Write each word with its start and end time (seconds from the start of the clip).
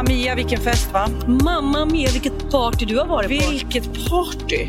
Mamma 0.00 0.12
Mia, 0.12 0.34
vilken 0.34 0.60
fest 0.60 0.92
va? 0.92 1.08
Mamma 1.26 1.84
Mia, 1.84 2.10
vilket 2.10 2.50
party 2.50 2.84
du 2.86 2.98
har 2.98 3.06
varit 3.06 3.40
på. 3.44 3.50
Vilket 3.50 3.84
party! 4.08 4.68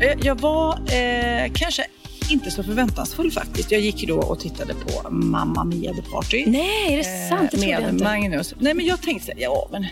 Eh, 0.00 0.18
Jag 0.22 0.40
var 0.40 0.72
eh, 0.72 1.52
kanske 1.54 1.84
inte 2.30 2.50
så 2.50 2.62
förväntansfull 2.62 3.30
faktiskt. 3.30 3.70
Jag 3.72 3.80
gick 3.80 4.08
då 4.08 4.18
och 4.20 4.40
tittade 4.40 4.74
på 4.74 5.10
Mamma 5.10 5.64
Mia 5.64 5.92
the 5.94 6.02
Party. 6.02 6.44
Nej, 6.46 6.92
är 6.92 6.96
det 6.96 7.28
sant? 7.28 7.50
Det 7.52 7.66
jag 7.66 7.82
med 7.82 7.92
inte. 7.92 8.04
Magnus. 8.04 8.54
Nej 8.58 8.74
men 8.74 8.86
jag 8.86 9.02
tänkte 9.02 9.26
så 9.26 9.32
här, 9.32 9.40
ja 9.40 9.68
men 9.72 9.86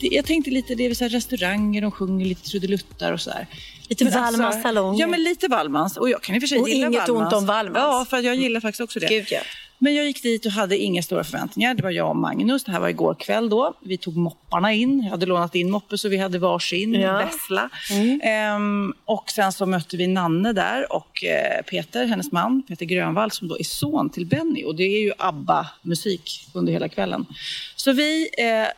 jag 0.00 0.24
tänkte 0.24 0.50
lite, 0.50 0.74
det 0.74 0.86
är 0.86 0.94
så 0.94 1.04
restauranger, 1.08 1.82
de 1.82 1.90
sjunger 1.90 2.26
lite 2.26 2.42
trudeluttar 2.50 3.12
och 3.12 3.20
sådär. 3.20 3.46
Lite 3.88 4.04
Wallmans 4.04 4.62
salonger. 4.62 5.00
Ja 5.00 5.06
men 5.06 5.22
lite 5.22 5.48
Wallmans. 5.48 5.96
Och 5.96 6.10
jag 6.10 6.22
kan 6.22 6.34
i 6.34 6.38
och 6.38 6.42
för 6.42 6.46
sig 6.48 6.58
Och 6.58 6.68
gilla 6.68 6.86
inget 6.86 7.08
Wallmans. 7.08 7.32
ont 7.32 7.42
om 7.42 7.46
Wallmans. 7.46 7.78
Ja, 7.78 8.06
för 8.10 8.18
jag 8.18 8.36
gillar 8.36 8.60
faktiskt 8.60 8.80
också 8.80 9.00
det. 9.00 9.06
Gud 9.06 9.26
ja. 9.30 9.40
Men 9.78 9.94
jag 9.94 10.04
gick 10.06 10.22
dit 10.22 10.46
och 10.46 10.52
hade 10.52 10.78
inga 10.78 11.02
stora 11.02 11.24
förväntningar. 11.24 11.74
Det 11.74 11.82
var 11.82 11.90
jag 11.90 12.08
och 12.10 12.16
Magnus. 12.16 12.64
Det 12.64 12.72
här 12.72 12.80
var 12.80 12.88
igår 12.88 13.14
kväll 13.14 13.48
då. 13.48 13.74
Vi 13.80 13.96
tog 13.98 14.16
mopparna 14.16 14.72
in. 14.72 15.02
Jag 15.02 15.10
hade 15.10 15.26
lånat 15.26 15.54
in 15.54 15.70
moppe 15.70 15.98
så 15.98 16.08
vi 16.08 16.16
hade 16.16 16.38
varsin 16.38 16.94
Ja. 16.94 17.16
vessla. 17.18 17.70
Ehm, 18.22 18.94
och 19.04 19.30
sen 19.30 19.52
så 19.52 19.66
mötte 19.66 19.96
vi 19.96 20.06
Nanne 20.06 20.52
där 20.52 20.92
och 20.92 21.24
eh, 21.24 21.62
Peter, 21.62 22.06
hennes 22.06 22.32
man, 22.32 22.62
Peter 22.62 22.84
Grönvall, 22.86 23.30
som 23.30 23.48
då 23.48 23.58
är 23.58 23.64
son 23.64 24.10
till 24.10 24.26
Benny. 24.26 24.64
Och 24.64 24.74
det 24.74 24.82
är 24.84 25.00
ju 25.02 25.12
ABBA-musik 25.18 26.46
under 26.54 26.72
hela 26.72 26.88
kvällen. 26.88 27.26
Så 27.76 27.92
vi 27.92 28.28
eh, 28.38 28.68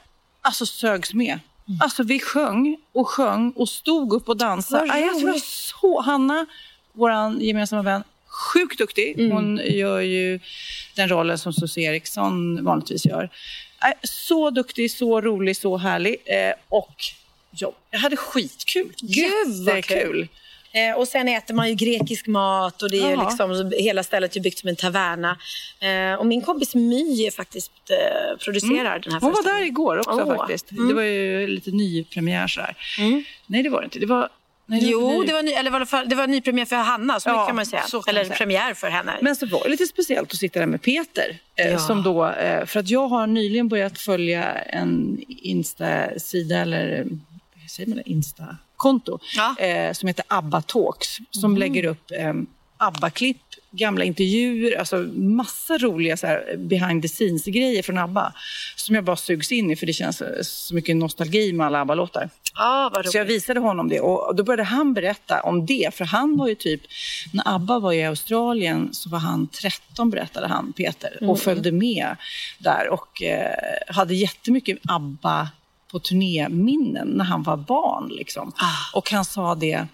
alltså 0.42 0.66
sögs 0.66 1.14
med. 1.14 1.38
Alltså 1.80 2.02
vi 2.02 2.20
sjöng 2.20 2.76
och 2.92 3.08
sjöng 3.08 3.50
och 3.56 3.68
stod 3.68 4.12
upp 4.12 4.28
och 4.28 4.36
dansade. 4.36 4.86
Jag 4.98 5.18
tror 5.18 5.28
roligt. 5.30 5.44
så, 5.44 6.00
Hanna, 6.00 6.46
vår 6.92 7.42
gemensamma 7.42 7.82
vän, 7.82 8.02
sjukt 8.40 8.78
duktig. 8.78 9.18
Mm. 9.18 9.32
Hon 9.32 9.60
gör 9.64 10.00
ju 10.00 10.40
den 10.96 11.08
rollen 11.08 11.38
som 11.38 11.52
Susie 11.52 11.90
Eriksson 11.90 12.64
vanligtvis 12.64 13.06
gör. 13.06 13.30
Äh, 13.84 13.92
Så 14.02 14.50
duktig, 14.50 14.90
så 14.90 15.20
rolig, 15.20 15.56
så 15.56 15.76
härlig. 15.76 16.16
Eh, 16.24 16.52
och 16.68 16.94
ja, 17.50 17.72
jag 17.90 17.98
hade 17.98 18.16
skitkul. 18.16 18.92
Gud, 19.00 19.66
vad 19.66 19.76
Jättekul. 19.76 20.28
Eh, 20.72 20.98
och 20.98 21.08
sen 21.08 21.28
äter 21.28 21.54
man 21.54 21.68
ju 21.68 21.74
grekisk 21.74 22.26
mat 22.26 22.82
och 22.82 22.90
det 22.90 23.00
är 23.00 23.16
liksom, 23.16 23.72
hela 23.78 24.02
stället 24.02 24.36
är 24.36 24.40
byggt 24.40 24.58
som 24.58 24.68
en 24.68 24.76
taverna. 24.76 25.38
Eh, 25.80 26.14
och 26.14 26.26
min 26.26 26.42
kompis 26.42 26.74
My 26.74 27.30
faktiskt 27.30 27.72
eh, 27.90 28.38
producerar 28.38 28.98
den 28.98 29.12
här 29.12 29.20
Hon 29.20 29.32
var 29.32 29.42
där 29.42 29.64
igår 29.64 29.98
också 29.98 30.24
Åh. 30.26 30.36
faktiskt. 30.36 30.72
Mm. 30.72 30.88
Det 30.88 30.94
var 30.94 31.02
ju 31.02 31.46
lite 31.46 31.70
nypremiär 31.70 32.46
sådär. 32.46 32.74
Nej, 33.46 33.62
det 33.62 33.68
var 33.68 33.80
det 33.80 33.84
inte. 33.84 33.98
Det 33.98 34.06
var... 34.06 34.28
Nej, 34.70 34.80
Jo, 34.90 35.20
ny- 35.20 35.26
det 35.26 35.32
var, 35.32 35.42
ny, 35.42 35.50
eller 35.52 35.70
var 35.70 35.80
det, 35.80 35.86
för, 35.86 36.04
det 36.04 36.14
var 36.16 36.26
nypremiär 36.26 36.64
för 36.64 36.76
Hanna, 36.76 37.20
så 37.20 37.28
Ja, 37.28 37.46
kan 37.46 37.56
man 37.56 37.66
säga. 37.66 37.82
kan 37.90 38.02
eller 38.08 38.20
man 38.20 38.26
säga. 38.26 38.36
premiär 38.36 38.74
för 38.74 38.88
henne. 38.90 39.18
Men 39.22 39.36
så 39.36 39.46
var 39.46 39.64
det 39.64 39.70
lite 39.70 39.86
speciellt 39.86 40.32
att 40.32 40.38
sitta 40.38 40.58
där 40.60 40.66
med 40.66 40.82
Peter. 40.82 41.38
Eh, 41.56 41.70
Ja. 41.70 41.78
som 41.78 42.02
då, 42.02 42.26
eh, 42.28 42.66
för 42.66 42.80
att 42.80 42.90
jag 42.90 43.08
har 43.08 43.26
nyligen 43.26 43.68
börjat 43.68 43.98
följa 43.98 44.52
en 44.52 45.18
Insta-sida, 45.28 46.56
eller 46.58 47.06
vad 47.62 47.70
säger 47.70 47.88
man 47.88 47.96
det? 47.96 48.10
Insta-konto, 48.10 49.18
Ja. 49.36 49.56
eh, 49.64 49.92
som 49.92 50.06
heter 50.06 50.24
ABBA 50.28 50.62
Talks. 50.62 51.18
Som 51.30 51.56
lägger 51.56 51.84
upp 51.84 52.10
ABBA-klipp, 52.76 53.42
gamla 53.70 54.04
intervjuer, 54.04 54.78
alltså 54.78 54.96
massa 55.12 55.78
roliga 55.78 56.16
så 56.16 56.26
här, 56.26 56.56
behind 56.56 57.02
the 57.02 57.08
scenes-grejer 57.08 57.82
från 57.82 57.98
ABBA. 57.98 58.32
Som 58.76 58.94
jag 58.94 59.04
bara 59.04 59.16
sugs 59.16 59.52
in 59.52 59.70
i, 59.70 59.76
för 59.76 59.86
det 59.86 59.92
känns 59.92 60.22
så 60.42 60.74
mycket 60.74 60.96
nostalgi 60.96 61.52
med 61.52 61.66
alla 61.66 61.80
ABBA-låtar. 61.80 62.30
Vad 62.92 63.06
Så 63.06 63.18
jag 63.18 63.24
visade 63.24 63.60
honom 63.60 63.88
det 63.88 64.00
och 64.00 64.34
då 64.36 64.42
började 64.42 64.62
han 64.62 64.94
berätta 64.94 65.40
om 65.40 65.66
det. 65.66 65.94
För 65.94 66.04
han 66.04 66.36
var 66.36 66.48
ju 66.48 66.54
typ, 66.54 66.80
när 67.32 67.54
ABBA 67.54 67.78
var 67.78 67.92
i 67.92 68.04
Australien 68.04 68.88
så 68.92 69.10
var 69.10 69.18
han 69.18 69.48
13 69.48 70.10
berättade 70.10 70.46
han, 70.46 70.72
Peter. 70.72 71.16
Mm. 71.20 71.30
Och 71.30 71.40
följde 71.40 71.72
med 71.72 72.16
där 72.58 72.88
och 72.88 73.22
eh, 73.22 73.54
hade 73.94 74.14
jättemycket 74.14 74.78
ABBA 74.88 75.48
på 75.90 75.98
turnéminnen 75.98 77.08
när 77.08 77.24
han 77.24 77.42
var 77.42 77.56
barn. 77.56 78.08
Liksom. 78.08 78.52
Ah. 78.56 78.98
Och 78.98 79.10
han 79.10 79.24
sa 79.24 79.54
det, 79.54 79.86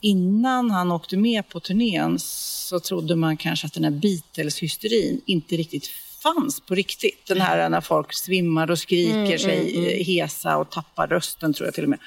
innan 0.00 0.70
han 0.70 0.92
åkte 0.92 1.16
med 1.16 1.48
på 1.48 1.60
turnén 1.60 2.18
så 2.18 2.80
trodde 2.80 3.16
man 3.16 3.36
kanske 3.36 3.66
att 3.66 3.72
den 3.72 3.84
här 3.84 3.90
Beatles-hysterin 3.90 5.20
inte 5.26 5.56
riktigt 5.56 5.90
fanns 6.22 6.60
på 6.60 6.74
riktigt. 6.74 7.26
Den 7.26 7.40
här 7.40 7.68
när 7.68 7.80
folk 7.80 8.14
svimmar 8.14 8.70
och 8.70 8.78
skriker 8.78 9.38
sig 9.38 9.76
eh, 9.76 10.06
hesa 10.06 10.56
och 10.56 10.70
tappar 10.70 11.06
rösten 11.06 11.54
tror 11.54 11.66
jag 11.66 11.74
till 11.74 11.84
och 11.84 11.90
med. 11.90 11.98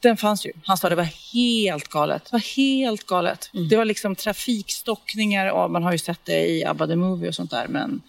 Den 0.00 0.16
fanns 0.16 0.46
ju. 0.46 0.52
Han 0.64 0.76
sa 0.76 0.88
det 0.88 0.94
var 0.94 1.08
helt 1.32 1.88
galet. 1.88 2.24
Det 2.24 2.32
var 2.32 2.56
helt 2.56 3.06
galet. 3.06 3.50
Det 3.70 3.76
var 3.76 3.84
liksom 3.84 4.14
trafikstockningar 4.14 5.52
och 5.52 5.70
man 5.70 5.82
har 5.82 5.92
ju 5.92 5.98
sett 5.98 6.24
det 6.24 6.46
i 6.46 6.64
ABBA 6.64 6.86
the 6.86 6.96
Movie 6.96 7.28
och 7.28 7.34
sånt 7.34 7.50
där. 7.50 7.68
Men 7.68 8.02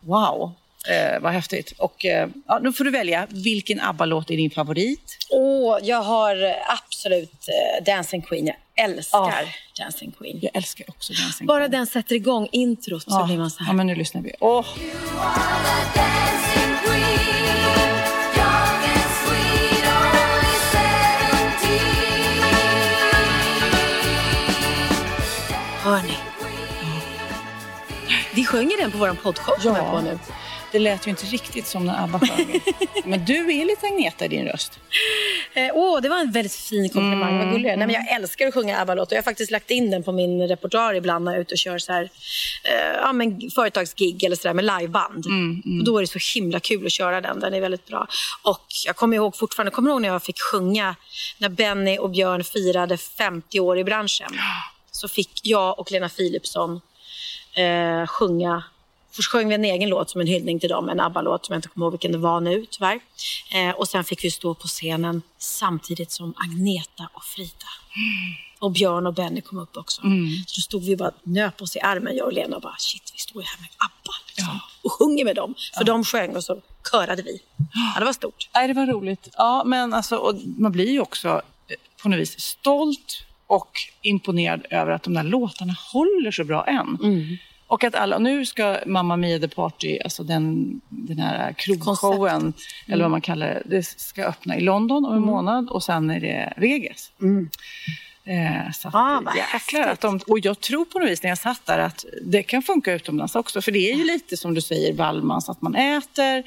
wow, 0.00 0.52
eh, 0.88 1.20
vad 1.20 1.32
häftigt. 1.32 1.72
Och 1.78 2.04
eh, 2.04 2.28
ja, 2.46 2.58
nu 2.58 2.72
får 2.72 2.84
du 2.84 2.90
välja. 2.90 3.26
Vilken 3.30 3.80
ABBA-låt 3.80 4.30
är 4.30 4.36
din 4.36 4.50
favorit? 4.50 5.16
Åh, 5.30 5.78
jag 5.82 6.02
har 6.02 6.54
absolut 6.68 7.32
eh, 7.48 7.84
Dancing 7.84 8.22
Queen. 8.22 8.46
Jag 8.46 8.56
älskar 8.84 9.18
Ja. 9.18 9.32
Dancing 9.84 10.12
Queen. 10.18 10.38
Jag 10.42 10.56
älskar 10.56 10.84
också 10.88 11.12
Dancing 11.12 11.46
Bara 11.46 11.58
Queen. 11.58 11.70
den 11.70 11.86
sätter 11.86 12.14
igång 12.14 12.48
introt 12.52 13.02
så 13.02 13.10
Ja. 13.10 13.26
blir 13.26 13.38
man 13.38 13.50
så 13.50 13.58
här. 13.64 13.66
Ja, 13.66 13.72
men 13.72 13.86
nu 13.86 13.94
lyssnar 13.94 14.22
vi. 14.22 14.32
Åh, 14.40 14.66
Hör 25.82 26.02
ni? 26.02 26.16
Vi 28.34 28.44
sjöng 28.44 28.70
den 28.80 28.90
på 28.90 28.98
vår 28.98 29.12
poddshow 29.22 29.76
jag 29.76 29.90
på 29.90 30.00
nu. 30.00 30.18
Det 30.72 30.78
lät 30.78 31.06
ju 31.06 31.10
inte 31.10 31.26
riktigt 31.26 31.66
som 31.66 31.86
när 31.86 32.04
ABBA 32.04 32.20
sjöng. 32.20 32.60
Men 33.04 33.24
du 33.24 33.60
är 33.60 33.64
lite 33.64 33.86
Agneta 33.86 34.24
i 34.24 34.28
din 34.28 34.46
röst. 34.46 34.78
Eh, 35.54 35.70
Åh, 35.74 36.00
det 36.00 36.08
var 36.08 36.18
en 36.18 36.32
väldigt 36.32 36.54
fin 36.54 36.88
komplimang. 36.88 37.38
Vad 37.38 37.50
gullig. 37.52 37.64
Nej, 37.64 37.76
men 37.76 37.90
Jag 37.90 38.08
älskar 38.14 38.46
att 38.46 38.54
sjunga 38.54 38.80
ABBA-låtar. 38.80 39.16
Jag 39.16 39.22
har 39.22 39.24
faktiskt 39.24 39.50
lagt 39.50 39.70
in 39.70 39.90
den 39.90 40.02
på 40.02 40.12
min 40.12 40.48
repertoar 40.48 40.94
ibland 40.94 41.24
när 41.24 41.32
jag 41.32 41.38
är 41.38 41.42
ute 41.42 41.54
och 41.54 41.58
kör 41.58 41.78
så 41.78 41.92
här, 41.92 42.02
eh, 42.64 42.96
ja, 43.02 43.12
men 43.12 43.50
företagsgig 43.50 44.24
eller 44.24 44.36
så 44.36 44.48
där 44.48 44.54
med 44.54 44.64
liveband. 44.64 45.26
Och 45.80 45.84
då 45.84 45.96
är 45.96 46.00
det 46.00 46.06
så 46.06 46.38
himla 46.38 46.60
kul 46.60 46.86
att 46.86 46.92
köra 46.92 47.20
den. 47.20 47.40
Den 47.40 47.54
är 47.54 47.60
väldigt 47.60 47.86
bra. 47.86 48.06
Och 48.42 48.66
jag 48.86 48.96
kommer 48.96 49.16
ihåg 49.16 49.36
fortfarande, 49.36 49.70
kommer 49.70 49.90
ihåg 49.90 50.02
när 50.02 50.08
jag 50.08 50.22
fick 50.22 50.40
sjunga 50.52 50.96
när 51.38 51.48
Benny 51.48 51.98
och 51.98 52.10
Björn 52.10 52.44
firade 52.44 52.96
50 52.96 53.60
år 53.60 53.78
i 53.78 53.84
branschen? 53.84 54.30
Så 54.90 55.08
fick 55.08 55.40
jag 55.42 55.78
och 55.78 55.92
Lena 55.92 56.08
Philipsson 56.08 56.80
eh, 57.54 58.06
sjunga 58.06 58.62
sjöng 59.10 59.48
vi 59.48 59.54
en 59.54 59.64
egen 59.64 59.88
låt 59.88 60.10
som 60.10 60.20
en 60.20 60.26
hyllning 60.26 60.60
till 60.60 60.68
dem, 60.68 60.88
en 60.88 61.00
ABBA-låt 61.00 61.46
som 61.46 61.52
jag 61.52 61.58
inte 61.58 61.68
kommer 61.68 61.86
ihåg 61.86 61.92
vilken 61.92 62.12
det 62.12 62.18
var 62.18 62.40
nu 62.40 62.66
tyvärr. 62.70 63.00
Eh, 63.54 63.70
och 63.70 63.88
sen 63.88 64.04
fick 64.04 64.24
vi 64.24 64.30
stå 64.30 64.54
på 64.54 64.68
scenen 64.68 65.22
samtidigt 65.38 66.10
som 66.10 66.34
Agneta 66.36 67.08
och 67.12 67.24
Frida. 67.24 67.68
Och 68.58 68.70
Björn 68.70 69.06
och 69.06 69.14
Benny 69.14 69.40
kom 69.40 69.58
upp 69.58 69.76
också. 69.76 70.02
Så 70.46 70.54
då 70.56 70.62
stod 70.62 70.84
vi 70.84 70.96
bara 70.96 71.12
nöp 71.22 71.62
oss 71.62 71.76
i 71.76 71.80
armen, 71.80 72.16
jag 72.16 72.26
och 72.26 72.32
Lena, 72.32 72.56
och 72.56 72.62
bara 72.62 72.76
shit, 72.78 73.12
vi 73.14 73.18
står 73.18 73.42
ju 73.42 73.46
här 73.48 73.60
med 73.60 73.68
ABBA 73.78 74.12
liksom, 74.36 74.60
och 74.82 74.92
sjunger 74.92 75.24
med 75.24 75.36
dem. 75.36 75.54
För 75.78 75.84
de 75.84 76.04
sjöng 76.04 76.36
och 76.36 76.44
så 76.44 76.60
körade 76.92 77.22
vi. 77.22 77.42
Ja, 77.94 77.98
det 78.00 78.04
var 78.04 78.12
stort. 78.12 78.48
Nej, 78.54 78.68
det 78.68 78.74
var 78.74 78.86
roligt. 78.86 79.28
Ja, 79.36 79.62
men 79.66 79.94
alltså, 79.94 80.40
man 80.58 80.72
blir 80.72 80.90
ju 80.90 81.00
också 81.00 81.28
eh, 81.28 81.76
på 82.02 82.08
något 82.08 82.20
vis 82.20 82.40
stolt 82.40 83.24
och 83.46 83.70
imponerad 84.02 84.66
över 84.70 84.92
att 84.92 85.02
de 85.02 85.14
där 85.14 85.22
låtarna 85.22 85.76
håller 85.92 86.30
så 86.30 86.44
bra 86.44 86.66
än. 86.66 86.98
Mm. 87.02 87.36
Och 87.70 87.84
att 87.84 87.94
alla, 87.94 88.18
nu 88.18 88.46
ska 88.46 88.78
Mamma 88.86 89.16
Mia 89.16 89.38
The 89.38 89.48
Party, 89.48 89.98
alltså 90.04 90.22
den, 90.22 90.80
den 90.88 91.18
här 91.18 91.52
krogshowen, 91.52 92.52
eller 92.86 93.04
vad 93.04 93.10
man 93.10 93.20
kallar 93.20 93.46
det, 93.46 93.62
det 93.64 93.82
ska 93.82 94.24
öppna 94.24 94.56
i 94.56 94.60
London 94.60 95.04
om 95.04 95.14
en 95.14 95.22
månad 95.22 95.68
och 95.68 95.82
sen 95.82 96.10
är 96.10 96.20
det 96.20 96.52
Vegas. 96.56 97.12
Eh, 98.24 98.72
så 98.72 98.88
att, 98.88 98.94
Ah, 98.94 99.20
vad 99.24 99.36
jäklar 99.36 99.88
att 99.88 100.00
de, 100.00 100.20
och 100.26 100.38
jag 100.38 100.60
tror 100.60 100.84
på 100.84 100.98
något 100.98 101.08
vis 101.08 101.22
när 101.22 101.30
jag 101.30 101.38
satt 101.38 101.66
där 101.66 101.78
att 101.78 102.04
det 102.22 102.42
kan 102.42 102.62
funka 102.62 102.92
utomlands 102.92 103.34
också. 103.34 103.62
För 103.62 103.72
det 103.72 103.90
är 103.92 103.96
ju 103.96 104.04
lite 104.04 104.36
som 104.36 104.54
du 104.54 104.60
säger 104.60 104.94
Wallmans, 104.94 105.48
att 105.48 105.62
man 105.62 105.74
äter 105.74 106.44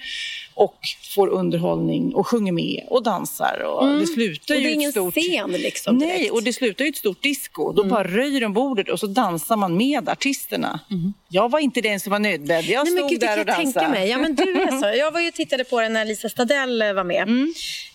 och 0.55 0.75
får 1.15 1.27
underhållning 1.27 2.15
och 2.15 2.27
sjunger 2.27 2.51
med 2.51 2.83
och 2.89 3.03
dansar. 3.03 3.59
Och 3.65 3.99
det 3.99 4.07
slutar 4.07 4.55
Och 4.55 4.61
ju 4.61 4.63
det 4.65 4.69
är 4.69 4.71
i 4.71 4.73
ingen 4.73 4.91
stort... 4.91 5.13
scen 5.13 5.51
liksom 5.51 5.97
Nej, 5.97 6.17
direkt. 6.17 6.31
och 6.31 6.43
det 6.43 6.53
slutar 6.53 6.85
ju 6.85 6.89
ett 6.89 6.97
stort 6.97 7.21
disco. 7.23 7.71
Då 7.71 7.83
bara 7.83 8.03
röjer 8.03 8.41
de 8.41 8.53
bordet 8.53 8.89
och 8.89 8.99
så 8.99 9.07
dansar 9.07 9.55
man 9.57 9.77
med 9.77 10.09
artisterna. 10.09 10.79
Jag 11.29 11.51
var 11.51 11.59
inte 11.59 11.81
den 11.81 11.99
som 11.99 12.11
var 12.11 12.19
nödbedd. 12.19 12.65
Jag 12.65 12.85
Nej, 12.85 12.93
stod 12.97 13.09
gud, 13.09 13.19
det 13.19 13.25
där 13.25 13.41
och 13.41 13.47
jag 13.49 13.55
tänka 13.55 13.79
dansade. 13.79 13.99
mig. 13.99 14.09
Ja, 14.09 14.17
men 14.17 14.35
du 14.35 14.43
är 14.61 14.81
så. 14.81 14.97
Jag 14.97 15.11
var 15.11 15.19
ju 15.19 15.27
och 15.27 15.33
tittade 15.33 15.63
på 15.63 15.81
den 15.81 15.93
när 15.93 16.05
Lisa 16.05 16.29
Stadell 16.29 16.81
eh, 16.81 16.93
var 16.93 17.03
med. 17.03 17.27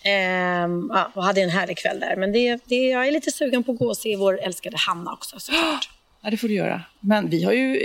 Ehm, 0.04 0.90
ja, 0.94 1.10
och 1.14 1.24
hade 1.24 1.40
en 1.42 1.50
härlig 1.50 1.78
kväll 1.78 2.00
där. 2.00 2.16
Men 2.16 2.32
det, 2.32 2.58
det, 2.64 2.74
jag 2.88 3.08
är 3.08 3.12
lite 3.12 3.30
sugen 3.32 3.62
på 3.64 3.72
att 3.72 3.78
gå 3.78 3.88
och 3.88 3.96
se 3.96 4.16
vår 4.16 4.40
älskade 4.42 4.76
Hanna 4.76 5.12
också 5.12 5.38
såklart. 5.40 5.90
Ja, 6.22 6.30
det 6.30 6.36
får 6.36 6.48
du 6.48 6.54
göra. 6.54 6.82
Men 7.00 7.30
vi 7.30 7.44
har 7.44 7.52
ju 7.52 7.76
eh, 7.76 7.80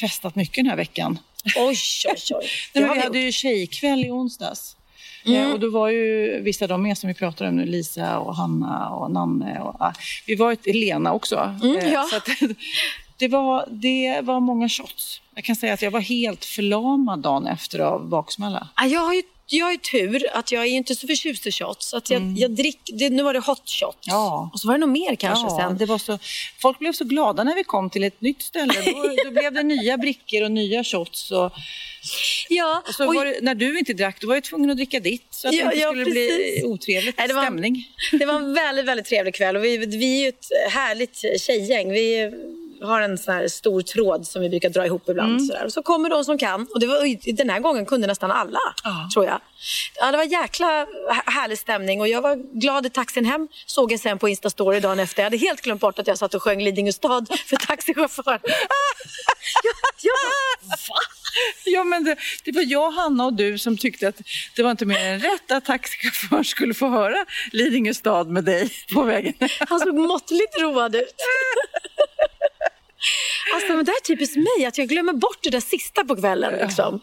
festat 0.00 0.34
mycket 0.36 0.56
den 0.56 0.66
här 0.66 0.76
veckan. 0.76 1.18
Oj, 1.56 1.76
oj, 2.08 2.16
oj. 2.30 2.48
Nej, 2.74 2.84
men 2.84 2.92
vi 2.94 3.00
hade 3.00 3.18
ju 3.18 3.32
tjejkväll 3.32 4.04
i 4.04 4.10
onsdags. 4.10 4.76
Mm. 5.26 5.46
Eh, 5.46 5.52
och 5.52 5.60
då 5.60 5.70
var 5.70 5.88
ju 5.88 6.40
vissa 6.40 6.64
av 6.64 6.68
dem 6.68 6.82
med 6.82 6.98
som 6.98 7.08
vi 7.08 7.14
pratade 7.14 7.50
om 7.50 7.56
nu, 7.56 7.64
Lisa 7.66 8.18
och 8.18 8.36
Hanna 8.36 8.88
och 8.90 9.10
Nanne. 9.10 9.60
Och, 9.60 9.76
ah, 9.80 9.92
vi 10.26 10.34
var 10.34 10.52
ett 10.52 10.66
Lena 10.66 11.12
också. 11.12 11.56
Mm, 11.62 11.76
Eh, 11.76 11.92
ja. 11.92 12.06
så 12.10 12.16
att, 12.16 12.28
det, 13.18 13.28
var, 13.28 13.64
det 13.70 14.20
var 14.20 14.40
många 14.40 14.68
shots. 14.68 15.20
Jag 15.34 15.44
kan 15.44 15.56
säga 15.56 15.74
att 15.74 15.82
jag 15.82 15.90
var 15.90 16.00
helt 16.00 16.44
förlamad 16.44 17.18
dagen 17.18 17.46
efter 17.46 17.78
av 17.78 18.08
baksmälla. 18.08 18.68
Ja, 18.76 18.86
Jag 18.86 19.00
har 19.00 19.14
ju 19.14 19.22
jag 19.50 19.64
har 19.66 19.72
ju 19.72 19.78
tur 19.78 20.26
att 20.32 20.52
jag 20.52 20.62
är 20.62 20.70
inte 20.70 20.94
så 20.94 21.06
förtjust 21.06 21.46
i 21.46 21.52
shots. 21.52 21.94
Att 21.94 22.10
jag, 22.10 22.34
jag 22.36 22.50
drick, 22.50 22.78
det, 22.92 23.10
nu 23.10 23.22
var 23.22 23.32
det 23.34 23.40
hot 23.40 23.70
shots. 23.70 23.98
Ja. 24.06 24.50
Och 24.52 24.60
så 24.60 24.68
var 24.68 24.74
det 24.74 24.80
nog 24.80 24.88
mer 24.88 25.14
kanske 25.14 25.46
Ja, 25.46 25.58
sen. 25.60 25.78
det 25.78 25.86
var 25.86 25.98
så, 25.98 26.18
folk 26.62 26.78
blev 26.78 26.92
så 26.92 27.04
glada 27.04 27.44
när 27.44 27.54
vi 27.54 27.64
kom 27.64 27.90
till 27.90 28.04
ett 28.04 28.20
nytt 28.20 28.42
ställe. 28.42 28.74
Då, 28.84 29.14
då 29.24 29.30
blev 29.30 29.52
det 29.52 29.62
nya 29.62 29.98
brickor 29.98 30.42
och 30.42 30.50
nya 30.52 30.84
shots. 30.84 31.30
Och, 31.30 31.52
Ja, 32.48 32.82
och 32.88 32.94
så 32.94 33.06
och- 33.06 33.24
det, 33.24 33.38
när 33.42 33.54
du 33.54 33.78
inte 33.78 33.92
drack, 33.92 34.20
då 34.20 34.26
var 34.28 34.34
jag 34.34 34.44
tvungen 34.44 34.70
att 34.70 34.76
dricka 34.76 35.00
ditt 35.00 35.26
så 35.30 35.48
att 35.48 35.54
Ja, 35.54 35.64
det 35.70 35.74
inte 35.76 35.86
skulle 35.88 36.04
bli 36.04 36.62
otrevligt 36.64 37.18
Nej, 37.18 37.28
det 37.28 37.34
var- 37.34 37.42
stämning. 37.42 37.84
Det 38.18 38.26
var 38.26 38.34
en 38.34 38.54
väldigt, 38.54 38.84
väldigt 38.84 39.06
trevlig 39.06 39.34
kväll 39.34 39.56
och 39.56 39.64
vi, 39.64 39.76
vi 39.78 40.18
är 40.18 40.22
ju 40.22 40.28
ett 40.28 40.46
härligt 40.70 41.40
tjejgäng. 41.40 41.92
Vi 41.92 42.30
har 42.82 43.00
en 43.00 43.18
sån 43.18 43.34
här 43.34 43.48
stor 43.48 43.82
tråd 43.82 44.26
som 44.26 44.42
vi 44.42 44.48
brukar 44.48 44.68
dra 44.70 44.86
ihop 44.86 45.08
ibland. 45.08 45.40
Mm. 45.50 45.64
Och 45.66 45.72
så 45.72 45.82
kommer 45.82 46.10
de 46.10 46.24
som 46.24 46.38
kan. 46.38 46.66
Och 46.74 46.80
det 46.80 46.86
var, 46.86 47.32
den 47.36 47.50
här 47.50 47.60
gången 47.60 47.86
kunde 47.86 48.06
nästan 48.06 48.30
alla, 48.30 48.58
Ja. 48.84 49.08
tror 49.14 49.26
jag. 49.26 49.40
Ja, 49.94 50.10
det 50.10 50.16
var 50.16 50.24
jäkla 50.24 50.66
här- 50.66 51.30
härlig 51.32 51.58
stämning 51.58 52.00
och 52.00 52.08
jag 52.08 52.22
var 52.22 52.36
glad 52.60 52.86
i 52.86 52.90
taxin 52.90 53.24
hem. 53.24 53.48
Såg 53.66 53.92
jag 53.92 54.00
sen 54.00 54.18
på 54.18 54.28
Instastory 54.28 54.80
dagen 54.80 55.00
efter. 55.00 55.22
Jag 55.22 55.26
hade 55.26 55.36
helt 55.36 55.60
glömt 55.60 55.80
bort 55.80 55.98
att 55.98 56.06
jag 56.06 56.18
satt 56.18 56.34
och 56.34 56.42
sjöng 56.42 56.62
Lidingö 56.62 56.92
stad 56.92 57.28
för 57.46 57.56
taxichauffören. 57.56 58.40
jag, 59.62 59.74
jag 60.02 60.14
bara, 60.68 60.68
va? 60.70 61.00
Ja, 61.64 61.84
men 61.84 62.04
det, 62.04 62.16
det 62.44 62.52
var 62.52 62.62
jag, 62.66 62.90
Hanna 62.90 63.24
och 63.24 63.32
du 63.32 63.58
som 63.58 63.76
tyckte 63.76 64.08
att 64.08 64.20
det 64.56 64.62
var 64.62 64.70
inte 64.70 64.86
mer 64.86 64.98
än 65.06 65.20
rätt 65.20 65.50
att 65.50 65.64
taxichauffören 65.64 66.44
skulle 66.44 66.74
få 66.74 66.88
höra 66.88 67.24
Lidingö 67.52 67.94
stad 67.94 68.28
med 68.28 68.44
dig 68.44 68.70
på 68.94 69.02
vägen. 69.02 69.34
Han 69.68 69.80
såg 69.80 69.94
måttligt 69.94 70.60
road 70.60 70.94
ut. 70.94 71.14
Alltså, 73.54 73.72
men 73.72 73.84
det 73.84 73.92
är 73.92 74.04
typiskt 74.04 74.36
mig, 74.36 74.66
att 74.66 74.78
jag 74.78 74.88
glömmer 74.88 75.12
bort 75.12 75.38
det 75.42 75.50
där 75.50 75.60
sista 75.60 76.04
på 76.04 76.16
kvällen. 76.16 76.54
Liksom. 76.66 77.00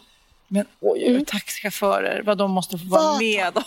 Men 0.48 0.66
oj, 0.80 1.04
oj, 1.06 1.24
taxichaufförer, 1.24 2.22
vad 2.22 2.38
de 2.38 2.50
måste 2.50 2.78
få 2.78 2.84
vara 2.84 3.02
Vad? 3.02 3.18
med 3.18 3.46
om. 3.56 3.62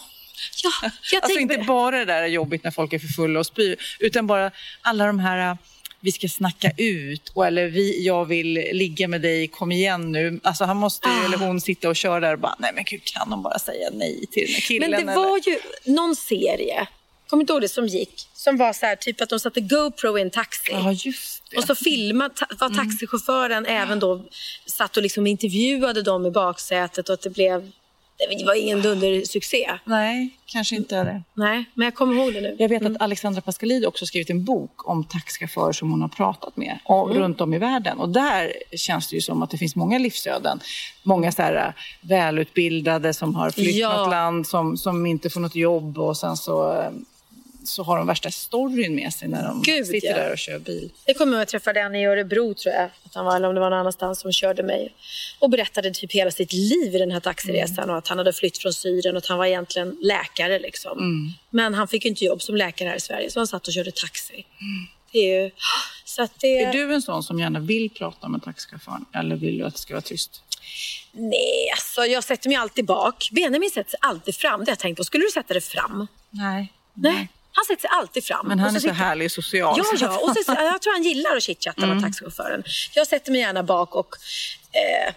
Ja, 0.63 0.89
jag 1.11 1.23
Alltså 1.23 1.39
inte 1.39 1.57
bara 1.57 1.97
det 1.99 2.05
där 2.05 2.21
är 2.21 2.27
jobbigt 2.27 2.63
när 2.63 2.71
folk 2.71 2.93
är 2.93 2.99
för 2.99 3.07
fulla 3.07 3.39
och 3.39 3.45
spyr, 3.45 3.75
utan 3.99 4.27
bara 4.27 4.51
alla 4.81 5.05
de 5.05 5.19
här 5.19 5.57
vi 6.01 6.11
ska 6.11 6.27
snacka 6.27 6.71
ut 6.77 7.29
och 7.29 7.47
eller 7.47 7.67
vi, 7.67 8.05
jag 8.05 8.25
vill 8.25 8.53
ligga 8.53 9.07
med 9.07 9.21
dig, 9.21 9.47
kom 9.47 9.71
igen 9.71 10.11
nu. 10.11 10.39
Alltså 10.43 10.65
han 10.65 10.77
måste 10.77 11.07
Ah. 11.09 11.25
eller 11.25 11.37
hon 11.37 11.61
sitta 11.61 11.89
och 11.89 11.95
köra 11.95 12.19
där 12.19 12.33
och 12.33 12.39
bara, 12.39 12.55
nej 12.59 12.71
men 12.75 12.83
gud 12.83 13.03
kan 13.03 13.29
de 13.29 13.43
bara 13.43 13.59
säga 13.59 13.89
nej 13.93 14.25
till 14.31 14.43
den 14.45 14.53
här 14.53 14.61
killen? 14.61 14.91
Men 14.91 15.05
det 15.05 15.11
eller? 15.11 15.21
var 15.29 15.37
ju 15.37 15.59
någon 15.93 16.15
serie, 16.15 16.87
kommer 17.29 17.43
inte 17.43 17.53
ihåg 17.53 17.61
det, 17.61 17.69
som 17.69 17.87
gick. 17.87 18.27
Som 18.33 18.57
var 18.57 18.73
så 18.73 18.85
här, 18.85 18.95
typ 18.95 19.21
att 19.21 19.29
de 19.29 19.39
satte 19.39 19.61
GoPro 19.61 20.17
i 20.17 20.21
en 20.21 20.29
taxi. 20.29 20.71
Ja. 20.71 20.93
Och 21.57 21.63
så 21.63 21.75
filmade, 21.75 22.33
var 22.59 22.69
taxichauffören 22.69 23.65
även 23.65 23.99
då 23.99 24.23
satt 24.65 24.97
och 24.97 25.03
liksom 25.03 25.27
intervjuade 25.27 26.01
dem 26.01 26.25
i 26.25 26.31
baksätet 26.31 27.09
och 27.09 27.13
att 27.13 27.21
det 27.21 27.29
blev, 27.29 27.71
det 28.39 28.45
var 28.45 28.53
ingen 28.53 28.81
dundersuccé. 28.81 29.71
Nej, 29.85 30.29
kanske 30.45 30.75
inte 30.75 31.03
det. 31.03 31.23
Nej, 31.33 31.65
men 31.73 31.85
jag 31.85 31.95
kommer 31.95 32.15
ihåg 32.15 32.33
det 32.33 32.41
nu. 32.41 32.55
Jag 32.59 32.69
vet 32.69 32.85
att 32.85 33.01
Alexandra 33.01 33.41
Pascalidou 33.41 33.87
också 33.87 34.05
skrivit 34.05 34.29
en 34.29 34.43
bok 34.43 34.89
om 34.89 35.03
taxichaufförer 35.03 35.71
som 35.71 35.91
hon 35.91 36.01
har 36.01 36.09
pratat 36.09 36.57
med 36.57 36.79
och 36.83 37.15
runt 37.15 37.41
om 37.41 37.53
i 37.53 37.57
världen. 37.57 37.97
Och 37.99 38.09
där 38.09 38.53
känns 38.77 39.09
det 39.09 39.15
ju 39.15 39.21
som 39.21 39.43
att 39.43 39.49
det 39.49 39.57
finns 39.57 39.75
många 39.75 39.97
livsöden. 39.97 40.59
Många 41.03 41.31
så 41.31 41.41
här, 41.41 41.55
äh, 41.55 41.73
välutbildade 42.01 43.13
som 43.13 43.35
har 43.35 43.51
flytt 43.51 43.75
Ja. 43.75 43.97
något 43.97 44.09
land, 44.09 44.47
som, 44.47 44.77
som 44.77 45.05
inte 45.05 45.29
får 45.29 45.39
något 45.39 45.55
jobb 45.55 45.97
och 45.97 46.17
sen 46.17 46.37
så, 46.37 46.73
äh, 46.73 46.89
så 47.69 47.83
har 47.83 47.97
de 47.97 48.07
värsta 48.07 48.31
storyn 48.31 48.95
med 48.95 49.13
sig 49.13 49.27
när 49.27 49.43
de 49.43 49.61
Gud, 49.61 49.87
sitter 49.87 50.07
ja. 50.07 50.17
där 50.17 50.31
och 50.31 50.37
kör 50.37 50.59
bil. 50.59 50.91
Jag 51.05 51.17
kommer 51.17 51.33
ihåg 51.33 51.41
att 51.41 51.53
jag 51.53 51.61
träffade 51.61 51.79
en 51.79 51.95
i 51.95 52.05
Örebro 52.05 52.53
tror 52.53 52.75
jag, 52.75 52.83
att 52.83 53.15
han 53.15 53.25
var, 53.25 53.35
eller 53.35 53.47
om 53.47 53.55
det 53.55 53.61
var 53.61 53.69
någon 53.69 53.79
annanstans 53.79 54.19
som 54.19 54.31
körde 54.31 54.63
mig. 54.63 54.93
Och 55.39 55.49
berättade 55.49 55.91
typ 55.91 56.11
hela 56.11 56.31
sitt 56.31 56.53
liv 56.53 56.95
i 56.95 56.99
den 56.99 57.11
här 57.11 57.19
taxiresan 57.19 57.89
och 57.89 57.97
att 57.97 58.07
han 58.07 58.17
hade 58.17 58.33
flytt 58.33 58.57
från 58.57 58.73
Syrien 58.73 59.15
och 59.15 59.17
att 59.17 59.27
han 59.27 59.37
var 59.37 59.45
egentligen 59.45 59.97
läkare. 60.01 60.59
Liksom. 60.59 60.97
Men 61.49 61.73
han 61.73 61.87
fick 61.87 62.05
ju 62.05 62.09
inte 62.09 62.25
jobb 62.25 62.41
som 62.41 62.55
läkare 62.55 62.89
här 62.89 62.95
i 62.95 62.99
Sverige 62.99 63.31
så 63.31 63.39
han 63.39 63.47
satt 63.47 63.67
och 63.67 63.73
körde 63.73 63.91
taxi. 63.91 64.45
Det 65.11 65.19
är 65.19 65.43
ju... 65.43 65.51
Så 66.05 66.23
att 66.23 66.39
det... 66.39 66.59
Är 66.59 66.73
du 66.73 66.93
en 66.93 67.01
sån 67.01 67.23
som 67.23 67.39
gärna 67.39 67.59
vill 67.59 67.89
prata 67.89 68.27
med 68.27 68.43
taxichauffören 68.43 69.05
eller 69.13 69.35
vill 69.35 69.57
du 69.57 69.65
att 69.65 69.73
det 69.73 69.79
ska 69.79 69.93
vara 69.93 70.01
tyst? 70.01 70.43
Nej, 71.11 71.69
alltså 71.71 72.05
jag 72.05 72.23
sätter 72.23 72.49
mig 72.49 72.57
alltid 72.57 72.85
bak. 72.85 73.29
Benjamin 73.31 73.69
sätter 73.69 73.89
sig 73.89 73.99
alltid 74.01 74.35
fram. 74.35 74.59
Det 74.59 74.65
har 74.65 74.71
jag 74.71 74.79
tänkt 74.79 74.97
på. 74.97 75.03
Skulle 75.03 75.23
du 75.23 75.31
sätta 75.31 75.53
dig 75.53 75.61
fram? 75.61 76.07
Nej. 76.29 76.73
Nej. 76.93 77.29
Han 77.51 77.65
sätter 77.65 77.81
sig 77.81 77.89
alltid 77.93 78.23
fram. 78.23 78.47
Men 78.47 78.59
han 78.59 78.69
är 78.69 78.73
så 78.73 78.79
sitter- 78.79 78.93
härlig 78.93 79.31
social. 79.31 79.75
Ja, 79.77 79.83
så 79.97 80.05
ja. 80.05 80.17
Och 80.17 80.29
så, 80.45 80.51
jag 80.57 80.81
tror 80.81 80.93
han 80.93 81.03
gillar 81.03 81.35
att 81.37 81.43
chitchatta 81.43 81.85
med 81.85 82.01
taxichauffören. 82.03 82.63
Jag 82.95 83.07
sätter 83.07 83.31
mig 83.31 83.41
gärna 83.41 83.63
bak 83.63 83.95
och 83.95 84.15
eh, 84.71 85.13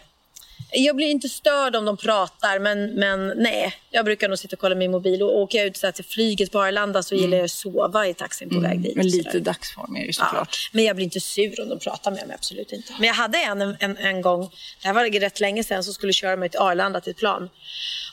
jag 0.75 0.97
blir 0.97 1.07
inte 1.07 1.29
störd 1.29 1.77
om 1.77 1.85
de 1.85 1.97
pratar, 1.97 2.59
men, 2.59 2.87
men 2.95 3.27
nej. 3.37 3.75
Jag 3.91 4.05
brukar 4.05 4.29
nog 4.29 4.39
sitta 4.39 4.57
och 4.57 4.61
kolla 4.61 4.75
min 4.75 4.91
mobil. 4.91 5.23
Och 5.23 5.39
åker 5.39 5.59
jag 5.59 5.67
ut 5.67 5.77
så 5.77 5.93
till 5.93 6.05
flyget 6.05 6.53
på 6.53 6.63
Arlanda 6.63 7.03
så 7.03 7.15
gillar 7.15 7.37
jag 7.37 7.45
att 7.45 7.51
sova 7.51 8.07
i 8.07 8.15
taxin 8.15 8.49
på 8.51 8.61
väg 8.61 8.81
dit. 8.83 8.97
Men 8.97 9.07
lite 9.07 9.39
dagsform 9.41 9.97
är 9.97 10.01
det 10.01 10.07
ju 10.07 10.13
Ja, 10.19 10.25
såklart. 10.25 10.71
men 10.73 10.85
jag 10.85 10.97
blir 10.97 11.05
inte 11.05 11.21
sur 11.21 11.61
om 11.63 11.69
de 11.69 11.79
pratar 11.79 12.11
med 12.11 12.27
mig, 12.27 12.35
absolut 12.37 12.73
inte. 12.73 12.93
Men 12.99 13.07
jag 13.07 13.15
hade 13.15 13.39
en, 13.39 13.63
en, 13.81 13.97
en 13.97 14.23
gång, 14.23 14.51
det 14.83 14.87
här 14.89 14.95
var 14.95 15.21
rätt 15.21 15.41
länge 15.41 15.65
sedan, 15.65 15.85
som 15.85 15.95
skulle 15.95 16.13
köra 16.13 16.37
mig 16.37 16.49
till 16.49 16.61
Arlanda 16.61 17.01
till 17.01 17.11
ett 17.11 17.17
plan. 17.19 17.49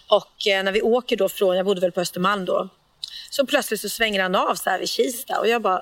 Och 0.08 0.48
eh, 0.48 0.64
när 0.64 0.72
vi 0.72 0.82
åker 0.82 1.18
då 1.18 1.30
från, 1.30 1.58
jag 1.58 1.66
bodde 1.66 1.82
väl 1.82 1.92
på 1.92 2.02
Östermalm 2.02 2.46
då, 2.46 2.70
så 3.30 3.46
plötsligt 3.46 3.82
så 3.82 3.90
svänger 3.90 4.22
han 4.22 4.36
av 4.36 4.56
så 4.56 4.70
här 4.70 4.80
vid 4.80 4.90
Kista 4.90 5.40
och 5.40 5.48
jag 5.48 5.62
bara, 5.62 5.82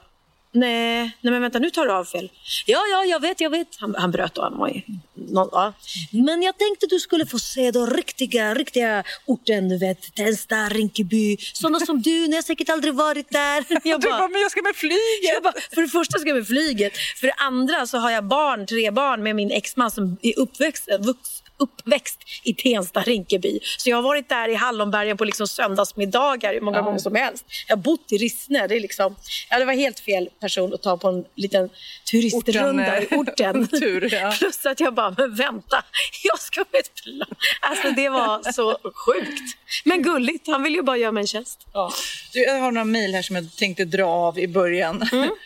nej, 0.52 1.18
nej 1.22 1.32
men 1.32 1.42
vänta 1.42 1.60
nu 1.60 1.70
tar 1.70 1.86
du 1.86 1.92
av 1.92 2.06
fel. 2.06 2.32
Ja, 2.66 2.80
ja, 2.92 3.06
jag 3.06 3.20
vet, 3.20 3.42
jag 3.42 3.50
vet. 3.50 3.68
Han, 3.80 3.96
han 3.96 4.12
bröt 4.12 4.34
då, 4.34 4.42
han 4.42 4.58
var 4.58 4.68
ju, 4.68 4.82
någon, 5.14 5.50
ja. 5.52 5.74
Men 6.12 6.42
jag 6.42 6.58
tänkte 6.58 6.86
du 6.90 7.00
skulle 7.00 7.26
få 7.26 7.40
se 7.40 7.72
då 7.72 7.86
riktiga, 7.86 8.54
riktiga 8.54 9.04
orten, 9.26 9.70
du 9.70 9.78
vet, 9.78 10.16
Tensta, 10.16 10.56
Rinkeby, 10.70 11.38
sådana 11.54 11.80
som 11.80 12.02
du, 12.02 12.28
ni 12.28 12.36
har 12.36 12.44
säkert 12.44 12.70
aldrig 12.70 12.94
varit 12.94 13.30
där. 13.30 13.66
Jag 13.88 14.02
Du 14.02 14.08
bara, 14.10 14.28
men 14.28 14.42
jag 14.42 14.52
ska 14.52 14.62
med 14.62 14.76
flyget! 14.76 15.44
bara, 15.44 15.54
för 15.74 15.82
det 15.82 15.88
första 15.88 16.20
ska 16.20 16.30
jag 16.30 16.38
med 16.38 16.48
flyget. 16.48 16.94
För 17.20 17.28
det 17.28 17.34
andra 17.38 17.88
så 17.88 17.98
har 17.98 18.12
jag 18.12 18.24
barn, 18.24 18.66
tre 18.66 18.92
barn 18.92 19.24
med 19.24 19.36
min 19.36 19.52
exman 19.52 19.92
som 19.92 20.18
är 20.22 20.40
uppväxt, 20.40 20.88
vux, 21.00 21.44
uppväxt 21.60 22.20
i 22.44 22.54
Tensta, 22.54 23.02
Rinkeby. 23.02 23.60
Så 23.78 23.90
jag 23.90 23.98
har 23.98 24.02
varit 24.04 24.30
där 24.30 24.50
i 24.50 24.56
Hallonbergen 24.56 25.18
på 25.18 25.26
liksom 25.26 25.48
söndagsmiddagar 25.48 26.54
hur 26.54 26.62
många 26.62 26.78
Ja. 26.78 26.82
gånger 26.84 27.00
som 27.00 27.16
helst. 27.16 27.46
Jag 27.68 27.76
har 27.76 27.84
bott 27.84 28.12
i 28.12 28.18
Rissne. 28.18 28.68
Det, 28.68 28.76
är 28.76 28.80
liksom, 28.80 29.16
ja, 29.50 29.60
det 29.60 29.66
var 29.66 29.74
helt 29.74 30.00
fel 30.00 30.30
person 30.40 30.74
att 30.74 30.82
ta 30.82 30.98
på 30.98 31.08
en 31.08 31.26
liten 31.36 31.70
turistrunda 32.12 33.02
i 33.02 33.06
Orten, 33.06 33.14
eh, 33.14 33.20
orten. 33.20 33.68
tur, 33.80 34.14
ja. 34.14 34.32
Plus 34.40 34.66
att 34.66 34.80
jag 34.80 34.94
bara, 34.94 35.16
men 35.18 35.36
vänta, 35.36 35.84
jag 36.24 36.40
ska 36.40 36.64
på 36.64 36.78
ett 36.78 36.94
plan. 37.04 37.36
Alltså 37.62 37.92
det 37.92 38.10
var 38.10 38.52
så 38.52 38.78
sjukt. 38.94 39.58
Men 39.86 40.02
gulligt, 40.02 40.48
han 40.48 40.64
ville 40.64 40.76
ju 40.78 40.84
bara 40.84 40.98
göra 40.98 41.12
mig 41.12 41.22
en 41.22 41.28
tjänst. 41.28 41.68
Ja. 41.74 41.92
Du, 42.34 42.40
jag 42.44 42.60
har 42.60 42.72
några 42.72 42.86
mejl 42.86 43.14
här 43.14 43.22
som 43.22 43.36
jag 43.36 43.56
tänkte 43.56 43.86
dra 43.86 44.06
av 44.06 44.40
i 44.40 44.48
början. 44.48 45.10
Mm. 45.12 45.30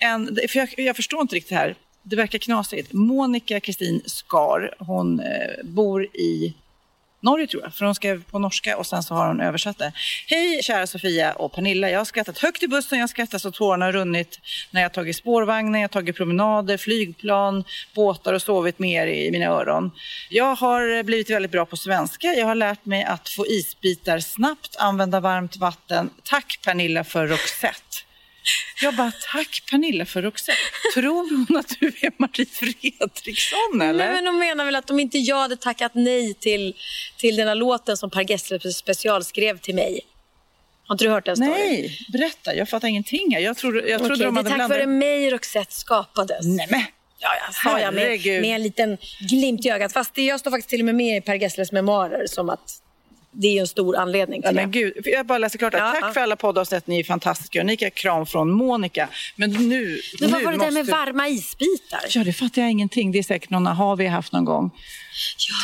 En, 0.00 0.26
för 0.48 0.58
jag, 0.58 0.74
jag 0.76 0.96
förstår 0.96 1.20
inte 1.20 1.36
riktigt 1.36 1.48
det 1.50 1.54
här. 1.56 1.76
Det 2.10 2.16
verkar 2.16 2.38
knasigt. 2.38 2.92
Monica 2.92 3.60
Kristin 3.60 4.02
Skar, 4.06 4.74
hon 4.78 5.20
eh, 5.20 5.64
bor 5.64 6.04
i 6.04 6.54
Norge 7.20 7.46
tror 7.46 7.62
jag, 7.62 7.74
för 7.74 7.84
hon 7.84 7.94
skrev 7.94 8.24
på 8.24 8.38
norska 8.38 8.76
och 8.76 8.86
sen 8.86 9.02
så 9.02 9.14
har 9.14 9.26
hon 9.26 9.40
översatt 9.40 9.78
det. 9.78 9.92
Hej 10.26 10.62
kära 10.62 10.86
Sofia 10.86 11.32
och 11.32 11.52
Pernilla, 11.52 11.90
jag 11.90 12.00
har 12.00 12.04
skrattat 12.04 12.38
högt 12.38 12.62
i 12.62 12.68
bussen, 12.68 12.98
jag 12.98 13.02
har 13.02 13.08
skrattat 13.08 13.42
så 13.42 13.50
tårarna 13.50 13.84
har 13.84 13.92
runnit 13.92 14.40
när 14.70 14.80
jag 14.80 14.88
har 14.88 14.94
tagit 14.94 15.16
spårvagnen, 15.16 15.74
jag 15.80 15.88
har 15.88 15.92
tagit 15.92 16.16
promenader, 16.16 16.76
flygplan, 16.76 17.64
båtar 17.94 18.34
och 18.34 18.42
sovit 18.42 18.78
med 18.78 19.08
er 19.08 19.12
i 19.12 19.30
mina 19.30 19.46
öron. 19.46 19.90
Jag 20.30 20.54
har 20.54 21.02
blivit 21.02 21.30
väldigt 21.30 21.52
bra 21.52 21.66
på 21.66 21.76
svenska, 21.76 22.26
jag 22.28 22.46
har 22.46 22.54
lärt 22.54 22.84
mig 22.84 23.04
att 23.04 23.28
få 23.28 23.46
isbitar 23.46 24.18
snabbt, 24.18 24.76
använda 24.78 25.20
varmt 25.20 25.56
vatten. 25.56 26.10
Tack 26.22 26.60
Pernilla 26.64 27.04
för 27.04 27.26
Roxette. 27.26 28.07
Jag 28.82 28.94
bara, 28.94 29.12
tack 29.32 29.62
Pernilla 29.70 30.06
för 30.06 30.22
Roxette. 30.22 30.58
Tror 30.94 31.46
hon 31.46 31.56
att 31.56 31.76
du 31.80 31.86
är 31.86 32.12
Marie 32.16 32.46
Fredriksson 32.46 33.80
eller? 33.82 34.04
Nej, 34.04 34.14
men 34.14 34.24
de 34.24 34.38
menar 34.38 34.64
väl 34.64 34.76
att 34.76 34.90
om 34.90 35.00
inte 35.00 35.18
jag 35.18 35.36
hade 35.36 35.56
tackat 35.56 35.92
nej 35.94 36.34
till, 36.34 36.74
till 37.16 37.36
den 37.36 37.48
här 37.48 37.54
låten 37.54 37.96
som 37.96 38.10
Per 38.10 38.30
Gessle 38.30 38.72
specialskrev 38.72 39.58
till 39.58 39.74
mig. 39.74 40.00
Har 40.86 40.94
inte 40.94 41.04
du 41.04 41.10
hört 41.10 41.24
den 41.24 41.36
storyn? 41.36 41.52
Nej, 41.52 41.98
berätta. 42.12 42.54
Jag 42.54 42.68
fattar 42.68 42.88
ingenting. 42.88 43.32
Jag 43.40 43.56
trodde, 43.56 43.88
jag 43.88 43.98
trodde 43.98 44.14
Okej, 44.14 44.24
de 44.26 44.34
det 44.34 44.40
är 44.40 44.44
hade 44.44 44.58
tack 44.58 44.70
vare 44.70 44.86
mig 44.86 45.30
Roxette 45.30 45.74
skapades. 45.74 46.46
Nej, 46.46 46.66
men. 46.70 46.82
Ja, 47.18 47.28
ja, 47.46 47.52
sa 47.52 47.80
jag 47.80 47.94
med, 47.94 48.26
med 48.26 48.54
en 48.54 48.62
liten 48.62 48.98
glimt 49.20 49.66
i 49.66 49.70
ögat. 49.70 49.92
Fast 49.92 50.14
det, 50.14 50.22
jag 50.22 50.40
står 50.40 50.50
faktiskt 50.50 50.68
till 50.68 50.80
och 50.80 50.84
med 50.84 50.94
med 50.94 51.16
i 51.16 51.20
Per 51.20 51.34
Gessles 51.34 51.72
memoarer 51.72 52.26
som 52.26 52.50
att 52.50 52.82
det 53.40 53.56
är 53.56 53.60
en 53.60 53.66
stor 53.68 53.96
anledning 53.96 54.40
Ja, 54.44 54.48
till 54.48 54.56
men 54.56 54.70
det. 54.70 54.78
gud, 54.78 54.92
jag 55.04 55.26
bara 55.26 55.38
läser 55.38 55.58
klart. 55.58 55.72
Ja, 55.74 55.78
Tack 55.92 55.98
ja. 56.04 56.12
för 56.12 56.20
alla 56.20 56.36
poddavsnitt. 56.36 56.86
Ni 56.86 56.98
är 57.00 57.04
fantastiska. 57.04 57.60
Unika 57.60 57.90
kram 57.90 58.26
från 58.26 58.50
Monica. 58.50 59.08
Men 59.36 59.50
nu, 59.50 59.98
Men 60.20 60.30
vad 60.30 60.38
nu 60.40 60.44
var 60.44 60.52
det 60.52 60.58
där 60.58 60.70
med 60.70 60.86
varma 60.86 61.28
isbitar? 61.28 62.00
Ja, 62.10 62.24
det 62.24 62.32
fattar 62.32 62.62
jag 62.62 62.70
ingenting. 62.70 63.12
Det 63.12 63.18
är 63.18 63.22
säkert 63.22 63.50
någon 63.50 63.66
aha 63.66 63.94
vi 63.94 64.04
har 64.06 64.12
haft 64.12 64.32
någon 64.32 64.44
gång. 64.44 64.70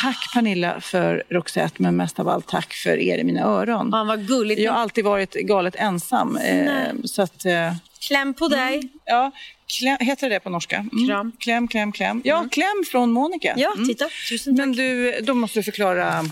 Tack 0.02 0.32
Pernilla 0.34 0.80
för 0.80 1.22
Roxette, 1.30 1.74
men 1.82 1.96
mest 1.96 2.20
av 2.20 2.28
allt 2.28 2.46
tack 2.48 2.72
för 2.72 2.98
er 2.98 3.18
i 3.18 3.24
mina 3.24 3.42
öron. 3.42 3.90
Fan 3.90 4.06
vad 4.06 4.26
gulligt. 4.28 4.60
Jag 4.60 4.72
har 4.72 4.80
alltid 4.80 5.04
varit 5.04 5.32
galet 5.34 5.76
ensam. 5.76 6.36
Eh, 6.36 6.68
så 7.04 7.22
att, 7.22 7.44
eh, 7.44 7.74
Kläm 8.08 8.34
på 8.34 8.48
dig. 8.48 8.82
ja, 9.04 9.30
kläm, 9.78 9.96
heter 10.00 10.30
det 10.30 10.40
på 10.40 10.50
norska? 10.50 10.76
Mm. 10.92 11.06
Kram. 11.08 11.32
Kläm, 11.40 11.68
kläm, 11.68 11.92
kläm. 11.92 12.22
Ja, 12.24 12.46
kläm 12.50 12.84
från 12.90 13.10
Monica. 13.10 13.54
Ja, 13.56 13.72
Mm. 13.76 13.88
titta. 13.88 14.08
Tusen 14.30 14.56
tack. 14.56 14.66
Men 14.66 14.72
du, 14.72 15.20
då 15.20 15.34
måste 15.34 15.58
du 15.58 15.62
förklara 15.62 16.24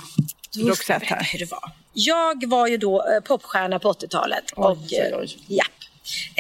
Ska 0.53 0.61
jag 0.61 0.69
Roxette 0.69 0.99
berätta 0.99 1.15
hur 1.15 1.39
det 1.39 1.51
var. 1.51 1.71
Jag 1.93 2.49
var 2.49 2.67
ju 2.67 2.77
då 2.77 2.99
eh, 2.99 3.21
popstjärna 3.21 3.79
på 3.79 3.93
80-talet. 3.93 4.45
Oj, 4.57 4.65
och, 4.65 4.79
oj, 4.91 4.99
eh, 4.99 5.19
oj. 5.19 5.37
Ja. 5.47 5.65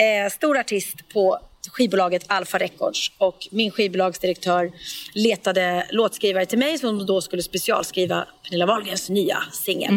Eh, 0.03 0.31
stor 0.31 0.59
artist 0.59 1.09
på 1.13 1.39
skivbolaget 1.73 2.25
Alpha 2.27 2.59
Records. 2.59 3.13
Och 3.19 3.49
min 3.51 3.71
skivbolagsdirektör 3.71 4.73
letade 5.15 5.87
låtskrivare 5.91 6.47
till 6.47 6.59
mig 6.59 6.79
som 6.79 7.07
då 7.07 7.21
skulle 7.21 7.43
specialskriva 7.43 8.27
Pernilla 8.43 8.67
Wahlgrens 8.67 9.09
nya 9.09 9.39
singel. 9.53 9.95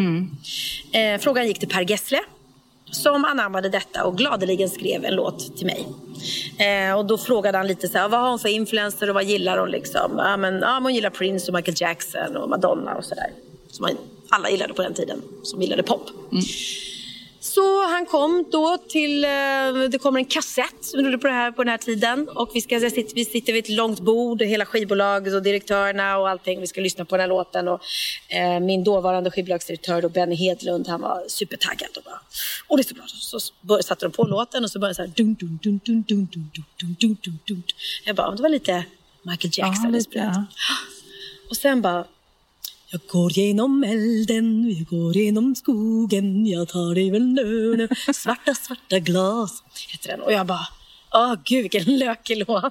Eh, 0.92 1.20
frågan 1.20 1.46
gick 1.46 1.58
till 1.58 1.68
Per 1.68 1.90
Gessle 1.90 2.20
som 2.90 3.24
anammade 3.24 3.68
detta 3.68 4.04
och 4.04 4.18
gladeligen 4.18 4.68
skrev 4.68 5.04
en 5.04 5.14
låt 5.14 5.56
till 5.56 5.66
mig. 5.66 5.86
Eh, 6.58 6.98
och 6.98 7.06
då 7.06 7.18
frågade 7.18 7.58
han 7.58 7.66
lite 7.66 7.88
så 7.88 7.98
här, 7.98 8.08
vad 8.08 8.20
har 8.20 8.28
hon 8.28 8.38
för 8.38 8.48
influencer 8.48 9.08
och 9.08 9.14
vad 9.14 9.24
gillar 9.24 9.58
hon 9.58 9.70
liksom? 9.70 10.12
Ja, 10.16 10.36
men, 10.36 10.58
ja, 10.58 10.80
hon 10.82 10.94
gillar 10.94 11.10
Prince 11.10 11.48
och 11.48 11.54
Michael 11.54 11.76
Jackson 11.80 12.36
och 12.36 12.48
Madonna 12.48 12.94
och 12.94 13.04
sådär. 13.04 13.30
Som 13.76 13.82
man, 13.82 13.96
alla 14.28 14.50
gillade 14.50 14.74
på 14.74 14.82
den 14.82 14.94
tiden, 14.94 15.22
som 15.42 15.62
gillade 15.62 15.82
pop. 15.82 16.08
Så 17.40 17.86
han 17.86 18.06
kom 18.06 18.44
då 18.52 18.78
till, 18.88 19.24
eh, 19.24 19.30
det 19.90 19.98
kommer 20.02 20.18
en 20.18 20.24
kassett 20.24 20.74
som 20.84 21.18
på, 21.20 21.26
det 21.26 21.32
här, 21.32 21.52
på 21.52 21.64
den 21.64 21.70
här 21.70 21.78
tiden. 21.78 22.28
Och 22.28 22.50
vi, 22.54 22.60
ska, 22.60 22.78
vi 22.78 22.90
sitter- 22.90 23.14
vi 23.14 23.24
sitter 23.24 23.52
vid 23.52 23.64
ett 23.64 23.70
långt 23.70 24.00
bord, 24.00 24.42
hela 24.42 24.66
skivbolaget 24.66 25.34
och 25.34 25.42
direktörerna 25.42 26.18
och 26.18 26.28
allting. 26.28 26.60
Vi 26.60 26.66
ska 26.66 26.80
lyssna 26.80 27.04
på 27.04 27.16
den 27.16 27.20
här 27.20 27.28
låten. 27.28 27.68
Och, 27.68 27.80
eh, 28.28 28.60
min 28.60 28.84
dåvarande 28.84 29.30
skivbolagsdirektör 29.30 30.02
då, 30.02 30.08
Benny 30.08 30.34
Hedlund, 30.34 30.88
han 30.88 31.00
var 31.00 31.24
supertaggad. 31.28 31.88
Och 31.96 32.02
bara, 32.02 32.20
och 32.68 32.76
det 32.76 32.80
är 32.80 32.84
så 32.88 32.94
bra. 32.94 33.04
Så 33.06 33.40
satte 33.82 34.06
de 34.06 34.12
på 34.12 34.22
låten 34.24 34.64
och 34.64 34.70
så 34.70 34.78
började 34.78 34.90
det 34.92 34.94
så 34.94 35.02
här... 35.02 35.12
Dun, 35.16 35.34
dun, 35.34 35.58
dun, 35.62 35.80
dun, 35.84 36.02
dun, 36.08 36.28
dun, 36.32 36.50
dun, 36.80 36.96
dun, 37.00 37.16
dun, 37.24 37.38
dun. 37.46 37.62
Jag 38.04 38.16
bara, 38.16 38.30
det 38.34 38.42
var 38.42 38.48
lite 38.48 38.84
Michael 39.22 39.52
Ja, 39.56 39.66
Jackson. 39.66 39.92
lite, 39.92 40.18
ja. 40.18 40.44
Och 41.50 41.56
sen 41.56 41.82
bara... 41.82 42.04
Jag 42.96 43.06
går 43.06 43.32
genom 43.32 43.84
elden, 43.84 44.74
jag 44.78 44.86
går 44.86 45.16
genom 45.16 45.54
skogen 45.54 46.46
Jag 46.46 46.68
tar 46.68 46.94
dig 46.94 47.10
väl 47.10 47.26
nu, 47.26 47.76
nu 47.76 47.88
Svarta, 48.14 48.54
svarta 48.54 48.98
glas 48.98 49.62
heter 49.92 50.08
den. 50.08 50.20
Och 50.20 50.32
jag 50.32 50.46
bara, 50.46 50.66
åh 51.14 51.34
gud 51.44 51.62
vilken 51.62 51.98
lökig 51.98 52.38
låt. 52.38 52.64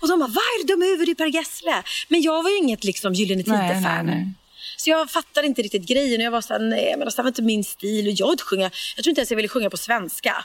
Och 0.00 0.08
de 0.08 0.18
bara, 0.18 0.28
vad 0.28 0.44
är 0.44 0.66
det 0.66 0.72
dum 0.72 0.82
huvud 0.82 1.08
i 1.08 1.14
Per 1.14 1.26
Gessle? 1.26 1.82
Men 2.08 2.22
jag 2.22 2.42
var 2.42 2.50
ju 2.50 2.56
inget 2.56 2.84
liksom 2.84 3.14
Gyllene 3.14 3.42
Tider-fan. 3.42 4.34
Så 4.76 4.90
jag 4.90 5.10
fattade 5.10 5.46
inte 5.46 5.62
riktigt 5.62 5.88
grejen. 5.88 6.20
Och 6.20 6.24
jag 6.24 6.30
var 6.30 6.40
såhär, 6.40 6.60
nej 6.60 6.94
men 6.98 7.02
alltså, 7.02 7.16
det 7.16 7.22
var 7.22 7.30
inte 7.30 7.42
min 7.42 7.64
stil. 7.64 8.06
Och 8.06 8.14
jag, 8.16 8.32
inte 8.32 8.44
sjunga, 8.44 8.70
jag 8.96 9.04
tror 9.04 9.10
inte 9.10 9.20
ens 9.20 9.30
jag 9.30 9.36
ville 9.36 9.48
sjunga 9.48 9.70
på 9.70 9.76
svenska. 9.76 10.44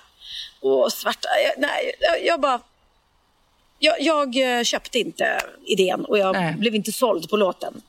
Och 0.60 0.92
svarta, 0.94 1.28
jag, 1.46 1.62
nej, 1.62 1.92
jag, 2.00 2.26
jag 2.26 2.42
bara... 2.42 2.62
Jag, 3.84 4.02
jag 4.02 4.58
eh, 4.58 4.64
köpte 4.64 5.00
inte 5.00 5.42
idén 5.66 6.06
och 6.06 6.18
jag 6.18 6.36
Nej. 6.36 6.56
blev 6.56 6.76
inte 6.76 6.92
såld 6.92 7.30
på 7.30 7.38
låten. 7.38 7.82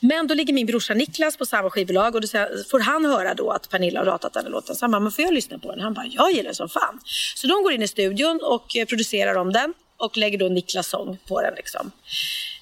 Men 0.00 0.26
då 0.26 0.34
ligger 0.34 0.54
min 0.54 0.66
brorsa 0.66 0.94
Niklas 0.94 1.36
på 1.36 1.46
samma 1.46 1.70
skivbolag 1.70 2.14
och 2.14 2.20
då 2.20 2.28
får 2.70 2.80
han 2.80 3.04
höra 3.04 3.34
då 3.34 3.50
att 3.50 3.70
Pernilla 3.70 4.00
har 4.00 4.06
ratat 4.06 4.32
den 4.32 4.44
här 4.44 4.50
låten. 4.50 4.76
Så 4.76 4.84
han 4.84 4.90
bara, 4.90 5.00
men 5.00 5.12
får 5.12 5.24
jag 5.24 5.34
lyssna 5.34 5.58
på 5.58 5.70
den? 5.70 5.80
Han 5.80 5.94
bara, 5.94 6.06
jag 6.06 6.30
gillar 6.30 6.44
den 6.44 6.54
som 6.54 6.68
fan. 6.68 7.00
Så 7.34 7.46
de 7.46 7.62
går 7.62 7.72
in 7.72 7.82
i 7.82 7.88
studion 7.88 8.40
och 8.42 8.76
eh, 8.76 8.86
producerar 8.86 9.34
om 9.34 9.52
den 9.52 9.74
och 9.96 10.16
lägger 10.16 10.38
då 10.38 10.48
Niklas 10.48 10.88
sång 10.88 11.18
på 11.28 11.42
den. 11.42 11.54
Liksom. 11.54 11.90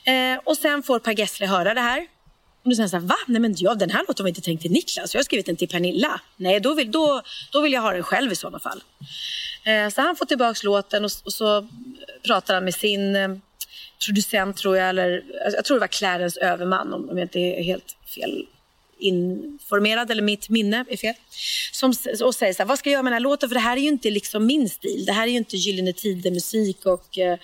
Eh, 0.05 0.41
och 0.45 0.57
sen 0.57 0.83
får 0.83 0.99
Per 0.99 1.19
Gessle 1.19 1.47
höra 1.47 1.75
det 1.75 1.81
här. 1.81 2.07
Och 2.65 2.71
då 2.71 2.77
säger 2.77 2.83
han 2.83 2.89
så 2.89 2.97
här, 2.97 3.07
va? 3.07 3.17
Nej 3.27 3.41
men 3.41 3.55
ja, 3.59 3.75
den 3.75 3.91
här 3.91 4.05
låten 4.09 4.25
var 4.25 4.29
inte 4.29 4.41
tänkt 4.41 4.63
till 4.63 4.73
Niklas. 4.73 5.15
Jag 5.15 5.19
har 5.19 5.25
skrivit 5.25 5.47
den 5.47 5.57
till 5.57 5.69
Pernilla. 5.69 6.21
Nej, 6.37 6.61
då 6.61 6.75
vill, 6.75 6.93
då, 6.93 7.23
då 7.53 7.61
vill 7.61 7.73
jag 7.73 7.81
ha 7.81 7.93
den 7.93 8.03
själv 8.03 8.33
i 8.33 8.37
sådana 8.37 8.59
fall. 8.59 8.83
Eh, 9.65 9.89
så 9.89 10.01
han 10.01 10.17
får 10.17 10.27
tillbaka 10.27 10.61
låten 10.63 11.05
och, 11.05 11.11
och 11.25 11.33
så 11.33 11.69
pratar 12.27 12.55
han 12.55 12.65
med 12.65 12.75
sin 12.75 13.17
eh, 13.17 13.29
producent 14.07 14.57
tror 14.57 14.77
jag, 14.77 14.89
eller 14.89 15.25
jag 15.53 15.65
tror 15.65 15.77
det 15.77 15.81
var 15.81 15.87
Clarence 15.87 16.41
Överman 16.41 16.93
om, 16.93 17.11
om 17.11 17.19
jag 17.19 17.25
inte 17.25 17.39
är 17.39 17.63
helt 17.63 17.97
fel 18.15 18.47
informerad 18.99 20.11
eller 20.11 20.23
mitt 20.23 20.49
minne 20.49 20.85
är 20.89 20.97
fel. 20.97 21.15
Som, 21.73 21.95
och 22.23 22.35
säger 22.35 22.53
så 22.53 22.63
här, 22.63 22.69
vad 22.69 22.79
ska 22.79 22.91
jag 22.91 22.93
göra 22.93 23.03
med 23.03 23.13
den 23.13 23.15
här 23.15 23.21
låten? 23.21 23.49
För 23.49 23.55
det 23.55 23.61
här 23.61 23.77
är 23.77 23.81
ju 23.81 23.89
inte 23.89 24.11
liksom 24.11 24.47
min 24.47 24.69
stil. 24.69 25.05
Det 25.07 25.13
här 25.13 25.27
är 25.27 25.31
ju 25.31 25.37
inte 25.37 25.57
Gyllene 25.57 25.93
Tider-musik 25.93 26.87
och 26.87 27.19
eh, 27.19 27.39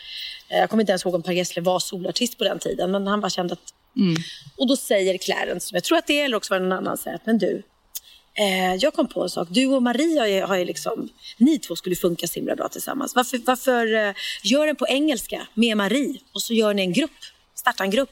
jag 0.49 0.71
kommer 0.71 0.83
inte 0.83 0.92
ens 0.92 1.04
ihåg 1.04 1.14
om 1.14 1.23
Per 1.23 1.33
Gessle 1.33 1.62
var 1.62 1.78
solartist 1.78 2.38
på 2.38 2.45
den 2.45 2.59
tiden. 2.59 2.90
Men 2.90 3.07
han 3.07 3.21
bara 3.21 3.30
kände 3.30 3.52
att... 3.52 3.75
Och 4.57 4.69
då 4.69 4.76
säger 4.76 5.19
Clarence, 5.19 5.75
jag 5.75 5.85
tror 5.85 5.99
att 5.99 6.07
det 6.07 6.21
är, 6.21 6.25
eller 6.25 6.37
också 6.37 6.54
var 6.54 6.61
det 6.61 6.66
någon 6.66 6.78
annan, 6.78 6.99
säger 6.99 7.16
att 7.16 7.26
men 7.26 7.38
du, 7.38 7.62
Eh, 8.41 8.75
jag 8.75 8.95
kom 8.95 9.07
på 9.07 9.23
en 9.23 9.31
sak. 9.31 9.49
Du 9.51 9.67
och 9.67 9.83
Maria 9.83 10.21
har 10.21 10.27
ju, 10.27 10.43
har 10.43 10.57
ju 10.57 10.65
liksom, 10.65 11.09
ni 11.37 11.59
två 11.59 11.77
skulle 11.77 11.97
funka 11.97 12.27
så 12.27 12.35
himla 12.35 12.57
bra 12.57 12.69
tillsammans. 12.69 13.15
Varför, 13.15 13.41
varför 13.47 13.95
eh, 13.95 14.15
gör 14.43 14.67
den 14.67 14.77
på 14.77 14.87
engelska 14.89 15.47
med 15.55 15.77
Marie 15.77 16.19
och 16.33 16.43
så 16.43 16.55
gör 16.55 16.75
ni 16.75 16.83
en 16.83 16.93
grupp, 16.93 17.11
starta 17.55 17.85
en 17.85 17.91
grupp 17.91 18.11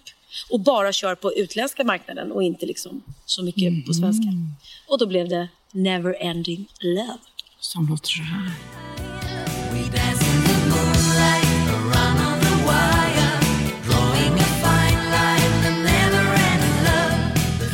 och 0.51 0.61
bara 0.61 0.93
kör 0.93 1.15
på 1.15 1.33
utländska 1.33 1.85
marknaden 1.85 2.33
och 2.33 2.43
inte 2.43 2.67
liksom 2.67 3.03
så 3.27 3.43
mycket 3.43 3.87
på 3.87 3.95
svenska. 3.95 4.29
Och 4.89 4.99
då 4.99 5.07
blev 5.07 5.29
det 5.29 5.49
Never 5.73 6.23
Ending 6.23 6.69
Love. 6.81 7.19
Som 7.61 7.89
låter 7.89 8.09
så 8.09 8.23
här. 8.23 8.53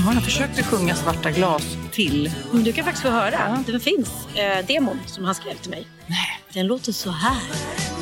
Ja, 0.07 0.15
jag 0.15 0.25
försökte 0.25 0.63
sjunga 0.63 0.95
Svarta 0.95 1.31
glas 1.31 1.77
till. 1.95 2.31
Du 2.53 2.73
kan 2.73 2.85
faktiskt 2.85 3.03
få 3.03 3.11
höra. 3.11 3.65
Den 3.67 3.81
finns, 3.81 4.11
eh, 4.35 4.67
demon 4.67 5.01
som 5.07 5.25
han 5.25 5.35
skrev 5.35 5.55
till 5.55 5.71
mig. 5.71 5.87
Nej. 6.07 6.41
Den 6.53 6.67
låter 6.67 6.93
så 6.93 7.11
här. 7.11 7.94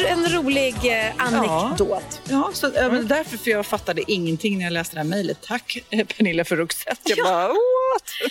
En 0.00 0.24
en 0.24 0.28
rolig 0.32 0.74
eh, 0.84 1.12
anekdot. 1.18 2.20
Ja, 2.30 2.50
så, 2.52 2.70
ja, 2.74 2.88
men 2.88 3.06
därför 3.08 3.38
för 3.38 3.50
jag 3.50 3.66
fattade 3.66 4.02
ingenting 4.12 4.58
när 4.58 4.64
jag 4.64 4.72
läste 4.72 4.94
det 4.96 5.00
här 5.00 5.08
mejlet. 5.08 5.38
Tack 5.42 5.78
eh, 5.90 6.06
Pernilla 6.06 6.44
för 6.44 6.56
Roxette. 6.56 7.00
Jag 7.04 7.18
Ja. 7.18 7.24
bara, 7.24 7.48
what? 7.48 7.56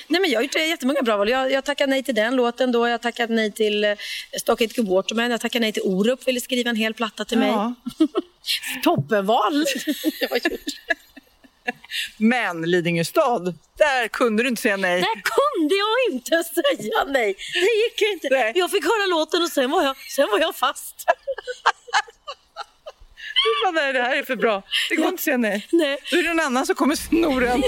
Nej, 0.08 0.22
men 0.22 0.30
jag 0.30 0.38
har 0.39 0.44
gjort 0.44 0.56
jättemånga 0.56 1.01
bra 1.01 1.18
val. 1.18 1.30
Jag, 1.30 1.51
jag 1.51 1.65
tackade 1.65 1.89
nej 1.89 2.03
till 2.03 2.15
den 2.15 2.36
låten 2.36 2.72
då. 2.72 2.88
Jag 2.88 3.01
tackade 3.01 3.34
nej 3.34 3.51
till 3.51 3.84
eh, 3.84 3.91
Stock 4.39 4.62
It 4.62 4.77
Waterman. 4.77 5.32
Jag 5.32 5.41
tackade 5.41 5.62
nej 5.62 5.72
till 5.72 5.84
Orup, 5.86 6.27
ville 6.27 6.41
skriva 6.41 6.70
en 6.70 6.75
hel 6.75 6.94
platta 6.94 7.25
till 7.25 7.38
Ja. 7.41 7.74
mig. 7.98 8.08
Toppenval! 8.84 9.65
jag 10.22 10.30
har 10.30 10.36
gjort. 10.36 10.62
Men 12.18 12.62
Lidingö 12.62 13.03
stad, 13.03 13.58
där 13.77 14.08
kunde 14.08 14.44
du 14.44 14.50
inte 14.50 14.62
säga 14.62 14.77
nej. 14.77 15.01
Där 15.01 15.22
kunde 15.24 15.75
jag 15.75 16.13
inte 16.13 16.44
säga 16.44 17.03
nej. 17.08 17.36
Det 17.53 17.60
gick 17.60 18.13
inte. 18.13 18.27
Nej. 18.32 18.51
Jag 18.56 18.72
fick 18.72 18.84
höra 18.84 19.06
låten 19.06 19.44
och 19.44 19.50
sen 19.50 19.72
var 19.72 19.84
jag, 19.84 19.96
sen 19.98 20.27
var 20.32 20.39
jag 20.39 20.56
fast. 20.56 21.06
Du 23.44 23.65
bara, 23.65 23.82
nej, 23.82 23.94
det 23.94 24.01
här 24.01 24.18
är 24.18 24.24
för 24.24 24.36
bra. 24.36 24.63
Det 24.89 24.96
går 24.96 25.06
inte 25.06 25.15
att 25.15 25.20
säga 25.20 25.38
nej. 25.38 25.68
Nej. 25.72 25.98
Då 26.12 26.18
är 26.18 26.24
det 26.24 26.34
någon 26.34 26.46
annan 26.46 26.65
som 26.65 26.75
kommer 26.75 26.96
sno 26.96 27.39
den. 27.39 27.63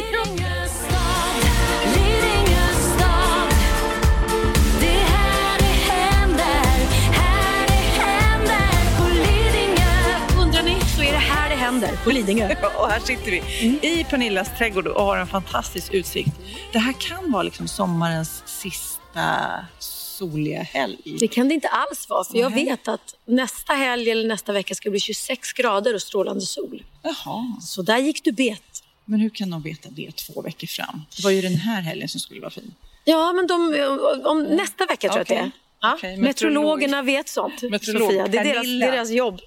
Undrar 10.41 10.63
ni 10.63 10.81
så 10.95 11.01
är 11.01 11.11
det 11.11 11.17
här 11.17 11.42
händer 11.63 11.99
på 12.03 12.11
Lidingö. 12.11 12.55
Och 12.79 12.89
här 12.89 12.99
sitter 12.99 13.31
vi 13.31 13.37
i 13.81 14.03
Pernillas 14.09 14.57
trädgård 14.57 14.87
och 14.87 15.03
har 15.05 15.17
en 15.17 15.27
fantastisk 15.27 15.93
utsikt. 15.93 16.31
Det 16.73 16.79
här 16.79 16.93
kan 16.93 17.31
vara 17.31 17.43
liksom 17.43 17.67
sommarens 17.67 18.43
sista 18.45 19.65
soliga 19.79 20.61
helg. 20.63 20.97
Det 21.19 21.27
kan 21.27 21.47
det 21.47 21.53
inte 21.53 21.67
alls 21.67 22.09
vara, 22.09 22.23
för 22.23 22.37
jag 22.37 22.49
vet 22.53 22.87
att 22.87 23.15
nästa 23.25 23.73
helg 23.73 24.11
eller 24.11 24.27
nästa 24.27 24.53
vecka 24.53 24.75
ska 24.75 24.89
bli 24.89 24.99
26 24.99 25.53
grader 25.53 25.93
och 25.95 26.01
strålande 26.01 26.41
sol. 26.41 26.83
Jaha, 27.01 27.57
Så 27.61 27.81
där 27.81 27.97
gick 27.97 28.23
du 28.23 28.31
bet. 28.31 28.83
men 29.05 29.19
hur 29.19 29.29
kan 29.29 29.49
de 29.49 29.61
veta 29.61 29.89
det 29.91 30.11
två 30.15 30.41
veckor 30.41 30.67
fram? 30.67 31.01
Det 31.17 31.23
var 31.23 31.31
ju 31.31 31.41
den 31.41 31.55
här 31.55 31.81
helgen 31.81 32.09
som 32.09 32.19
skulle 32.19 32.41
vara 32.41 32.51
fin. 32.51 32.73
Ja, 33.03 33.33
men 33.33 33.47
de, 33.47 33.55
om 34.25 34.43
nästa 34.43 34.85
vecka 34.85 35.07
tror 35.07 35.15
jag 35.17 35.21
att 35.21 35.27
det 35.27 35.35
är. 35.35 35.51
Ja, 35.85 35.93
Okej, 35.93 36.17
meteorologerna 36.17 37.01
vet 37.01 37.29
sånt, 37.29 37.61
Meteorolog 37.61 38.07
Sofia. 38.07 38.27
Det 38.27 38.37
är 38.37 38.43
deras, 38.43 38.55
det 38.55 38.61
Pernilla. 38.61 38.87
är 38.87 38.91
deras 38.91 39.09
jobb. 39.09 39.39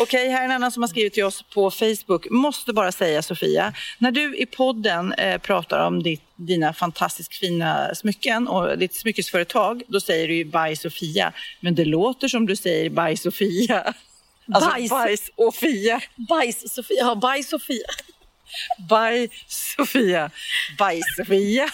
Okej, 0.00 0.28
här 0.28 0.40
är 0.40 0.44
en 0.44 0.50
annan 0.50 0.72
som 0.72 0.82
har 0.82 0.88
skrivit 0.88 1.14
till 1.14 1.24
oss 1.24 1.42
på 1.42 1.70
Facebook. 1.70 2.26
Måste 2.30 2.72
bara 2.72 2.92
säga 2.92 3.22
Sofia, 3.22 3.72
när 3.98 4.10
du 4.10 4.36
i 4.36 4.46
podden 4.46 5.12
eh, 5.12 5.38
pratar 5.38 5.86
om 5.86 6.02
ditt, 6.02 6.22
dina 6.36 6.72
fantastiskt 6.72 7.34
fina 7.34 7.94
smycken 7.94 8.48
och 8.48 8.78
ditt 8.78 8.94
smyckesföretag, 8.94 9.82
då 9.88 10.00
säger 10.00 10.28
du 10.28 10.34
ju 10.34 10.44
Baj 10.44 10.76
Sofia. 10.76 11.32
Men 11.60 11.74
det 11.74 11.84
låter 11.84 12.28
som 12.28 12.46
du 12.46 12.56
säger 12.56 12.90
Baj 12.90 13.16
Sofia. 13.16 13.94
Alltså 14.54 14.70
Bajs. 14.70 14.90
bajs 14.90 15.30
och 15.34 15.54
Fia. 15.54 16.00
Bajs-Sofia. 16.16 16.96
Ja, 17.00 17.14
bajs-Sofia. 17.14 17.86
Baj 18.88 19.28
Sofia. 19.48 20.30
Baj 20.78 21.00
Sofia. 21.16 21.68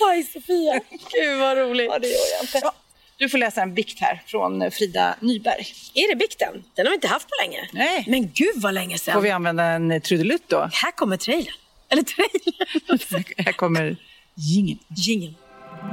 Bajs-Sofia. 0.00 0.80
Gud 1.12 1.40
vad 1.40 1.58
roligt. 1.58 1.88
Ja, 1.90 1.98
det 1.98 2.08
gör 2.08 2.26
jag 2.38 2.42
inte. 2.42 2.83
Du 3.16 3.28
får 3.28 3.38
läsa 3.38 3.62
en 3.62 3.74
bikt 3.74 4.00
här 4.00 4.22
från 4.26 4.70
Frida 4.70 5.14
Nyberg. 5.20 5.66
Är 5.94 6.08
det 6.08 6.16
bikten? 6.16 6.64
Den 6.74 6.86
har 6.86 6.90
vi 6.90 6.94
inte 6.94 7.08
haft 7.08 7.28
på 7.28 7.34
länge. 7.42 7.68
Nej. 7.72 8.04
Men 8.08 8.30
gud 8.34 8.54
vad 8.56 8.74
länge 8.74 8.98
sedan. 8.98 9.14
Får 9.14 9.20
vi 9.20 9.30
använda 9.30 9.64
en 9.64 10.00
trudelutt 10.00 10.48
då? 10.48 10.68
Här 10.72 10.90
kommer 10.90 11.16
trailern. 11.16 11.54
Eller 11.88 12.02
trailern. 12.02 13.24
här 13.44 13.52
kommer 13.52 13.96
jingeln. 14.34 14.78
Jingeln. 14.96 15.34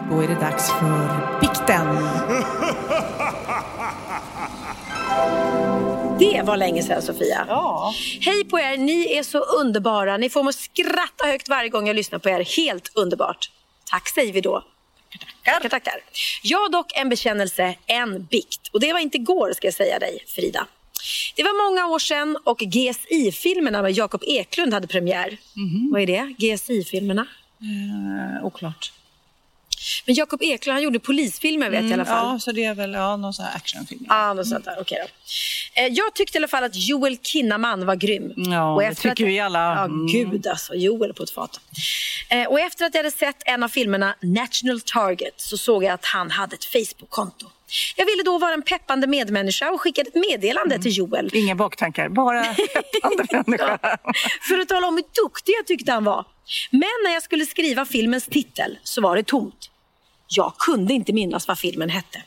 Då 0.09 0.21
är 0.21 0.27
det 0.27 0.35
dags 0.35 0.69
för 0.71 1.39
bikten. 1.41 1.87
Det 6.19 6.41
var 6.45 6.57
länge 6.57 6.83
sedan 6.83 7.01
Sofia. 7.01 7.45
Ja. 7.47 7.93
Hej 8.21 8.45
på 8.45 8.59
er, 8.59 8.77
ni 8.77 9.17
är 9.17 9.23
så 9.23 9.39
underbara. 9.39 10.17
Ni 10.17 10.29
får 10.29 10.43
mig 10.43 10.49
att 10.49 10.55
skratta 10.55 11.27
högt 11.27 11.49
varje 11.49 11.69
gång 11.69 11.87
jag 11.87 11.95
lyssnar 11.95 12.19
på 12.19 12.29
er. 12.29 12.57
Helt 12.57 12.91
underbart. 12.95 13.51
Tack 13.89 14.09
säger 14.09 14.33
vi 14.33 14.41
då. 14.41 14.63
Tackar, 15.43 15.69
tackar. 15.69 15.93
Jag 16.43 16.71
dock 16.71 16.91
en 16.95 17.09
bekännelse, 17.09 17.75
en 17.85 18.23
bikt. 18.23 18.67
Och 18.73 18.79
det 18.79 18.93
var 18.93 18.99
inte 18.99 19.17
igår 19.17 19.53
ska 19.53 19.67
jag 19.67 19.73
säga 19.73 19.99
dig, 19.99 20.23
Frida. 20.27 20.67
Det 21.35 21.43
var 21.43 21.69
många 21.69 21.87
år 21.87 21.99
sedan 21.99 22.37
och 22.43 22.57
GSI-filmerna 22.57 23.81
med 23.81 23.91
Jakob 23.91 24.23
Eklund 24.27 24.73
hade 24.73 24.87
premiär. 24.87 25.37
Vad 25.91 26.01
är 26.01 26.07
det? 26.07 26.33
GSI-filmerna? 26.37 27.27
Eh, 27.61 28.45
oklart. 28.45 28.91
Men 30.05 30.15
Jakob 30.15 30.41
Eklund 30.43 30.73
han 30.73 30.83
gjorde 30.83 30.99
polisfilmer 30.99 31.69
vet 31.69 31.81
jag 31.81 31.89
i 31.89 31.93
alla 31.93 32.05
fall. 32.05 32.33
Ja, 32.33 32.39
så 32.39 32.51
det 32.51 32.63
är 32.63 32.73
väl 32.75 32.93
ja, 32.93 33.15
någon 33.17 33.33
sån 33.33 33.45
här 33.45 33.55
actionfilm. 33.55 34.05
Ah, 34.09 34.33
något 34.33 34.47
sånt 34.47 34.65
där. 34.65 34.77
Okej 34.81 34.97
då. 35.01 35.81
Eh, 35.81 35.87
Jag 35.87 36.15
tyckte 36.15 36.37
i 36.37 36.39
alla 36.39 36.47
fall 36.47 36.63
att 36.63 36.75
Joel 36.75 37.17
Kinnaman 37.17 37.85
var 37.85 37.95
grym. 37.95 38.33
Ja, 38.35 38.77
det 38.89 38.95
tycker 38.95 39.09
att... 39.11 39.19
vi 39.19 39.39
alla. 39.39 39.59
Ja, 39.59 39.83
Mm. 39.85 40.07
gud 40.07 40.47
alltså. 40.47 40.75
Joel 40.75 41.13
på 41.13 41.23
ett 41.23 41.31
fat. 41.31 41.59
Eh, 42.29 42.47
Och 42.47 42.59
efter 42.59 42.85
att 42.85 42.93
jag 42.93 42.99
hade 43.03 43.15
sett 43.17 43.35
en 43.45 43.63
av 43.63 43.67
filmerna, 43.69 44.15
National 44.21 44.81
Target, 44.81 45.33
så 45.37 45.57
såg 45.57 45.83
jag 45.83 45.91
att 45.93 46.05
han 46.05 46.31
hade 46.31 46.53
ett 46.55 46.65
Facebook-konto. 46.65 47.45
Jag 47.95 48.05
ville 48.05 48.23
då 48.23 48.37
vara 48.37 48.53
en 48.53 48.61
peppande 48.61 49.07
medmänniska 49.07 49.71
och 49.71 49.81
skickade 49.81 50.09
ett 50.09 50.15
meddelande 50.29 50.79
till 50.79 50.97
Joel. 50.97 51.29
Inga 51.33 51.55
baktankar, 51.55 52.09
bara 52.09 52.43
peppande 52.93 53.25
människa. 53.31 53.77
För 54.49 54.59
att 54.59 54.67
tala 54.69 54.87
om 54.87 54.95
hur 54.95 55.23
duktig 55.23 55.53
jag 55.59 55.67
tyckte 55.67 55.91
han 55.91 56.03
var. 56.03 56.25
Men 56.71 56.89
när 57.05 57.13
jag 57.13 57.23
skulle 57.23 57.45
skriva 57.45 57.85
filmens 57.85 58.25
titel 58.25 58.77
så 58.83 59.01
var 59.01 59.15
det 59.15 59.23
tomt. 59.23 59.67
Jag 60.35 60.53
kunde 60.57 60.93
inte 60.93 61.13
minnas 61.13 61.47
vad 61.47 61.59
filmen 61.59 61.89
hette. 61.89 62.23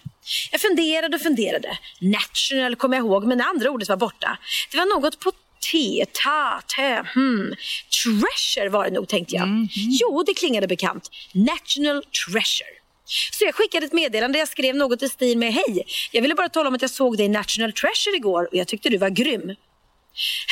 Jag 0.53 0.61
funderade 0.61 1.17
och 1.17 1.23
funderade. 1.23 1.79
National 2.01 2.77
kom 2.77 2.93
jag 2.93 3.01
ihåg, 3.01 3.27
men 3.27 3.39
det 3.39 3.45
andra 3.45 3.71
ordet 3.71 3.89
var 3.89 3.97
borta. 3.97 4.39
Det 4.71 4.77
var 4.77 5.01
något 5.01 5.21
på 5.21 5.33
T, 5.73 6.05
ta, 6.13 6.61
tö, 6.77 7.03
hmm. 7.15 7.55
Treasure 8.05 8.69
var 8.69 8.85
det 8.85 8.91
nog, 8.91 9.09
tänkte 9.09 9.35
jag. 9.35 9.69
Jo, 9.75 10.23
det 10.27 10.35
klingade 10.35 10.67
bekant. 10.67 11.11
National 11.33 12.03
Treasure. 12.03 12.75
Så 13.33 13.45
jag 13.45 13.55
skickade 13.55 13.87
ett 13.87 13.93
meddelande. 13.93 14.39
Jag 14.39 14.49
skrev 14.49 14.77
något 14.77 15.03
i 15.03 15.09
stil 15.09 15.39
med 15.39 15.53
Hej, 15.53 15.83
jag 16.13 16.23
ville 16.23 16.35
bara 16.35 16.49
tala 16.49 16.69
om 16.69 16.75
att 16.75 16.83
jag 16.83 16.91
såg 16.91 17.17
dig 17.17 17.27
i 17.27 17.29
National 17.29 17.73
Treasure 17.73 18.17
igår 18.17 18.49
och 18.51 18.57
jag 18.57 18.69
tyckte 18.69 18.89
du 18.89 18.99
var 18.99 19.09
grym. 19.09 19.55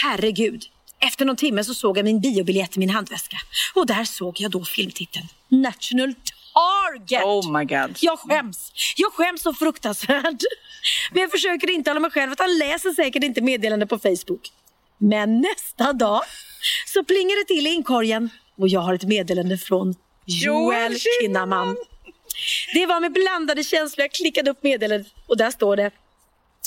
Herregud. 0.02 0.62
Efter 1.00 1.24
någon 1.24 1.36
timme 1.36 1.64
så 1.64 1.74
såg 1.74 1.98
jag 1.98 2.04
min 2.04 2.20
biobiljett 2.20 2.76
i 2.76 2.78
min 2.78 2.90
handväska. 2.90 3.36
Och 3.74 3.86
där 3.86 4.04
såg 4.04 4.40
jag 4.40 4.50
då 4.50 4.64
filmtiteln. 4.64 5.26
National 5.48 6.14
Target. 6.54 7.24
Oh 7.24 7.58
my 7.58 7.64
god. 7.64 7.96
Jag 8.00 8.18
skäms. 8.18 8.72
Jag 8.96 9.12
skäms 9.12 9.42
så 9.42 9.54
fruktansvärt. 9.54 10.42
Men 11.12 11.20
jag 11.20 11.30
försöker 11.30 11.70
intala 11.70 12.00
mig 12.00 12.10
själv 12.10 12.32
att 12.32 12.40
han 12.40 12.58
läser 12.58 12.90
säkert 12.90 13.24
inte 13.24 13.40
meddelande 13.40 13.86
på 13.86 13.98
Facebook. 13.98 14.52
Men 14.98 15.40
nästa 15.40 15.92
dag 15.92 16.22
så 16.86 17.04
plingar 17.04 17.40
det 17.40 17.54
till 17.54 17.66
i 17.66 17.70
inkorgen 17.70 18.30
och 18.58 18.68
jag 18.68 18.80
har 18.80 18.94
ett 18.94 19.04
meddelande 19.04 19.58
från 19.58 19.94
Joel 20.24 20.92
Joel 20.92 20.98
Kinnaman. 21.00 21.76
Det 22.74 22.86
var 22.86 23.00
med 23.00 23.12
blandade 23.12 23.64
känslor. 23.64 24.02
Jag 24.02 24.12
klickade 24.12 24.50
upp 24.50 24.62
meddelandet 24.62 25.12
och 25.26 25.36
där 25.36 25.50
står 25.50 25.76
det 25.76 25.90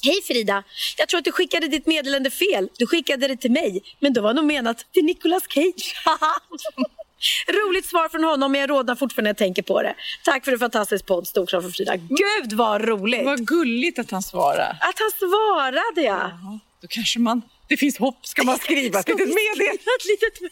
Hej 0.04 0.22
Frida, 0.28 0.64
jag 0.98 1.10
tror 1.10 1.18
att 1.18 1.26
du 1.26 1.32
skickade 1.32 1.68
ditt 1.68 1.88
meddelande 1.88 2.30
fel. 2.30 2.70
Du 2.78 2.88
skickade 2.88 3.28
det 3.28 3.38
till 3.38 3.52
mig, 3.52 3.82
men 4.00 4.14
det 4.14 4.22
var 4.22 4.34
nog 4.34 4.46
menat 4.46 4.86
till 4.92 5.06
Nicolas 5.06 5.44
Cage. 5.50 5.96
Roligt 7.48 7.86
svar 7.86 8.10
från 8.10 8.24
honom, 8.24 8.52
men 8.52 8.62
jag 8.62 8.70
rodnar 8.70 8.96
fortfarande 8.96 9.28
när 9.28 9.30
jag 9.30 9.38
tänker 9.38 9.62
på 9.62 9.82
det. 9.82 9.96
Tack 10.24 10.46
för 10.46 10.52
en 10.52 10.60
fantastisk 10.60 11.06
podd, 11.06 11.28
Storkram 11.28 11.64
för 11.64 11.70
Frida. 11.70 11.96
Gud 11.96 12.54
vad 12.54 12.82
roligt! 12.82 13.26
Vad 13.26 13.48
gulligt 13.48 14.00
att 14.00 14.12
han 14.12 14.24
svarar. 14.24 14.78
Att 14.82 15.00
han 15.00 15.12
svarade 15.20 16.02
ja. 16.02 16.32
Ja, 16.44 16.60
då 16.82 16.88
kanske 16.88 17.20
man... 17.20 17.42
Det 17.68 17.78
finns 17.78 17.98
hopp. 17.98 18.26
Ska 18.26 18.44
man 18.44 18.58
skriva 18.58 19.00
ett 19.00 19.08
litet 19.08 19.28
meddelande? 19.28 19.80
Litet... 20.08 20.52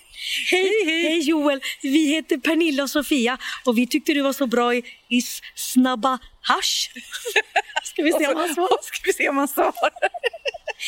Hej, 0.51 0.85
hej 0.85 1.19
Joel, 1.19 1.61
vi 1.81 2.07
heter 2.07 2.37
Pernilla 2.37 2.83
och 2.83 2.89
Sofia 2.89 3.37
och 3.65 3.77
vi 3.77 3.87
tyckte 3.87 4.13
du 4.13 4.21
var 4.21 4.33
så 4.33 4.47
bra 4.47 4.75
i, 4.75 4.83
i 5.09 5.21
Snabba 5.55 6.19
Hasch. 6.41 6.91
Ska 7.83 8.03
vi 8.03 8.11
se 8.11 8.27
om 8.27 8.37
han 8.37 8.53
svarar? 8.53 8.83
Ska 8.83 9.01
vi 9.05 9.13
se 9.13 9.29
om 9.29 9.37
han 9.37 9.47
svarar? 9.47 9.89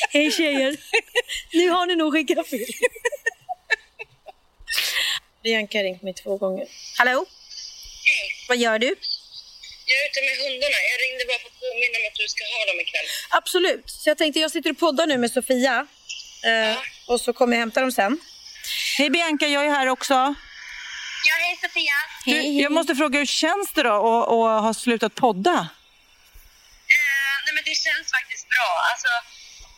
Hej 0.09 0.31
tjejer, 0.31 0.77
nu 1.53 1.69
har 1.69 1.85
ni 1.85 1.95
nog 1.95 2.13
skickat 2.13 2.47
fel. 2.47 2.59
Bianca 5.45 5.77
har 5.77 5.83
ringt 5.83 6.01
mig 6.07 6.13
två 6.23 6.33
gånger. 6.43 6.65
Hallå? 6.97 7.25
Vad 8.49 8.57
gör 8.57 8.79
du? 8.79 8.91
Jag 9.89 9.97
är 10.01 10.05
ute 10.09 10.19
med 10.27 10.35
hundarna. 10.43 10.77
Jag 10.91 10.97
ringde 11.05 11.23
bara 11.29 11.39
för 11.43 11.49
att 11.51 11.59
påminna 11.65 11.95
om 11.99 12.05
att 12.09 12.17
du 12.21 12.27
ska 12.35 12.43
ha 12.55 12.61
dem 12.69 12.79
ikväll. 12.85 13.07
Absolut. 13.39 13.83
Så 13.89 14.09
jag 14.09 14.17
tänkte 14.17 14.39
jag 14.39 14.51
sitter 14.51 14.69
och 14.71 14.79
poddar 14.79 15.07
nu 15.07 15.17
med 15.17 15.31
Sofia. 15.31 15.75
Eh, 16.49 16.77
och 17.11 17.21
så 17.21 17.33
kommer 17.33 17.53
jag 17.55 17.59
hämta 17.59 17.81
dem 17.81 17.91
sen. 17.91 18.13
Hej 18.97 19.09
Bianca, 19.09 19.45
jag 19.47 19.65
är 19.65 19.69
här 19.69 19.87
också. 19.87 20.13
Ja, 21.27 21.33
hej 21.43 21.53
Sofia. 21.63 21.97
Du, 22.25 22.37
jag 22.63 22.71
måste 22.71 22.95
fråga, 22.95 23.19
hur 23.19 23.25
känns 23.43 23.67
det 23.75 23.83
då 23.83 23.95
att, 23.95 24.27
att 24.35 24.63
ha 24.65 24.73
slutat 24.73 25.15
podda? 25.15 25.57
Eh, 26.95 27.35
nej, 27.45 27.51
men 27.55 27.63
det 27.69 27.75
känns 27.85 28.07
faktiskt 28.17 28.45
bra. 28.53 28.69
Alltså, 28.91 29.11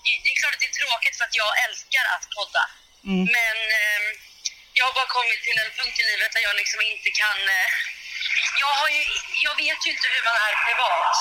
det- 0.04 0.30
är 0.32 0.36
klart 0.42 0.54
att 0.56 0.60
det 0.64 0.70
är 0.74 0.78
tråkigt 0.84 1.16
för 1.18 1.24
att 1.30 1.36
jag 1.44 1.52
älskar 1.66 2.06
att 2.16 2.26
podda. 2.38 2.64
Men 3.38 3.58
ehm, 3.82 4.08
jag 4.78 4.86
har 4.88 4.94
bara 5.00 5.12
kommit 5.18 5.40
till 5.48 5.60
en 5.64 5.72
punkt 5.78 5.98
i 6.02 6.04
livet 6.12 6.32
där 6.34 6.44
jag 6.50 6.56
liksom 6.62 6.80
inte 6.92 7.10
kan... 7.22 7.38
Eh, 7.58 7.70
jag, 8.62 8.72
har 8.80 8.90
ju, 8.96 9.02
jag 9.46 9.56
vet 9.64 9.80
ju 9.86 9.90
inte 9.94 10.08
hur 10.14 10.24
man 10.30 10.38
är 10.48 10.56
privat. 10.66 11.16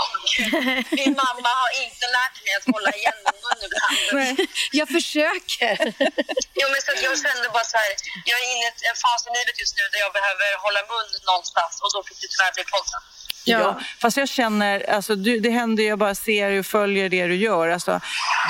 Och 0.00 0.18
Min 1.00 1.14
mamma 1.24 1.50
har 1.62 1.70
inte 1.84 2.04
lärt 2.18 2.36
mig 2.44 2.52
att 2.58 2.68
hålla 2.74 2.90
igen 3.00 3.18
min 3.26 3.38
mun 3.44 3.60
ibland. 3.66 4.40
Jag 4.80 4.88
försöker. 4.96 5.76
Jo, 6.60 6.66
men 6.72 6.80
så 6.84 6.90
att 6.92 7.02
jag 7.08 7.14
kände 7.24 7.46
bara 7.56 7.68
så 7.72 7.76
här, 7.82 7.90
jag 8.30 8.36
är 8.42 8.46
inne 8.52 8.66
i 8.84 8.86
en 8.92 8.98
fas 9.04 9.22
i 9.28 9.30
livet 9.38 9.56
just 9.62 9.74
nu 9.78 9.84
där 9.92 10.00
jag 10.04 10.12
behöver 10.18 10.48
hålla 10.64 10.80
mun 10.92 11.10
någonstans 11.30 11.74
och 11.82 11.90
då 11.94 11.98
fick 12.08 12.20
det 12.22 12.28
tyvärr 12.32 12.52
bli 12.56 12.64
podden. 12.74 13.00
Ja. 13.44 13.80
Fast 14.00 14.16
jag 14.16 14.28
känner, 14.28 14.90
alltså, 14.90 15.14
du, 15.14 15.40
det 15.40 15.50
händer 15.50 15.84
jag 15.84 15.98
bara 15.98 16.14
ser 16.14 16.58
och 16.58 16.66
följer 16.66 17.08
det 17.08 17.26
du 17.26 17.34
gör. 17.34 17.68
Alltså, 17.68 18.00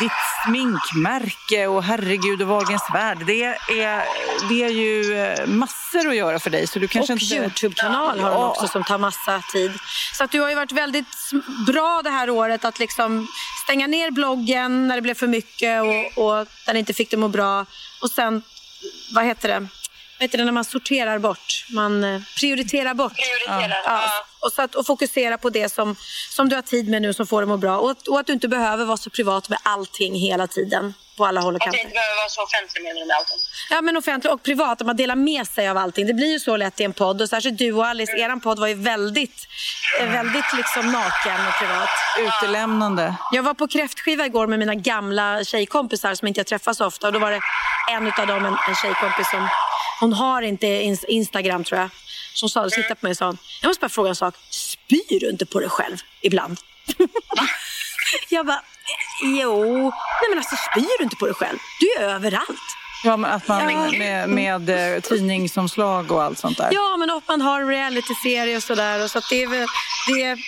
ditt 0.00 0.12
sminkmärke 0.46 1.66
och 1.66 1.83
herregud 1.85 2.42
och 2.42 2.48
Wahlgrens 2.48 2.83
värld. 2.94 3.18
Det 3.26 3.44
är, 3.44 4.05
det 4.48 4.64
är 4.64 4.68
ju 4.68 5.18
eh, 5.18 5.46
massor 5.46 6.09
att 6.09 6.16
göra 6.16 6.38
för 6.38 6.50
dig. 6.50 6.66
Så 6.66 6.78
du 6.78 6.88
kanske 6.88 7.12
och 7.12 7.22
inte... 7.22 7.35
Youtube-kanal 7.35 8.20
har 8.20 8.31
hon 8.31 8.44
också 8.44 8.68
som 8.68 8.85
tar 8.85 8.98
massa 8.98 9.42
tid. 9.52 9.72
Så 10.14 10.24
att 10.24 10.31
du 10.31 10.40
har 10.40 10.48
ju 10.48 10.55
varit 10.55 10.72
väldigt 10.72 11.31
bra 11.66 12.00
det 12.05 12.11
här 12.11 12.31
året 12.31 12.64
att 12.64 12.78
liksom 12.78 13.26
stänga 13.64 13.87
ner 13.87 14.11
bloggen 14.11 14.88
när 14.88 14.96
det 14.96 15.02
blev 15.02 15.14
för 15.14 15.26
mycket 15.26 15.83
och, 15.83 16.24
och 16.24 16.46
den 16.66 16.76
inte 16.76 16.92
fick 16.94 17.11
det 17.11 17.16
må 17.16 17.28
bra. 17.28 17.66
Och 18.02 18.11
sen, 18.11 18.42
vad 19.14 19.24
heter 19.24 19.48
det? 19.48 19.61
Vad 20.18 20.24
heter 20.28 20.38
det 20.38 20.44
när 20.44 20.52
man 20.52 20.64
sorterar 20.64 21.18
bort? 21.18 21.64
Man 21.70 22.05
eh, 22.05 22.20
prioriterar 22.40 22.94
bort. 22.94 23.12
Prioriterar, 23.14 23.83
Ja. 23.87 24.02
ja. 24.02 24.26
Och, 24.42 24.52
så 24.52 24.62
att, 24.62 24.74
och 24.74 24.87
fokusera 24.87 25.38
på 25.38 25.50
det 25.50 25.68
som, 25.72 25.96
som 26.31 26.48
du 26.48 26.55
har 26.55 26.62
tid 26.62 26.88
med 26.88 27.02
nu 27.02 27.12
som 27.14 27.26
får 27.26 27.40
dig 27.40 27.44
att 27.44 27.48
må 27.48 27.57
bra. 27.57 27.78
Och, 27.78 27.90
att- 27.90 28.09
och 28.09 28.20
att 28.20 28.26
du 28.26 28.33
inte 28.33 28.48
behöver 28.48 28.85
vara 28.85 28.96
så 28.96 29.11
privat 29.11 29.48
med 29.48 29.59
allting 29.62 30.14
hela 30.14 30.46
tiden. 30.46 30.94
På 31.16 31.26
alla 31.26 31.40
håll 31.40 31.55
och 31.57 31.62
Att 31.62 31.66
jag 31.66 31.74
kanter. 31.74 31.81
inte 31.85 31.94
behöver 31.94 32.16
vara 32.16 32.28
så 32.28 32.42
offentlig 32.42 32.83
med 32.83 32.96
det 32.96 33.07
med 33.07 33.16
allting. 33.16 33.38
Ja, 33.70 33.81
men 33.83 33.96
offentlig 33.96 34.33
och 34.33 34.42
privat, 34.42 34.81
att 34.81 34.87
man 34.87 34.96
delar 34.96 35.16
med 35.16 35.46
sig 35.46 35.68
av 35.68 35.76
allting. 35.76 36.07
Det 36.07 36.14
blir 36.14 36.26
ju 36.33 36.40
så 36.40 36.57
lätt 36.57 36.81
i 36.81 36.85
en 36.85 36.92
podd. 36.92 37.22
Och 37.22 37.28
särskilt 37.28 37.59
du 37.59 37.72
och 37.72 37.87
Alice, 37.87 38.12
eran 38.18 38.40
podd 38.40 38.59
var 38.59 38.66
ju 38.66 38.74
väldigt, 38.74 39.46
väldigt 40.00 40.44
liksom 40.57 40.92
naken 40.92 41.46
och 41.48 41.55
privat. 41.61 41.88
Utelämnande. 42.18 43.14
Jag 43.33 43.42
var 43.42 43.55
på 43.55 43.68
kräftskiva 43.68 44.26
igår 44.26 44.46
med 44.46 44.59
mina 44.59 44.74
gamla 44.74 45.44
tjejkompisar 45.44 46.14
som 46.14 46.28
inte 46.28 46.40
jag 46.40 46.46
träffar 46.46 46.72
så 46.74 46.87
ofta. 46.87 47.07
Och 47.07 47.12
då 47.12 47.18
var 47.18 47.31
det 47.31 47.40
en 47.90 48.07
av 48.20 48.26
dem, 48.26 48.44
en, 48.46 48.57
en 48.68 48.74
tjejkompis 48.83 49.31
som, 49.31 49.48
hon 50.00 50.12
har 50.12 50.42
inte 50.42 50.66
ins- 50.66 51.05
Instagram 51.09 51.64
tror 51.64 51.81
jag. 51.81 51.90
Som 52.35 52.49
sa, 52.49 52.68
tittade 52.68 52.95
på 52.95 53.07
mig 53.07 53.11
och 53.11 53.16
sa, 53.16 53.37
jag 53.62 53.68
måste 53.68 53.81
bara 53.81 53.88
fråga 53.88 54.09
en 54.09 54.16
sak. 54.16 54.35
Spyr 54.51 55.21
du 55.21 55.31
inte 55.31 55.47
på 55.47 55.61
dig 55.61 55.68
själv 55.68 55.97
ibland? 56.21 56.59
jag 58.29 58.47
bara, 58.47 58.62
jo. 59.23 59.64
Nej 59.83 60.29
men 60.31 60.38
alltså 60.38 60.57
spyr 60.71 60.99
du 60.99 61.05
inte 61.05 61.16
på 61.16 61.27
dig 61.27 61.35
själv? 61.35 61.59
Du 61.81 62.03
är 62.05 62.09
överallt. 62.09 62.61
Ja, 63.05 63.16
men 63.16 63.31
att 63.31 63.49
man 63.49 63.71
Ja. 63.71 63.99
med, 63.99 64.29
med 64.29 64.95
eh, 64.95 65.01
tidningsomslag 65.01 66.12
och 66.12 66.23
allt 66.23 66.38
sånt 66.38 66.59
där. 66.59 66.68
Ja, 66.73 66.97
men 66.97 67.11
och 67.11 67.23
man 67.29 67.40
har 67.40 67.64
reality-serie 67.66 68.57
och 68.57 68.62
sådär. 68.62 69.05
Och 69.05 69.11
så 69.11 69.18
att 69.18 69.25
det, 69.31 69.42
är 69.42 69.47
väl, 69.47 69.66
det, 70.07 70.25
nej, 70.35 70.38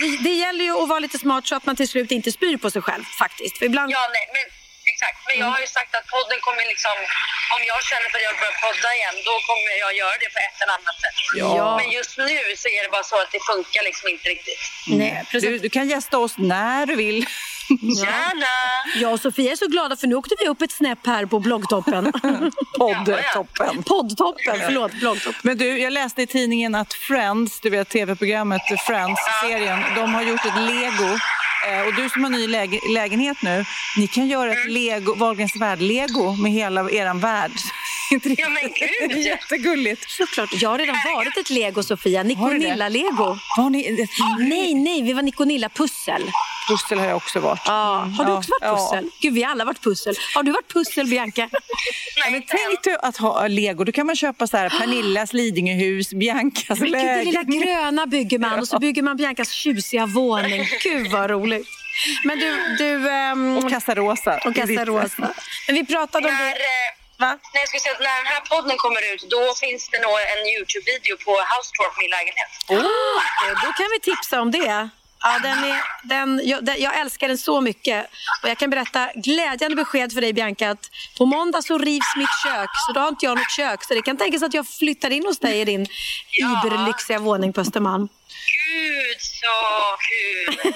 det, 0.00 0.22
det 0.22 0.34
gäller 0.34 0.64
ju 0.64 0.82
att 0.82 0.88
vara 0.88 0.98
lite 0.98 1.18
smart 1.18 1.46
så 1.46 1.54
att 1.54 1.66
man 1.66 1.76
till 1.76 1.88
slut 1.88 2.10
inte 2.10 2.32
spyr 2.32 2.56
på 2.56 2.70
sig 2.70 2.82
själv 2.82 3.04
faktiskt. 3.18 3.58
För 3.58 3.66
ibland... 3.66 3.92
Ja, 3.92 4.08
nej, 4.12 4.26
men 4.32 4.63
exakt. 5.04 5.18
Men 5.28 5.36
jag 5.42 5.48
har 5.54 5.60
ju 5.64 5.70
sagt 5.78 5.92
att 5.98 6.06
podden 6.16 6.38
kommer 6.46 6.64
liksom... 6.72 6.96
Om 7.54 7.62
jag 7.72 7.80
känner 7.90 8.08
för 8.10 8.18
att 8.20 8.26
jag 8.30 8.36
börjar 8.42 8.56
podda 8.66 8.88
igen, 8.98 9.16
då 9.28 9.34
kommer 9.48 9.70
jag 9.84 9.92
göra 10.02 10.16
det 10.22 10.30
på 10.34 10.40
ett 10.46 10.58
eller 10.62 10.74
annat 10.78 10.96
sätt. 11.04 11.18
Ja. 11.42 11.76
Men 11.78 11.86
just 11.98 12.14
nu 12.30 12.40
så 12.62 12.68
är 12.76 12.80
det 12.84 12.90
bara 12.96 13.06
så 13.12 13.16
att 13.22 13.32
det 13.36 13.42
funkar 13.52 13.82
liksom 13.88 14.04
inte 14.14 14.26
riktigt. 14.34 14.62
Nej, 15.00 15.16
precis. 15.30 15.50
Du, 15.50 15.58
du 15.66 15.70
kan 15.76 15.86
gästa 15.94 16.16
oss 16.24 16.34
när 16.38 16.86
du 16.86 16.94
vill. 17.04 17.18
Gärna! 18.04 18.54
Jag 19.00 19.12
och 19.12 19.20
Sofia 19.20 19.52
är 19.52 19.56
så 19.56 19.66
glada 19.66 19.96
för 19.96 20.06
nu 20.06 20.14
åkte 20.14 20.34
vi 20.40 20.48
upp 20.48 20.62
ett 20.62 20.72
snäpp 20.72 21.06
här 21.06 21.26
på 21.26 21.40
bloggtoppen. 21.40 22.12
Poddtoppen. 22.78 23.82
Poddtoppen, 23.82 24.56
förlåt, 24.66 24.92
bloggtoppen. 24.92 25.40
Men 25.42 25.58
du, 25.58 25.78
jag 25.78 25.92
läste 25.92 26.22
i 26.22 26.26
tidningen 26.26 26.74
att 26.74 26.92
Friends, 26.92 27.60
du 27.60 27.70
vet 27.70 27.88
tv-programmet 27.88 28.62
Friends-serien, 28.86 29.80
de 29.96 30.14
har 30.14 30.22
gjort 30.22 30.44
ett 30.44 30.58
lego. 30.58 31.18
Eh, 31.68 31.86
Och 31.86 31.94
du 31.94 32.08
som 32.08 32.24
har 32.24 32.30
ny 32.30 32.46
läge, 32.46 32.80
lägenhet 32.94 33.36
nu, 33.42 33.64
ni 33.96 34.06
kan 34.06 34.26
göra 34.28 34.52
ett 34.52 34.70
lego, 34.70 35.14
Wahlgrens 35.14 35.56
värld-lego 35.56 36.36
med 36.42 36.52
hela 36.52 36.90
er 36.90 37.14
värld. 37.20 37.52
Inte 38.12 38.28
Ja, 38.38 38.48
men 38.48 38.62
riktigt. 38.62 38.90
gud. 39.00 39.10
Det 39.10 39.14
är 39.14 39.26
jättegulligt. 39.26 40.10
Såklart. 40.10 40.50
Jag 40.62 40.70
har 40.70 40.78
redan 40.78 40.96
varit 41.14 41.36
ett 41.36 41.50
lego, 41.50 41.82
Sofia. 41.82 42.22
Nikonilla-lego. 42.22 43.38
Var 43.58 43.70
ni, 43.70 44.06
Nej, 44.48 44.74
nej, 44.74 45.02
vi 45.02 45.12
var 45.12 45.22
Nikonilla-pussel. 45.22 46.22
Pussel 46.68 46.98
har 46.98 47.06
jag 47.06 47.16
också 47.16 47.40
varit. 47.40 47.60
Ja. 47.66 48.08
Har 48.18 48.24
du 48.24 48.30
Ja, 48.30 48.38
också 48.38 48.50
varit 48.60 48.62
ja. 48.80 48.90
pussel? 48.90 49.10
Gud, 49.20 49.34
vi 49.34 49.42
har 49.42 49.50
alla 49.50 49.64
varit 49.64 49.82
pussel. 49.82 50.14
Har 50.34 50.42
du 50.42 50.52
varit 50.52 50.72
pussel, 50.72 51.06
Bianca? 51.06 51.48
Ja, 52.16 52.30
men 52.30 52.42
tänk 52.48 52.82
dig 52.84 52.96
att 53.02 53.16
ha 53.16 53.46
lego, 53.46 53.84
då 53.84 53.92
kan 53.92 54.06
man 54.06 54.16
köpa 54.16 54.46
så 54.46 54.56
här 54.56 54.68
Pernillas 54.70 55.32
Lidingöhus, 55.38 56.10
Biancas 56.10 56.78
Men 56.80 56.90
gud, 56.92 56.98
det 57.00 57.24
lilla 57.24 57.40
lägenhet. 57.42 57.64
gröna 57.66 58.06
bygger 58.06 58.38
man 58.38 58.58
och 58.60 58.68
så 58.68 58.78
bygger 58.78 59.02
man 59.02 59.16
Biancas 59.16 59.50
tjusiga 59.50 60.06
våning. 60.06 60.68
Gud 60.82 61.10
vad 61.10 61.30
roligt. 61.30 61.66
Men 62.24 62.38
du, 62.38 62.76
du 62.78 63.10
ehm, 63.10 63.56
Och 63.58 63.70
Casarosa. 63.70 64.40
och 64.44 64.54
Casa 64.54 64.84
Rosa. 64.84 65.28
Men 65.66 65.74
vi 65.76 65.86
pratade 65.86 66.28
om 66.28 66.34
När, 66.34 66.44
det. 66.44 66.50
eh, 66.60 66.90
Va? 67.18 67.38
när, 67.52 67.60
jag 67.60 67.68
skulle 67.68 67.80
säga 67.80 67.94
att 67.94 68.00
när 68.00 68.16
den 68.24 68.26
här 68.36 68.40
podden 68.40 68.76
kommer 68.76 69.14
ut, 69.14 69.22
då 69.30 69.42
finns 69.64 69.88
det 69.92 69.98
nog 70.06 70.14
en 70.34 70.42
Youtube-video 70.54 71.14
på 71.24 71.30
house 71.52 71.70
tour 71.76 71.88
på 71.94 72.00
min 72.04 72.10
lägenhet. 72.18 72.50
Eh, 73.44 73.52
Då 73.64 73.72
kan 73.78 73.86
vi 73.94 74.00
tipsa 74.00 74.40
om 74.40 74.50
det. 74.50 74.88
Ja, 75.26 75.38
den 75.42 75.64
är, 75.64 75.82
den, 76.02 76.40
jag, 76.44 76.64
den, 76.64 76.76
jag 76.78 77.00
älskar 77.00 77.28
den 77.28 77.38
så 77.38 77.60
mycket. 77.60 78.06
Och 78.42 78.48
jag 78.48 78.58
kan 78.58 78.70
berätta 78.70 79.08
glädjande 79.14 79.76
besked 79.76 80.12
för 80.12 80.20
dig 80.20 80.32
Bianca 80.32 80.70
att 80.70 80.90
på 81.18 81.26
måndag 81.26 81.62
så 81.62 81.78
rivs 81.78 82.16
mitt 82.16 82.28
kök. 82.44 82.70
Så 82.86 82.92
då 82.92 83.00
har 83.00 83.08
inte 83.08 83.26
jag 83.26 83.38
något 83.38 83.50
kök. 83.50 83.84
Så 83.84 83.94
det 83.94 84.02
kan 84.02 84.16
tänkas 84.16 84.42
att 84.42 84.54
jag 84.54 84.68
flyttar 84.68 85.10
in 85.10 85.26
hos 85.26 85.38
dig 85.38 85.60
i 85.60 85.64
din 85.64 85.86
iberlyxiga 86.40 87.18
våning 87.18 87.52
på 87.52 87.60
Östermalm. 87.60 88.08
Gud 88.46 89.20
så 89.20 89.56
kul! 90.08 90.72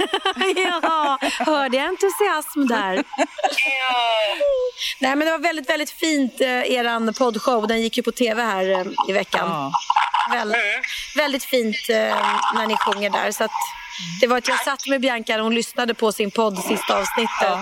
ja, 0.82 1.18
hörde 1.38 1.76
jag 1.76 1.87
entusiasm 1.87 2.66
där? 2.66 2.94
Ja. 2.94 3.04
Nej, 5.00 5.16
men 5.16 5.18
det 5.18 5.30
var 5.30 5.38
väldigt, 5.38 5.70
väldigt 5.70 5.90
fint, 5.90 6.40
eh, 6.40 6.72
eran 6.72 7.14
poddshow. 7.14 7.66
Den 7.66 7.80
gick 7.80 7.96
ju 7.96 8.02
på 8.02 8.12
tv 8.12 8.42
här 8.42 8.70
eh, 8.70 8.87
i 9.08 9.12
veckan. 9.12 9.48
Ja. 9.50 9.72
Väl, 10.32 10.54
väldigt 11.16 11.44
fint 11.44 11.76
eh, 11.88 11.96
när 12.54 12.66
ni 12.66 12.76
sjunger 12.76 13.11
där. 13.11 13.32
Så 13.32 13.44
att 13.44 13.50
det 14.20 14.26
var 14.26 14.38
att 14.38 14.48
jag 14.48 14.64
satt 14.64 14.87
med 14.87 15.00
Bianca 15.00 15.37
och 15.37 15.42
hon 15.42 15.54
lyssnade 15.54 15.94
på 15.94 16.12
sin 16.12 16.30
podd, 16.30 16.58
sista 16.58 16.98
avsnittet. 16.98 17.58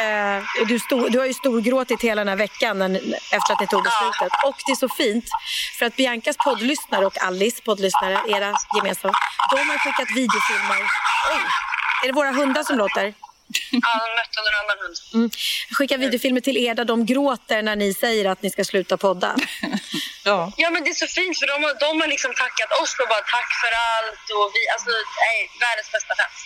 Eh, 0.00 0.60
och 0.60 0.66
du, 0.66 0.78
stod, 0.78 1.12
du 1.12 1.18
har 1.18 1.26
ju 1.26 1.34
storgråtit 1.34 2.02
hela 2.02 2.20
den 2.20 2.28
här 2.28 2.36
veckan 2.36 2.78
när, 2.78 2.90
efter 3.32 3.52
att 3.54 3.60
ni 3.60 3.66
tog 3.66 3.82
beslutet. 3.82 4.32
Och 4.44 4.56
det 4.66 4.72
är 4.72 4.76
så 4.76 4.88
fint 4.88 5.24
för 5.78 5.86
att 5.86 5.96
Biancas 5.96 6.36
poddlyssnare 6.36 7.06
och 7.06 7.22
Alice 7.22 7.62
poddlyssnare, 7.62 8.12
era 8.28 8.54
gemensamma, 8.76 9.14
de 9.50 9.58
har 9.70 9.78
skickat 9.78 10.16
videofilmer. 10.16 10.80
Oj, 11.34 11.42
är 12.02 12.06
det 12.06 12.12
våra 12.12 12.32
hundar 12.32 12.62
som 12.62 12.78
låter? 12.78 13.14
Ja, 13.70 13.80
de 13.80 14.14
mötte 14.16 14.40
en 14.40 14.56
annan 14.64 14.78
hund. 14.84 14.96
Mm. 15.14 15.30
Skicka 15.70 15.96
videofilmer 15.96 16.40
till 16.40 16.56
er 16.56 16.74
där 16.74 16.84
de 16.84 17.06
gråter 17.06 17.62
när 17.62 17.76
ni 17.76 17.94
säger 17.94 18.30
att 18.30 18.42
ni 18.42 18.50
ska 18.50 18.64
sluta 18.64 18.96
podda. 18.96 19.36
Ja. 20.24 20.52
Ja, 20.56 20.70
men 20.70 20.84
det 20.84 20.90
är 20.90 20.94
så 20.94 21.06
fint 21.06 21.38
för 21.38 21.46
de 21.46 21.56
har, 21.64 21.72
de 21.86 22.00
har 22.00 22.08
liksom 22.08 22.32
tackat 22.34 22.70
oss 22.82 22.92
och 23.00 23.08
bara 23.08 23.24
tack 23.36 23.50
för 23.62 23.72
allt. 23.88 24.24
Och 24.38 24.46
vi, 24.54 24.62
alltså, 24.74 24.90
nej, 25.24 25.38
världens 25.64 25.90
bästa 25.92 26.14
fans. 26.20 26.36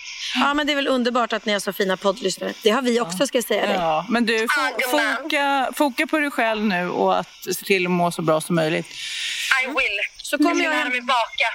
Ja, 0.43 0.53
men 0.53 0.67
det 0.67 0.73
är 0.73 0.75
väl 0.75 0.87
underbart 0.87 1.33
att 1.33 1.45
ni 1.45 1.53
har 1.53 1.59
så 1.59 1.73
fina 1.73 1.97
poddlyssnare. 1.97 2.53
Det 2.63 2.69
har 2.69 2.81
vi 2.81 2.99
också 2.99 3.27
ska 3.27 3.37
jag 3.37 3.45
säga 3.45 3.65
dig. 3.65 3.75
Ja, 3.75 4.05
men 4.09 4.25
du, 4.25 4.47
fo 4.55 4.89
foka, 4.97 5.71
foka 5.75 6.07
på 6.07 6.19
dig 6.19 6.31
själv 6.31 6.65
nu 6.65 6.89
och 6.89 7.19
att 7.19 7.43
se 7.43 7.65
till 7.65 7.85
att 7.85 7.91
må 7.91 8.11
så 8.11 8.21
bra 8.21 8.41
som 8.41 8.55
möjligt. 8.55 8.87
I 9.63 9.67
will. 9.67 9.99
Så 10.17 10.37
kommer 10.37 10.49
jag 10.49 10.57
jag 10.63 10.71
ska 10.73 10.77
lära 10.79 10.89
mig 10.89 11.01
baka. 11.01 11.47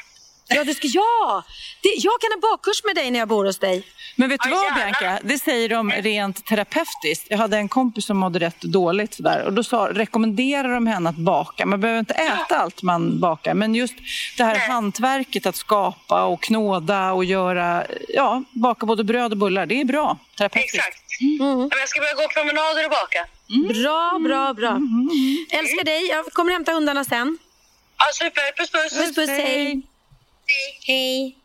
Ja, 0.48 0.64
du 0.64 0.74
ska, 0.74 0.88
ja! 0.88 1.42
Det, 1.82 1.88
jag 1.88 2.20
kan 2.20 2.30
ha 2.32 2.50
bakkurs 2.50 2.84
med 2.84 2.94
dig 2.94 3.10
när 3.10 3.18
jag 3.18 3.28
bor 3.28 3.44
hos 3.44 3.58
dig. 3.58 3.86
Men 4.16 4.28
vet 4.28 4.40
du 4.42 4.50
vad 4.50 4.64
gärna. 4.64 4.76
Bianca? 4.76 5.18
Det 5.24 5.38
säger 5.38 5.68
de 5.68 5.90
rent 5.90 6.46
terapeutiskt. 6.46 7.26
Jag 7.30 7.38
hade 7.38 7.56
en 7.56 7.68
kompis 7.68 8.06
som 8.06 8.16
mådde 8.16 8.38
rätt 8.38 8.60
dåligt 8.60 9.14
sådär 9.14 9.44
och 9.44 9.52
då 9.52 9.62
sa, 9.62 9.88
rekommenderar 9.92 10.74
de 10.74 10.86
henne 10.86 11.10
att 11.10 11.16
baka. 11.16 11.66
Man 11.66 11.80
behöver 11.80 11.98
inte 12.00 12.14
äta 12.14 12.56
allt 12.58 12.82
man 12.82 13.20
bakar 13.20 13.54
men 13.54 13.74
just 13.74 13.94
det 14.36 14.44
här 14.44 14.68
hantverket 14.68 15.46
att 15.46 15.56
skapa 15.56 16.24
och 16.24 16.42
knåda 16.42 17.12
och 17.12 17.24
göra, 17.24 17.86
ja, 18.08 18.42
baka 18.50 18.86
både 18.86 19.04
bröd 19.04 19.32
och 19.32 19.38
bullar. 19.38 19.66
Det 19.66 19.80
är 19.80 19.84
bra 19.84 20.18
terapeutiskt. 20.38 20.74
Exakt. 20.76 20.98
Men 21.38 21.70
Jag 21.80 21.88
ska 21.88 22.00
börja 22.00 22.14
gå 22.14 22.28
promenader 22.34 22.84
och 22.84 22.90
baka. 22.90 23.26
Bra, 23.82 24.18
bra, 24.18 24.54
bra. 24.54 24.80
Älskar 25.58 25.84
dig. 25.84 26.06
Jag 26.08 26.24
kommer 26.26 26.52
hämta 26.52 26.72
hundarna 26.72 27.04
sen. 27.04 27.38
Ja, 27.98 28.04
super. 28.12 28.56
Puss, 28.56 28.70
puss. 28.70 28.98
Puss, 28.98 29.14
puss, 29.14 29.28
hej. 29.28 29.82
Hej. 30.46 30.78
Hej. 30.86 31.38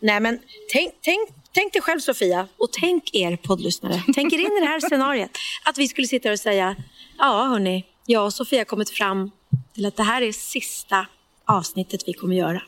Nej, 0.00 0.20
men 0.20 0.38
tänk, 0.72 0.94
tänk, 1.00 1.28
tänk 1.52 1.72
dig 1.72 1.82
själv, 1.82 2.00
Sofia, 2.00 2.48
och 2.56 2.72
tänk 2.72 3.14
er 3.14 3.36
poddlyssnare. 3.36 4.02
Tänk 4.14 4.32
er 4.32 4.38
in 4.38 4.56
i 4.56 4.60
det 4.60 4.66
här 4.66 4.80
scenariet. 4.80 5.30
Att 5.64 5.78
vi 5.78 5.88
skulle 5.88 6.06
sitta 6.06 6.28
här 6.28 6.32
och 6.32 6.40
säga, 6.40 6.76
ja 7.18 7.44
hörni, 7.44 7.84
jag 8.06 8.24
och 8.24 8.34
Sofia 8.34 8.60
har 8.60 8.64
kommit 8.64 8.90
fram 8.90 9.30
till 9.74 9.86
att 9.86 9.96
det 9.96 10.02
här 10.02 10.22
är 10.22 10.32
sista 10.32 11.06
avsnittet 11.46 12.00
vi 12.06 12.12
kommer 12.12 12.36
göra. 12.36 12.62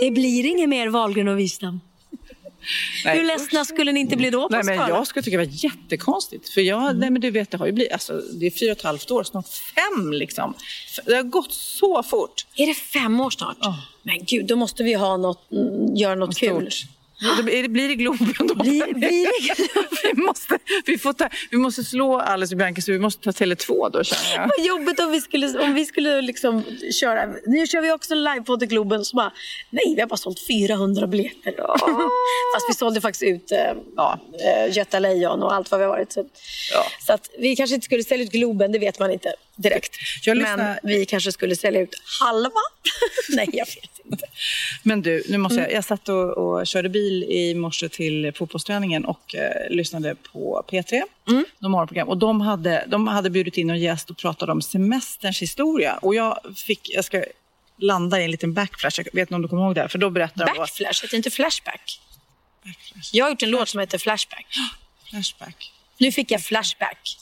Det 0.00 0.10
blir 0.10 0.46
inget 0.46 0.68
mer 0.68 0.88
Wahlgren 0.88 1.28
och 1.28 1.38
Wistam. 1.38 1.80
Nej. 3.04 3.18
Hur 3.18 3.24
ledsna 3.24 3.64
skulle 3.64 3.92
ni 3.92 4.00
inte 4.00 4.16
bli 4.16 4.30
då 4.30 4.48
på 4.48 4.54
Nej, 4.54 4.64
men 4.64 4.88
jag 4.88 5.06
skulle 5.06 5.22
tycka 5.22 5.38
det 5.38 5.46
var 5.46 5.52
jättekonstigt. 5.64 6.48
För 6.48 6.60
jag, 6.60 6.96
nej, 6.96 7.10
men 7.10 7.20
du 7.20 7.30
vet, 7.30 7.50
det 7.50 7.58
har 7.58 7.66
ju 7.66 7.72
blivit, 7.72 7.92
alltså, 7.92 8.20
det 8.40 8.46
är 8.46 8.50
fyra 8.50 8.72
och 8.72 8.78
ett 8.78 8.84
halvt 8.84 9.10
år, 9.10 9.24
snart 9.24 9.48
fem 9.48 10.12
liksom. 10.12 10.54
Det 11.06 11.14
har 11.14 11.22
gått 11.22 11.52
så 11.52 12.02
fort. 12.02 12.46
Är 12.56 12.66
det 12.66 12.74
fem 12.74 13.20
år 13.20 13.30
snart? 13.30 13.56
Men 14.02 14.24
gud, 14.24 14.46
då 14.46 14.56
måste 14.56 14.82
vi 14.82 14.94
ha 14.94 15.16
något, 15.16 15.52
mm, 15.52 15.96
göra 15.96 16.14
något 16.14 16.38
kul. 16.38 16.70
Stort. 16.70 16.88
Blir 17.22 17.62
det, 17.62 17.68
blir 17.68 17.88
det 17.88 17.94
Globen 17.94 18.34
då? 18.38 18.54
Blir, 18.54 18.94
blir 18.94 19.26
det 19.26 20.12
vi, 20.14 20.22
måste, 20.22 20.58
vi, 20.86 20.98
får 20.98 21.12
ta, 21.12 21.28
vi 21.50 21.56
måste 21.56 21.84
slå 21.84 22.18
Alice 22.18 22.54
och 22.54 22.58
Bianca 22.58 22.82
så 22.82 22.92
vi 22.92 22.98
måste 22.98 23.22
ta 23.22 23.30
Tele2 23.30 23.90
då 23.90 24.04
känner 24.04 24.34
jag. 24.34 24.50
Vad 24.56 24.66
jobbigt 24.66 25.00
om 25.00 25.10
vi 25.10 25.20
skulle, 25.20 25.58
om 25.58 25.74
vi 25.74 25.84
skulle 25.84 26.22
liksom 26.22 26.64
köra. 27.00 27.26
Nu 27.46 27.66
kör 27.66 27.80
vi 27.80 27.92
också 27.92 28.14
livepodd 28.14 28.62
i 28.62 28.66
Globen. 28.66 29.04
Så 29.04 29.16
bara, 29.16 29.32
nej, 29.70 29.94
vi 29.94 30.00
har 30.00 30.08
bara 30.08 30.16
sålt 30.16 30.46
400 30.46 31.06
biljetter. 31.06 31.54
Fast 32.54 32.68
vi 32.68 32.74
sålde 32.74 33.00
faktiskt 33.00 33.22
ut 33.22 33.52
eh, 33.52 33.58
ja, 33.96 34.18
eh, 34.44 34.76
Göta 34.76 34.98
Lejon 34.98 35.42
och 35.42 35.54
allt 35.54 35.70
vad 35.70 35.80
vi 35.80 35.84
har 35.84 35.90
varit. 35.90 36.12
Så, 36.12 36.24
ja. 36.72 36.84
så 37.06 37.12
att 37.12 37.30
vi 37.38 37.56
kanske 37.56 37.74
inte 37.74 37.84
skulle 37.84 38.04
sälja 38.04 38.24
ut 38.24 38.32
Globen, 38.32 38.72
det 38.72 38.78
vet 38.78 38.98
man 38.98 39.10
inte 39.10 39.34
direkt. 39.56 39.96
Men 40.26 40.76
vi 40.82 41.06
kanske 41.06 41.32
skulle 41.32 41.56
sälja 41.56 41.80
ut 41.80 41.94
halva. 42.20 42.50
nej, 43.28 43.48
jag 43.52 43.66
vet 43.66 43.76
inte. 43.76 44.01
Men 44.82 45.02
du, 45.02 45.22
nu 45.28 45.38
måste 45.38 45.58
jag, 45.58 45.64
mm. 45.64 45.74
jag 45.74 45.84
satt 45.84 46.08
och, 46.08 46.30
och 46.38 46.66
körde 46.66 46.88
bil 46.88 47.24
i 47.24 47.54
morse 47.54 47.88
till 47.88 48.32
fotbollsträningen 48.34 49.04
och 49.04 49.34
eh, 49.34 49.70
lyssnade 49.70 50.14
på 50.14 50.64
P3, 50.70 51.02
mm. 51.28 51.44
de 51.58 51.72
morgonprogram. 51.72 52.08
Och 52.08 52.18
de 52.18 52.40
hade, 52.40 52.84
de 52.88 53.06
hade 53.06 53.30
bjudit 53.30 53.56
in 53.56 53.70
en 53.70 53.80
gäst 53.80 54.10
och 54.10 54.16
pratade 54.16 54.52
om 54.52 54.62
semesterns 54.62 55.42
historia. 55.42 55.98
Och 56.02 56.14
jag 56.14 56.38
fick, 56.56 56.90
jag 56.94 57.04
ska 57.04 57.24
landa 57.76 58.20
i 58.20 58.24
en 58.24 58.30
liten 58.30 58.52
backflash, 58.54 58.94
jag 58.96 59.04
vet 59.04 59.16
inte 59.16 59.34
om 59.34 59.42
du 59.42 59.48
kommer 59.48 59.62
ihåg 59.62 59.74
det? 59.74 59.88
För 59.88 59.98
då 59.98 60.10
berättar 60.10 60.46
backflash, 60.46 61.02
heter 61.02 61.16
inte 61.16 61.30
flashback? 61.30 62.00
backflash? 62.64 63.10
Jag 63.12 63.24
har 63.24 63.30
gjort 63.30 63.42
en 63.42 63.50
låt 63.50 63.68
som 63.68 63.80
heter 63.80 63.98
Flashback. 63.98 64.46
Flashback. 65.10 65.72
Nu 65.98 66.12
fick 66.12 66.30
jag 66.30 66.42
flashback. 66.42 67.18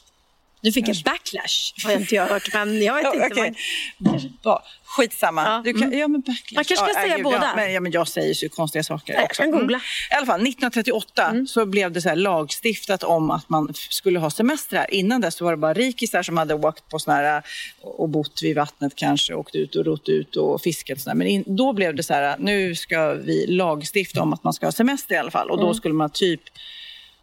Du 0.61 0.73
fick 0.73 0.89
en 0.89 0.95
backlash, 1.05 1.85
har 1.85 1.91
jag 1.91 2.01
inte 2.01 2.15
jag 2.15 2.27
hört. 2.27 2.55
Men 2.55 2.83
jag 2.83 2.95
vet 2.95 3.05
ja, 3.05 3.15
inte. 3.15 3.41
Okay. 3.41 4.31
Vad... 4.43 4.63
Skitsamma. 4.85 5.45
Ja. 5.45 5.63
Du 5.65 5.73
kan, 5.73 5.83
mm. 5.83 5.99
ja, 5.99 6.09
men 6.09 6.21
backlash. 6.21 6.55
Man 6.55 6.65
kanske 6.65 6.77
ska 6.77 6.89
ja, 6.89 7.03
säga 7.03 7.17
gud, 7.17 7.25
båda. 7.25 7.37
Ja, 7.37 7.53
men, 7.57 7.73
ja, 7.73 7.81
men 7.81 7.93
jag 7.93 8.09
säger 8.09 8.35
så 8.35 8.49
konstiga 8.49 8.83
saker 8.83 9.15
jag 9.15 9.25
också. 9.25 9.43
Kan 9.43 9.51
googla. 9.51 9.65
Mm. 9.65 9.81
I 10.11 10.15
alla 10.15 10.27
fall, 10.27 10.41
1938 10.41 11.29
mm. 11.29 11.47
så 11.47 11.67
blev 11.67 11.93
det 11.93 12.03
så 12.03 12.15
lagstiftat 12.15 13.03
om 13.03 13.31
att 13.31 13.49
man 13.49 13.75
skulle 13.75 14.19
ha 14.19 14.31
semestrar. 14.31 14.95
Innan 14.95 15.21
dess 15.21 15.41
var 15.41 15.51
det 15.51 15.57
bara 15.57 15.75
rikisar 15.75 16.23
som 16.23 16.37
hade 16.37 16.55
åkt 16.55 16.89
på 16.89 16.99
såna 16.99 17.17
här, 17.17 17.43
och 17.81 18.09
bott 18.09 18.43
vid 18.43 18.57
vattnet 18.57 18.93
kanske, 18.97 19.35
åkt 19.35 19.55
ut 19.55 19.77
och 19.77 19.85
rott 19.85 20.09
ut 20.09 20.37
och 20.37 20.63
fiskat. 20.63 21.07
Men 21.07 21.27
in, 21.27 21.45
då 21.47 21.73
blev 21.73 21.95
det 21.95 22.03
så 22.03 22.15
här, 22.15 22.37
nu 22.39 22.75
ska 22.75 23.15
vi 23.15 23.47
lagstifta 23.47 24.23
om 24.23 24.33
att 24.33 24.45
man 24.45 24.53
ska 24.53 24.67
ha 24.67 24.73
semester 24.73 25.15
i 25.15 25.19
alla 25.19 25.31
fall. 25.31 25.51
Och 25.51 25.57
då 25.57 25.65
mm. 25.65 25.75
skulle 25.75 25.95
man 25.95 26.11
typ 26.11 26.41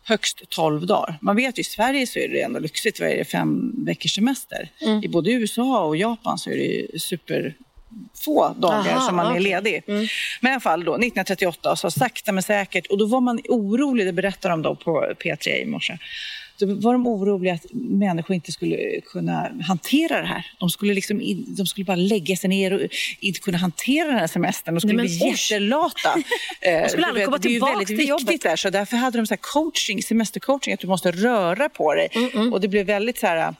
högst 0.07 0.49
12 0.49 0.85
dagar. 0.85 1.17
Man 1.21 1.35
vet 1.35 1.57
ju 1.57 1.61
i 1.61 1.63
Sverige 1.63 2.07
så 2.07 2.19
är 2.19 2.27
det 2.27 2.41
ändå 2.41 2.59
lyxigt. 2.59 2.99
Vad 2.99 3.09
är 3.09 3.17
det, 3.17 3.25
fem 3.25 3.73
veckors 3.85 4.15
semester? 4.15 4.69
Mm. 4.81 5.03
I 5.03 5.07
både 5.07 5.31
USA 5.31 5.85
och 5.85 5.97
Japan 5.97 6.37
så 6.37 6.49
är 6.49 6.57
det 6.57 7.01
super 7.01 7.55
få 8.15 8.55
dagar 8.57 8.91
Aha, 8.91 9.07
som 9.07 9.15
man 9.15 9.25
okay. 9.25 9.37
är 9.37 9.41
ledig. 9.41 9.83
Mm. 9.87 10.07
Men 10.41 10.51
i 10.51 10.53
alla 10.53 10.61
fall 10.61 10.83
då, 10.83 10.91
1938, 10.91 11.75
så 11.75 11.91
sakta 11.91 12.31
men 12.31 12.43
säkert. 12.43 12.87
Och 12.87 12.97
då 12.97 13.05
var 13.05 13.21
man 13.21 13.41
orolig, 13.49 14.05
det 14.05 14.13
berättar 14.13 14.49
de 14.49 14.61
då 14.61 14.75
på 14.75 15.13
P3 15.23 15.49
i 15.49 15.65
morse. 15.65 15.97
Då 16.59 16.65
var 16.65 16.93
de 16.93 17.07
oroliga 17.07 17.53
att 17.53 17.65
människor 17.73 18.33
inte 18.33 18.51
skulle 18.51 19.01
kunna 19.01 19.51
hantera 19.67 20.21
det 20.21 20.27
här. 20.27 20.45
De 20.59 20.69
skulle, 20.69 20.93
liksom 20.93 21.21
in, 21.21 21.45
de 21.47 21.65
skulle 21.65 21.85
bara 21.85 21.95
lägga 21.95 22.35
sig 22.35 22.49
ner 22.49 22.73
och 22.73 22.81
inte 23.19 23.39
kunna 23.39 23.57
hantera 23.57 24.07
den 24.07 24.19
här 24.19 24.27
semestern. 24.27 24.75
De 24.75 24.81
skulle 24.81 24.93
Nej, 24.93 25.19
bli 25.19 25.31
osch. 25.31 25.51
jättelata. 25.51 26.15
de 26.61 26.89
skulle 26.89 27.05
aldrig 27.05 27.25
komma 27.25 27.39
tillbaka 27.39 27.73
Det 27.73 27.93
är 27.93 27.97
väldigt 27.97 28.19
viktigt 28.19 28.43
där, 28.43 28.55
så 28.55 28.69
därför 28.69 28.97
hade 28.97 29.17
de 29.17 29.27
så 29.27 29.37
coaching, 29.37 30.03
semestercoaching, 30.03 30.73
att 30.73 30.79
du 30.79 30.87
måste 30.87 31.11
röra 31.11 31.69
på 31.69 31.93
dig. 31.93 32.09
Mm 32.15 32.29
-mm. 32.29 32.51
Och 32.51 32.61
det 32.61 32.67
blev 32.67 32.85
väldigt 32.85 33.17
så 33.17 33.27
här 33.27 33.53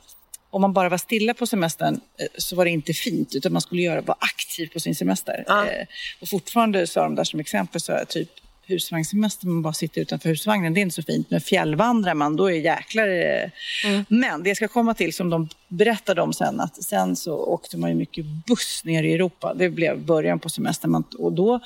om 0.50 0.62
man 0.62 0.74
bara 0.74 0.90
var 0.90 0.98
stilla 0.98 1.34
på 1.34 1.48
semestern 1.48 2.00
eh, 2.20 2.28
så 2.38 2.56
var 2.56 2.66
det 2.66 2.72
inte 2.72 2.94
fint 2.94 3.36
utan 3.36 3.54
man 3.54 3.62
skulle 3.62 3.82
göra, 3.82 4.02
vara 4.02 4.18
aktiv 4.20 4.70
på 4.74 4.80
sin 4.80 4.96
semester. 4.96 5.44
Ja. 5.48 5.68
Eh, 5.68 5.86
och 6.20 6.30
fortfarande 6.30 6.88
sa 6.88 7.04
de 7.04 7.16
där 7.16 7.24
som 7.24 7.40
exempel 7.40 7.82
så 7.82 8.00
typ 8.10 8.30
husvagnssemester, 8.68 9.48
man 9.48 9.62
bara 9.62 9.74
sitter 9.74 10.02
utanför 10.02 10.30
husvagnen, 10.30 10.74
det 10.74 10.80
är 10.80 10.82
inte 10.82 10.96
så 10.96 11.04
fint. 11.04 11.30
Men 11.30 11.42
fjällvandrar 11.42 12.14
man, 12.14 12.36
då 12.36 12.52
är 12.52 12.56
jäklar 12.56 13.08
mm. 13.08 14.06
Men 14.08 14.44
det 14.44 14.50
jag 14.50 14.58
ska 14.58 14.68
komma 14.68 14.94
till, 14.94 15.14
som 15.14 15.30
de 15.30 15.50
berättade 15.68 16.22
om 16.22 16.34
sen, 16.34 16.60
att 16.60 16.84
sen 16.84 17.16
så 17.16 17.38
åkte 17.38 17.78
man 17.78 17.90
ju 17.90 17.96
mycket 17.96 18.26
buss 18.26 18.82
ner 18.84 19.04
i 19.04 19.14
Europa. 19.14 19.54
Det 19.54 19.70
blev 19.70 20.00
början 20.00 20.40
på 20.40 20.50
semestern. 20.50 21.04
Och 21.18 21.34
då 21.34 21.60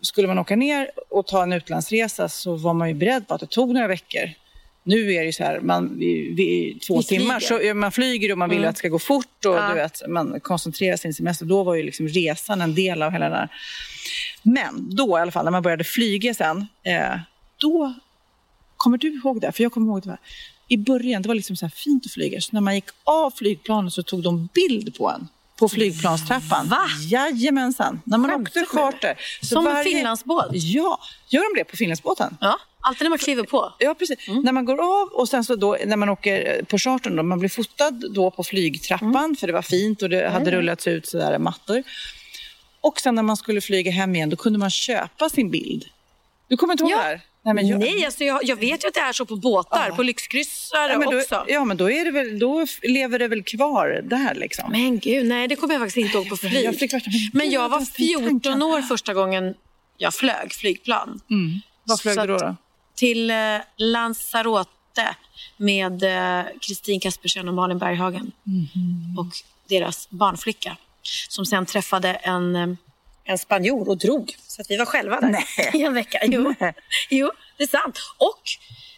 skulle 0.00 0.28
man 0.28 0.38
åka 0.38 0.56
ner 0.56 0.90
och 1.10 1.26
ta 1.26 1.42
en 1.42 1.52
utlandsresa 1.52 2.28
så 2.28 2.56
var 2.56 2.74
man 2.74 2.88
ju 2.88 2.94
beredd 2.94 3.28
på 3.28 3.34
att 3.34 3.40
det 3.40 3.50
tog 3.50 3.74
några 3.74 3.88
veckor. 3.88 4.30
Nu 4.82 5.14
är 5.14 5.24
det 5.24 5.32
så 5.32 5.44
här, 5.44 5.60
man, 5.60 5.98
vi, 5.98 6.34
vi, 6.34 6.78
två 6.86 6.96
vi 6.96 7.04
timmar 7.04 7.40
så 7.40 7.74
man 7.74 7.92
flyger 7.92 8.32
och 8.32 8.38
man 8.38 8.50
vill 8.50 8.58
mm. 8.58 8.68
att 8.68 8.74
det 8.74 8.78
ska 8.78 8.88
gå 8.88 8.98
fort 8.98 9.44
och 9.46 9.54
ja. 9.54 9.68
du 9.68 9.74
vet, 9.74 10.02
man 10.08 10.40
koncentrerar 10.40 10.96
sin 10.96 11.14
semester. 11.14 11.46
Då 11.46 11.62
var 11.62 11.74
ju 11.74 11.82
liksom 11.82 12.08
resan 12.08 12.60
en 12.60 12.74
del 12.74 13.02
av 13.02 13.12
hela 13.12 13.28
den 13.28 13.38
här. 13.38 13.48
Men 14.42 14.96
då 14.96 15.18
i 15.18 15.20
alla 15.20 15.30
fall, 15.30 15.44
när 15.44 15.50
man 15.50 15.62
började 15.62 15.84
flyga 15.84 16.34
sen, 16.34 16.66
eh, 16.82 17.18
då 17.56 17.94
Kommer 18.80 18.98
du 18.98 19.08
ihåg 19.08 19.40
det? 19.40 19.52
För 19.52 19.62
jag 19.62 19.72
kommer 19.72 19.86
ihåg 19.86 20.02
det. 20.02 20.18
I 20.68 20.76
början, 20.76 21.22
det 21.22 21.28
var 21.28 21.34
liksom 21.34 21.56
så 21.56 21.66
här 21.66 21.70
fint 21.70 22.06
att 22.06 22.12
flyga. 22.12 22.40
Så 22.40 22.48
när 22.52 22.60
man 22.60 22.74
gick 22.74 22.88
av 23.04 23.30
flygplanet 23.30 23.92
så 23.92 24.02
tog 24.02 24.22
de 24.22 24.48
bild 24.54 24.96
på 24.96 25.10
en 25.10 25.28
på 25.60 25.68
flygplanstrappan. 25.68 26.68
Va? 26.68 26.82
Jajamensan, 27.08 28.00
när 28.04 28.18
man 28.18 28.30
åkte 28.30 28.66
charter. 28.66 29.20
Som 29.42 29.64
varje... 29.64 29.84
Finlandsbåt? 29.84 30.46
Ja, 30.52 31.00
gör 31.28 31.54
de 31.54 31.60
det 31.60 31.64
på 31.64 31.76
Finlandsbåten? 31.76 32.36
Ja, 32.40 32.58
alltid 32.80 33.04
när 33.04 33.08
man 33.10 33.18
kliver 33.18 33.42
på. 33.42 33.72
Ja, 33.78 33.94
precis. 33.94 34.28
Mm. 34.28 34.42
När 34.42 34.52
man 34.52 34.64
går 34.64 35.02
av 35.02 35.08
och 35.08 35.28
sen 35.28 35.44
så 35.44 35.56
då, 35.56 35.76
när 35.86 35.96
man 35.96 36.08
åker 36.08 36.64
på 36.64 36.78
chartern, 36.78 37.16
då, 37.16 37.22
man 37.22 37.38
blir 37.38 37.48
fotad 37.48 38.02
då 38.14 38.30
på 38.30 38.44
flygtrappan 38.44 39.24
mm. 39.24 39.36
för 39.36 39.46
det 39.46 39.52
var 39.52 39.62
fint 39.62 40.02
och 40.02 40.10
det 40.10 40.28
hade 40.28 40.50
mm. 40.50 40.54
rullats 40.54 40.86
ut 40.86 41.06
sådär 41.06 41.38
mattor. 41.38 41.82
Och 42.80 43.00
sen 43.00 43.14
när 43.14 43.22
man 43.22 43.36
skulle 43.36 43.60
flyga 43.60 43.90
hem 43.90 44.14
igen, 44.14 44.30
då 44.30 44.36
kunde 44.36 44.58
man 44.58 44.70
köpa 44.70 45.28
sin 45.28 45.50
bild. 45.50 45.84
Du 46.48 46.56
kommer 46.56 46.72
inte 46.74 46.84
ihåg 46.84 46.92
ja. 46.92 46.96
det 46.96 47.02
här? 47.02 47.20
Nej, 47.42 47.54
men 47.54 47.66
jag... 47.66 47.80
Nej 47.80 48.04
alltså 48.04 48.24
jag, 48.24 48.44
jag, 48.44 48.56
vet 48.56 48.84
ju 48.84 48.88
att 48.88 48.94
det 48.94 49.00
är 49.00 49.12
så 49.12 49.26
på 49.26 49.36
båtar, 49.36 49.86
ja. 49.88 49.94
på 49.94 50.02
lyxkryssare 50.02 50.92
ja, 50.92 51.16
också. 51.16 51.44
Då, 51.46 51.52
ja, 51.52 51.64
men 51.64 51.76
då, 51.76 51.90
är 51.90 52.04
det 52.04 52.10
väl, 52.10 52.38
då 52.38 52.66
lever 52.82 53.18
det 53.18 53.28
väl 53.28 53.42
kvar 53.42 54.00
där 54.04 54.34
liksom. 54.34 54.72
Men 54.72 54.98
gud, 54.98 55.26
nej 55.26 55.48
det 55.48 55.56
kommer 55.56 55.74
jag 55.74 55.80
faktiskt 55.80 55.96
inte 55.96 56.18
ihåg 56.18 56.28
på 56.28 56.36
flyg. 56.36 56.64
Jag 56.64 56.78
fick, 56.78 56.92
men 57.32 57.50
jag 57.50 57.68
var 57.68 57.80
14 57.80 58.62
år 58.62 58.82
första 58.82 59.14
gången 59.14 59.54
jag 59.96 60.14
flög 60.14 60.52
flygplan. 60.52 61.20
Mm. 61.30 61.60
Vad 61.84 62.00
flög 62.00 62.18
du 62.18 62.26
då, 62.26 62.38
då? 62.38 62.56
Till 62.94 63.30
eh, 63.30 63.36
Lanzarote 63.76 65.14
med 65.56 66.02
eh, 66.02 66.46
Kristin 66.60 66.96
eh, 66.96 67.00
Kaspersen 67.00 67.48
och 67.48 67.54
Malin 67.54 67.78
Berghagen. 67.78 68.32
Mm. 68.46 69.18
Och 69.18 69.26
deras 69.68 70.10
barnflicka. 70.10 70.76
Som 71.28 71.46
sen 71.46 71.66
träffade 71.66 72.08
en 72.12 72.56
eh, 72.56 72.68
en 73.30 73.38
spanjor 73.38 73.88
och 73.88 73.98
drog. 73.98 74.36
Så 74.46 74.62
att 74.62 74.70
vi 74.70 74.76
var 74.76 74.86
själva 74.86 75.20
där 75.20 75.28
Nej. 75.28 75.70
i 75.74 75.82
en 75.82 75.94
vecka. 75.94 76.18
Jo, 76.22 76.54
jo 77.10 77.30
det 77.56 77.62
är 77.62 77.68
sant. 77.68 77.98
Och 78.18 78.42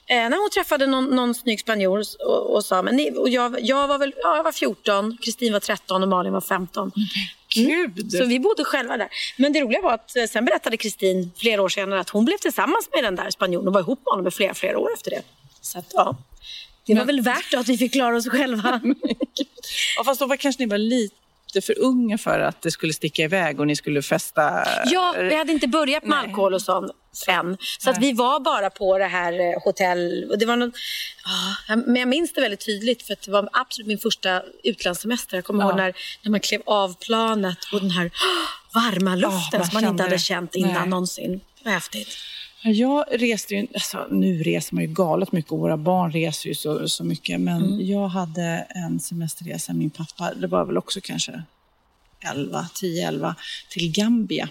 eh, 0.06 0.28
när 0.30 0.40
hon 0.40 0.50
träffade 0.50 0.86
någon, 0.86 1.04
någon 1.04 1.34
snygg 1.34 1.60
spanjor 1.60 2.02
och, 2.26 2.54
och 2.54 2.64
sa, 2.64 2.82
men 2.82 2.96
ni, 2.96 3.10
och 3.10 3.28
jag, 3.28 3.56
jag, 3.60 3.88
var 3.88 3.98
väl, 3.98 4.14
ja, 4.22 4.36
jag 4.36 4.44
var 4.44 4.52
14, 4.52 5.18
Kristin 5.22 5.52
var 5.52 5.60
13 5.60 6.02
och 6.02 6.08
Malin 6.08 6.32
var 6.32 6.40
15. 6.40 6.92
Mm. 7.56 8.10
Så 8.10 8.24
vi 8.24 8.40
bodde 8.40 8.64
själva 8.64 8.96
där. 8.96 9.08
Men 9.36 9.52
det 9.52 9.60
roliga 9.60 9.80
var 9.80 9.92
att 9.92 10.16
eh, 10.16 10.24
sen 10.24 10.44
berättade 10.44 10.76
Kristin 10.76 11.30
flera 11.36 11.62
år 11.62 11.68
senare 11.68 12.00
att 12.00 12.10
hon 12.10 12.24
blev 12.24 12.36
tillsammans 12.36 12.88
med 12.94 13.04
den 13.04 13.16
där 13.16 13.30
spanjoren 13.30 13.68
och 13.68 13.74
var 13.74 13.80
ihop 13.80 13.98
med 13.98 14.12
honom 14.12 14.26
i 14.26 14.30
flera, 14.30 14.54
flera 14.54 14.78
år 14.78 14.92
efter 14.94 15.10
det. 15.10 15.22
Så 15.60 15.78
att, 15.78 15.90
ja. 15.92 16.16
Det 16.86 16.94
var 16.94 17.04
men... 17.04 17.06
väl 17.06 17.20
värt 17.20 17.54
att 17.54 17.68
vi 17.68 17.78
fick 17.78 17.92
klara 17.92 18.16
oss 18.16 18.28
själva. 18.28 18.80
ja, 19.96 20.04
fast 20.04 20.20
då 20.20 20.28
kanske 20.28 20.62
ni 20.62 20.70
var 20.70 20.78
lite 20.78 21.21
lite 21.54 21.66
för 21.66 21.78
unga 21.78 22.18
för 22.18 22.40
att 22.40 22.62
det 22.62 22.70
skulle 22.70 22.92
sticka 22.92 23.22
iväg 23.22 23.60
och 23.60 23.66
ni 23.66 23.76
skulle 23.76 24.02
festa? 24.02 24.64
Ja, 24.84 25.14
vi 25.18 25.36
hade 25.36 25.52
inte 25.52 25.68
börjat 25.68 26.04
med 26.04 26.18
Nej. 26.18 26.28
alkohol 26.28 26.54
och 26.54 26.62
sånt 26.62 26.92
än. 27.28 27.56
Så 27.78 27.90
att 27.90 27.98
vi 27.98 28.12
var 28.12 28.40
bara 28.40 28.70
på 28.70 28.98
det 28.98 29.06
här 29.06 29.32
eh, 29.32 29.62
hotell. 29.64 30.26
Och 30.30 30.38
det 30.38 30.46
var 30.46 30.56
någon, 30.56 30.72
oh, 31.26 31.76
men 31.76 31.96
jag 31.96 32.08
minns 32.08 32.32
det 32.32 32.40
väldigt 32.40 32.66
tydligt 32.66 33.02
för 33.02 33.16
det 33.24 33.30
var 33.30 33.48
absolut 33.52 33.86
min 33.86 33.98
första 33.98 34.42
utlandssemester. 34.64 35.36
Jag 35.36 35.44
kommer 35.44 35.64
ja. 35.64 35.68
ihåg 35.68 35.76
när, 35.76 35.94
när 36.22 36.30
man 36.30 36.40
klev 36.40 36.62
av 36.66 36.94
planet 36.94 37.58
och 37.72 37.80
den 37.80 37.90
här 37.90 38.06
oh, 38.06 38.74
varma 38.74 39.16
luften 39.16 39.60
oh, 39.60 39.70
som 39.70 39.80
man 39.82 39.90
inte 39.90 40.02
hade 40.02 40.18
känt 40.18 40.54
innan 40.54 40.72
Nej. 40.72 40.88
någonsin. 40.88 41.40
Det 41.58 41.64
var 41.64 41.72
häftigt. 41.72 42.08
Jag 42.62 43.04
reste 43.10 43.54
ju, 43.54 43.66
alltså, 43.74 44.06
nu 44.10 44.42
reser 44.42 44.74
man 44.74 44.84
ju 44.84 44.90
galet 44.90 45.32
mycket 45.32 45.52
och 45.52 45.58
våra 45.58 45.76
barn 45.76 46.12
reser 46.12 46.48
ju 46.48 46.54
så, 46.54 46.88
så 46.88 47.04
mycket. 47.04 47.40
Men 47.40 47.62
mm. 47.62 47.86
jag 47.86 48.08
hade 48.08 48.66
en 48.68 49.00
semesterresa, 49.00 49.72
min 49.72 49.90
pappa, 49.90 50.34
det 50.34 50.46
var 50.46 50.64
väl 50.64 50.78
också 50.78 51.00
kanske 51.02 51.42
11, 52.20 52.66
10-11, 52.74 53.34
till 53.68 53.92
Gambia. 53.92 54.48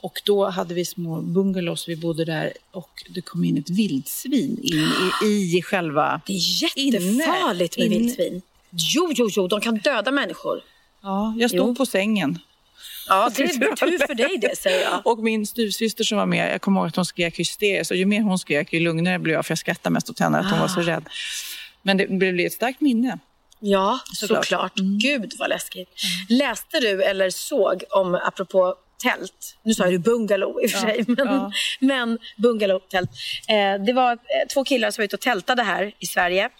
Och 0.00 0.20
då 0.24 0.48
hade 0.50 0.74
vi 0.74 0.84
små 0.84 1.20
bungalows, 1.20 1.88
vi 1.88 1.96
bodde 1.96 2.24
där 2.24 2.52
och 2.70 3.04
det 3.08 3.20
kom 3.20 3.44
in 3.44 3.58
ett 3.58 3.70
vildsvin 3.70 4.58
in 4.62 4.88
i, 5.24 5.56
i 5.58 5.62
själva... 5.62 6.20
Det 6.26 6.32
är 6.32 6.62
jättefarligt 6.62 7.78
med 7.78 7.88
vildsvin. 7.88 8.42
Jo, 8.70 9.12
jo, 9.14 9.28
jo, 9.32 9.48
de 9.48 9.60
kan 9.60 9.78
döda 9.78 10.10
människor. 10.10 10.60
Ja, 11.02 11.34
jag 11.38 11.50
stod 11.50 11.68
jo. 11.68 11.74
på 11.74 11.86
sängen 11.86 12.38
Ja, 13.08 13.30
det 13.36 13.42
är 13.42 13.76
tur 13.76 14.06
för 14.06 14.14
dig 14.14 14.38
det, 14.40 14.58
säger 14.58 14.82
jag. 14.82 15.06
Och 15.06 15.18
min 15.18 15.46
styvsyster 15.46 16.04
som 16.04 16.18
var 16.18 16.26
med, 16.26 16.54
jag 16.54 16.60
kommer 16.60 16.80
ihåg 16.80 16.88
att 16.88 16.96
hon 16.96 17.04
skrek 17.04 17.38
hysteriskt. 17.38 17.90
Och 17.90 17.96
ju 17.96 18.06
mer 18.06 18.20
hon 18.20 18.38
skrek, 18.38 18.72
ju 18.72 18.80
lugnare 18.80 19.18
blev 19.18 19.34
jag, 19.34 19.46
för 19.46 19.52
jag 19.52 19.58
skrattade 19.58 19.92
mest 19.92 20.10
åt 20.10 20.18
henne, 20.18 20.38
att 20.38 20.50
hon 20.50 20.60
var 20.60 20.68
så 20.68 20.80
ah. 20.80 20.82
rädd. 20.82 21.04
Men 21.82 21.96
det 21.96 22.06
blev 22.06 22.46
ett 22.46 22.52
starkt 22.52 22.80
minne. 22.80 23.18
Ja, 23.60 24.00
såklart. 24.14 24.44
såklart. 24.44 24.78
Mm. 24.78 24.98
Gud 24.98 25.32
vad 25.38 25.48
läskigt. 25.48 25.88
Mm. 26.28 26.38
Läste 26.38 26.80
du 26.80 27.02
eller 27.02 27.30
såg 27.30 27.84
om, 27.90 28.14
apropå 28.14 28.76
tält. 29.02 29.58
Nu 29.62 29.74
sa 29.74 29.82
jag 29.82 29.92
ju 29.92 29.98
bungalow 29.98 30.62
i 30.62 30.66
och 30.66 30.70
för 30.70 30.78
sig, 30.78 31.04
men, 31.06 31.26
ja. 31.26 31.52
men 31.80 32.18
bungalowtält. 32.36 33.10
Eh, 33.48 33.84
det 33.84 33.92
var 33.92 34.12
eh, 34.12 34.18
två 34.54 34.64
killar 34.64 34.90
som 34.90 35.02
var 35.02 35.04
ute 35.04 35.16
och 35.16 35.20
tältade 35.20 35.62
här 35.62 35.92
i 35.98 36.06
Sverige. 36.06 36.50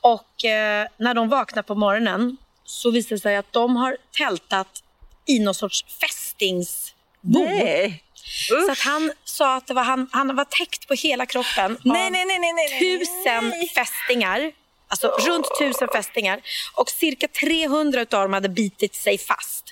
Och 0.00 0.44
eh, 0.44 0.86
när 0.96 1.14
de 1.14 1.28
vaknade 1.28 1.66
på 1.66 1.74
morgonen 1.74 2.36
så 2.64 2.90
visade 2.90 3.14
det 3.14 3.20
sig 3.20 3.36
att 3.36 3.52
de 3.52 3.76
har 3.76 3.96
tältat 4.18 4.81
i 5.26 5.38
någon 5.38 5.54
sorts 5.54 5.84
fästingsbo. 6.00 7.44
Nej. 7.44 8.02
Så 8.48 8.70
att 8.70 8.78
han 8.78 9.12
sa 9.24 9.56
att 9.56 9.66
det 9.66 9.74
var, 9.74 9.82
han, 9.82 10.08
han 10.12 10.36
var 10.36 10.44
täckt 10.44 10.88
på 10.88 10.94
hela 10.94 11.26
kroppen 11.26 11.78
Nej, 11.84 12.06
av 12.06 12.12
nej, 12.12 12.24
nej, 12.26 12.38
nej, 12.38 12.52
nej, 12.52 12.68
nej. 12.70 12.98
tusen 12.98 13.52
fästingar. 13.74 14.52
Alltså 14.88 15.08
runt 15.08 15.46
tusen 15.58 15.88
fästingar. 15.92 16.40
Och 16.74 16.90
cirka 16.90 17.28
300 17.28 18.00
av 18.00 18.06
dem 18.06 18.32
hade 18.32 18.48
bitit 18.48 18.94
sig 18.94 19.18
fast. 19.18 19.64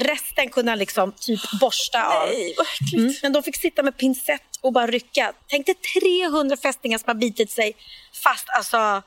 Resten 0.00 0.48
kunde 0.50 0.70
han 0.70 0.78
liksom 0.78 1.12
typ 1.12 1.40
borsta 1.60 2.04
av. 2.04 2.28
Nej. 2.28 2.54
Mm. 2.96 3.14
Men 3.22 3.32
de 3.32 3.42
fick 3.42 3.56
sitta 3.56 3.82
med 3.82 3.96
pincett 3.98 4.42
och 4.60 4.72
bara 4.72 4.86
rycka. 4.86 5.32
Tänk 5.48 5.66
dig 5.66 5.74
300 5.74 6.56
fästingar 6.56 6.98
som 6.98 7.06
har 7.06 7.14
bitit 7.14 7.50
sig 7.50 7.76
fast. 8.24 8.46
Alltså, 8.48 9.02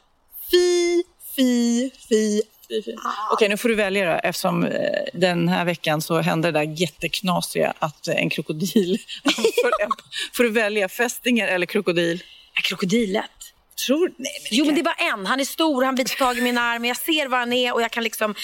fy, 0.51 1.03
fy, 1.35 1.89
fy. 2.09 2.41
Fy, 2.69 2.83
fy. 2.83 2.95
Okej, 3.31 3.49
nu 3.49 3.57
får 3.57 3.69
du 3.69 3.75
välja 3.75 4.13
då, 4.13 4.19
eftersom 4.23 4.63
eh, 4.63 4.71
den 5.13 5.47
här 5.47 5.65
veckan 5.65 6.01
så 6.01 6.19
hände 6.19 6.51
det 6.51 6.59
där 6.59 6.81
jätteknasiga 6.81 7.73
att 7.79 8.07
eh, 8.07 8.15
en 8.15 8.29
krokodil. 8.29 8.97
Får 10.33 10.43
du 10.43 10.49
välja 10.49 10.89
fästingar 10.89 11.47
eller 11.47 11.65
krokodil? 11.65 12.23
Är 12.57 12.61
krokodilet? 12.61 13.29
Tror 13.85 14.11
Nej, 14.17 14.31
men 14.43 14.57
Jo, 14.57 14.65
men 14.65 14.75
det 14.75 14.81
var 14.81 14.95
en. 15.13 15.25
Han 15.25 15.39
är 15.39 15.45
stor, 15.45 15.83
han 15.83 15.95
biter 15.95 16.17
tag 16.17 16.37
i 16.37 16.41
min 16.41 16.57
arm. 16.57 16.85
Jag 16.85 16.97
ser 16.97 17.27
var 17.27 17.37
han 17.37 17.53
är 17.53 17.73
och 17.73 17.81
jag 17.81 17.91
kan 17.91 18.03
liksom... 18.03 18.35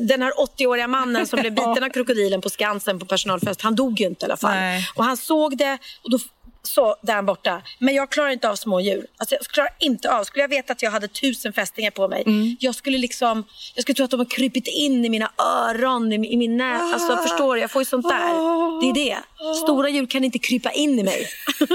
Den 0.00 0.22
här 0.22 0.32
80-åriga 0.58 0.88
mannen 0.88 1.26
som 1.26 1.40
blev 1.40 1.52
biten 1.54 1.84
av 1.84 1.88
krokodilen 1.88 2.40
på 2.40 2.50
Skansen 2.50 2.98
på 2.98 3.06
personalfest, 3.06 3.60
han 3.60 3.74
dog 3.74 4.00
ju 4.00 4.06
inte 4.06 4.24
i 4.24 4.26
alla 4.26 4.36
fall. 4.36 4.54
Nej. 4.54 4.88
Och 4.94 5.04
han 5.04 5.16
såg 5.16 5.56
det 5.56 5.78
och 6.02 6.10
då 6.10 6.18
så 6.66 6.96
där 7.02 7.22
borta. 7.22 7.62
Men 7.78 7.94
jag 7.94 8.10
klarar 8.10 8.30
inte 8.30 8.48
av 8.50 8.56
små 8.56 8.80
djur. 8.80 9.06
Alltså, 9.16 9.34
jag 9.34 9.46
klarar 9.46 9.70
inte 9.80 10.12
av. 10.12 10.24
Skulle 10.24 10.42
jag 10.42 10.48
veta 10.48 10.72
att 10.72 10.82
jag 10.82 10.90
hade 10.90 11.08
tusen 11.08 11.52
fästingar 11.52 11.90
på 11.90 12.08
mig, 12.08 12.24
jag 12.60 12.74
skulle 12.74 12.98
liksom... 12.98 13.44
Jag 13.74 13.82
skulle 13.82 13.96
tro 13.96 14.04
att 14.04 14.10
de 14.10 14.20
har 14.20 14.30
krypit 14.30 14.66
in 14.68 15.04
i 15.04 15.08
mina 15.08 15.32
öron, 15.38 16.12
i, 16.12 16.32
i 16.32 16.36
min 16.36 16.56
nä. 16.56 16.76
Alltså, 16.76 17.16
förstår 17.16 17.54
du? 17.54 17.60
Jag 17.60 17.70
får 17.70 17.82
ju 17.82 17.86
sånt 17.86 18.08
där. 18.08 18.32
Det 18.80 18.90
är 18.90 18.94
det. 19.04 19.18
Stora 19.64 19.88
djur 19.88 20.06
kan 20.06 20.24
inte 20.24 20.38
krypa 20.38 20.70
in 20.70 20.98
i 20.98 21.02
mig. 21.02 21.28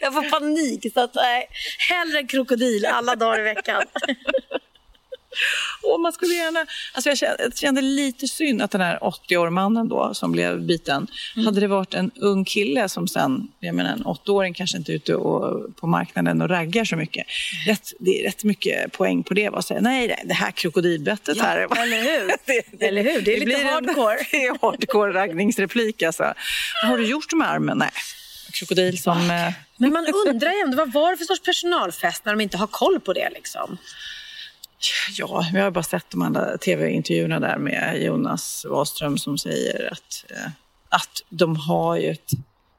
Jag 0.00 0.14
får 0.14 0.30
panik. 0.30 0.92
Så 0.94 1.00
att, 1.00 1.14
nej, 1.14 1.48
hellre 1.88 2.18
en 2.18 2.26
krokodil 2.26 2.86
alla 2.86 3.16
dagar 3.16 3.40
i 3.40 3.42
veckan. 3.42 3.82
Åh, 5.82 6.00
man 6.00 6.12
skulle 6.12 6.34
gärna... 6.34 6.66
Alltså 6.92 7.10
jag 7.10 7.54
kände, 7.58 7.80
lite 7.80 8.28
synd 8.28 8.62
att 8.62 8.70
den 8.70 8.80
här 8.80 8.98
80-årig 8.98 9.52
mannen 9.52 9.88
då, 9.88 10.14
som 10.14 10.32
blev 10.32 10.60
biten, 10.66 11.06
hade 11.44 11.60
det 11.60 11.66
varit 11.66 11.94
en 11.94 12.10
ung 12.16 12.44
kille 12.44 12.88
som 12.88 13.08
sen, 13.08 13.48
jag 13.60 13.74
menar 13.74 13.90
en 13.92 14.04
8-åring 14.04 14.54
kanske 14.54 14.76
inte 14.76 14.92
är 14.92 14.94
ute 14.94 15.14
och, 15.14 15.76
på 15.76 15.86
marknaden 15.86 16.42
och 16.42 16.48
raggar 16.48 16.84
så 16.84 16.96
mycket. 16.96 17.26
Rätt, 17.66 17.92
det 18.00 18.20
är 18.20 18.24
rätt 18.26 18.44
mycket 18.44 18.92
poäng 18.92 19.22
på 19.22 19.34
det, 19.34 19.46
att 19.46 19.66
säga 19.66 19.80
nej, 19.80 20.06
nej, 20.08 20.22
det 20.24 20.34
här 20.34 20.50
krokodilbettet 20.50 21.36
Ja, 21.36 21.42
här. 21.44 21.58
eller 21.82 22.02
hur? 22.02 22.32
det, 22.78 22.86
Eller 22.86 23.02
hur? 23.02 23.20
Det 23.20 23.30
är 23.32 23.40
lite 23.40 23.44
blir 23.44 23.56
en- 23.58 23.66
hardcore. 23.66 24.16
det 24.30 24.44
är 24.46 24.58
hardcore 24.62 25.12
raggningsreplik 25.12 26.02
alltså. 26.02 26.22
Vad 26.82 26.90
har 26.90 26.98
du 26.98 27.06
gjort 27.06 27.32
med 27.32 27.50
armen? 27.50 27.78
Nej. 27.78 27.90
Krokodil 28.52 29.02
som... 29.02 29.30
eh, 29.30 29.52
Men 29.76 29.92
man 29.92 30.06
undrar 30.26 30.52
ändå, 30.64 30.76
vad 30.76 30.92
var 30.92 31.10
det 31.10 31.16
för 31.16 31.24
sorts 31.24 31.42
personalfest 31.42 32.24
när 32.24 32.32
de 32.32 32.40
inte 32.40 32.56
har 32.56 32.66
koll 32.66 33.00
på 33.00 33.12
det? 33.12 33.30
Liksom? 33.34 33.78
Ja, 35.18 35.46
jag 35.52 35.62
har 35.62 35.70
bara 35.70 35.82
sett 35.82 36.10
de 36.10 36.22
andra 36.22 36.58
tv-intervjuerna 36.58 37.40
där 37.40 37.58
med 37.58 38.02
Jonas 38.02 38.66
Wahlström 38.68 39.18
som 39.18 39.38
säger 39.38 39.92
att, 39.92 40.24
eh, 40.30 40.50
att 40.88 41.22
de 41.28 41.56
har 41.56 41.96
ju 41.96 42.10
ett... 42.10 42.30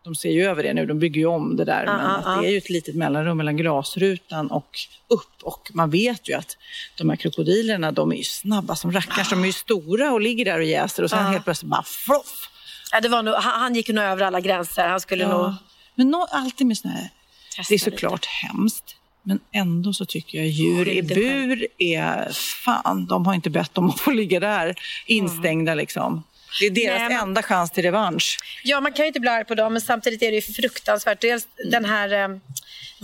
De 0.04 0.16
ser 0.16 0.32
ju 0.32 0.46
över 0.46 0.64
det 0.64 0.74
nu, 0.74 0.86
de 0.86 1.00
bygger 1.00 1.22
ju 1.22 1.28
om 1.28 1.56
det 1.56 1.66
där. 1.66 1.84
Ja, 1.86 1.98
men 1.98 2.06
ja, 2.06 2.16
att 2.16 2.42
det 2.42 2.48
är 2.48 2.52
ju 2.52 2.58
ett 2.58 2.70
litet 2.70 2.96
mellanrum 2.96 3.38
mellan 3.38 3.58
glasrutan 3.58 4.52
och 4.52 4.80
upp. 5.08 5.44
Och 5.44 5.72
man 5.74 5.90
vet 5.90 6.30
ju 6.30 6.34
att 6.34 6.58
de 6.98 7.10
här 7.10 7.16
krokodilerna, 7.16 7.92
de 7.92 8.12
är 8.12 8.16
ju 8.16 8.24
snabba 8.24 8.76
som 8.76 8.92
rackars. 8.92 9.30
De 9.30 9.42
är 9.42 9.46
ju 9.46 9.54
stora 9.54 10.12
och 10.12 10.22
ligger 10.22 10.46
där 10.46 10.58
och 10.58 10.64
jäser 10.64 11.04
och 11.04 11.10
sen 11.10 11.26
helt 11.26 11.44
plötsligt 11.44 11.70
bara 11.70 11.84
floff. 11.84 12.50
Ja, 12.92 13.02
det 13.02 13.10
var 13.10 13.24
nog, 13.24 13.34
han, 13.36 13.76
gick 13.76 13.90
nog 13.90 14.04
över 14.04 14.26
alla 14.26 14.40
gränser. 14.40 14.88
Han 14.88 15.00
skulle 15.00 15.28
nog... 15.28 15.42
Ja. 15.42 15.56
Men 15.96 16.10
nå, 16.10 16.28
alltid 16.32 16.68
med 16.68 16.78
såna 16.78 16.94
här... 16.94 17.10
Det 17.56 17.62
är 17.62 17.72
lite. 17.72 17.92
såklart 17.92 18.26
hemskt. 18.26 18.96
Men 19.24 19.40
ändå 19.52 19.94
så 19.94 20.06
tycker 20.06 20.38
jag 20.38 20.48
djur 20.48 20.90
i 20.90 21.02
bur 21.04 21.68
är... 21.78 22.32
Fan, 22.66 23.06
de 23.06 23.26
har 23.26 23.34
inte 23.34 23.50
bett 23.50 23.78
om 23.78 23.90
att 23.90 24.00
få 24.00 24.12
ligga 24.12 24.40
där 24.40 24.76
instängda 25.06 25.74
liksom. 25.76 26.24
Det 26.60 26.66
är 26.66 26.70
deras 26.72 27.00
Nej, 27.00 27.10
men- 27.10 27.20
enda 27.20 27.44
chans 27.44 27.72
till 27.72 27.84
revansch. 27.84 28.38
Ja, 28.64 28.82
man 28.82 28.94
kan 28.94 29.04
ju 29.04 29.08
inte 29.08 29.20
bli 29.20 29.30
arg 29.30 29.46
på 29.46 29.56
dem, 29.56 29.74
men 29.74 29.82
samtidigt 29.82 30.22
är 30.24 30.32
det 30.32 30.42
fruktansvärt. 30.42 31.22
Dels 31.22 31.48
den 31.72 31.86
här 31.86 32.24
eh, 32.24 32.38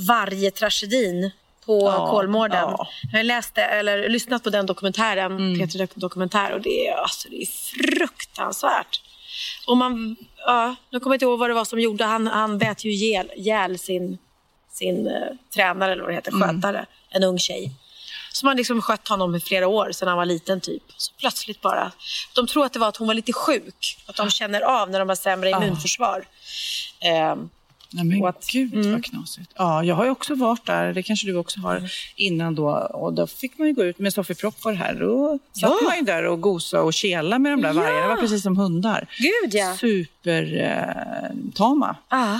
varje 0.07 0.51
tragedin 0.51 1.31
på 1.65 1.79
Ja, 1.81 2.11
Kolmården. 2.11 2.57
ja. 2.61 2.87
Jag 3.13 3.25
läste, 3.25 3.61
eller 3.63 4.09
lyssnat 4.09 4.43
på 4.43 4.49
den 4.49 4.65
dokumentären, 4.65 5.31
Mm. 5.31 5.59
Peter 5.59 5.79
Dok- 5.79 5.91
dokumentär, 5.99 6.51
och 6.53 6.61
det 6.61 6.87
är, 6.87 6.93
alltså, 6.95 7.29
det 7.29 7.41
är 7.41 7.45
fruktansvärt. 7.95 9.01
Och 9.67 9.77
man, 9.77 10.15
ja, 10.45 10.75
nu 10.91 10.99
kommer 10.99 11.13
jag 11.13 11.15
inte 11.15 11.25
ihåg 11.25 11.39
vad 11.39 11.49
det 11.49 11.53
var 11.53 11.65
som 11.65 11.79
gjorde, 11.79 12.03
han, 12.03 12.27
han 12.27 12.57
bet 12.57 12.85
ju 12.85 12.91
ihjäl, 12.93 13.31
ihjäl 13.35 13.79
sin, 13.79 14.17
sin 14.77 15.07
eh, 15.07 15.13
tränare, 15.55 15.91
eller 15.91 16.01
vad 16.03 16.11
det 16.11 16.15
heter, 16.15 16.31
Mm. 16.31 16.55
skötare, 16.61 16.85
en 17.09 17.23
ung 17.23 17.39
tjej. 17.39 17.71
Som 18.33 18.47
har 18.47 18.55
liksom 18.55 18.81
skött 18.81 19.07
honom 19.07 19.35
i 19.35 19.39
flera 19.39 19.67
år, 19.67 19.91
sedan 19.91 20.07
han 20.07 20.17
var 20.17 20.25
liten 20.25 20.61
typ. 20.61 20.83
Så 20.97 21.13
plötsligt 21.19 21.61
bara, 21.61 21.91
de 22.35 22.47
tror 22.47 22.65
att 22.65 22.73
det 22.73 22.79
var 22.79 22.87
att 22.87 22.97
hon 22.97 23.07
var 23.07 23.13
lite 23.13 23.33
sjuk. 23.33 23.97
Att 24.05 24.15
de 24.15 24.29
känner 24.29 24.61
av 24.61 24.89
när 24.89 24.99
de 24.99 25.09
har 25.09 25.15
sämre 25.15 25.49
immunförsvar. 25.49 26.23
Ehm, 27.01 27.49
Nej, 27.91 28.05
men 28.05 28.21
Och 28.21 28.29
att- 28.29 28.47
gud 28.51 28.85
vad 28.85 29.05
knasigt. 29.05 29.51
Ja, 29.55 29.83
jag 29.83 29.95
har 29.95 30.05
ju 30.05 30.11
också 30.11 30.35
varit 30.35 30.65
där, 30.65 30.93
det 30.93 31.03
kanske 31.03 31.27
du 31.27 31.35
också 31.35 31.59
har, 31.59 31.89
innan 32.15 32.55
då. 32.55 32.69
Och 32.93 33.13
då 33.13 33.27
fick 33.27 33.57
man 33.57 33.67
ju 33.67 33.73
gå 33.73 33.83
ut 33.83 33.99
med 33.99 34.13
Sofie 34.13 34.35
Propp 34.35 34.63
var 34.63 34.73
här. 34.73 34.93
Då 34.93 35.39
satt 35.53 35.61
Ja. 35.61 35.79
man 35.83 35.95
ju 35.97 36.01
där 36.01 36.25
och 36.25 36.41
gosa 36.41 36.81
och 36.81 36.93
kela 36.93 37.39
med 37.39 37.51
de 37.51 37.61
där 37.61 37.69
Ja. 37.69 37.73
vargarna. 37.73 38.01
Det 38.01 38.07
var 38.07 38.17
precis 38.17 38.43
som 38.43 38.57
hundar. 38.57 39.07
Gud, 39.17 39.53
ja. 39.53 39.77
Supertama. 39.77 41.95
Eh, 42.11 42.33
ah, 42.33 42.39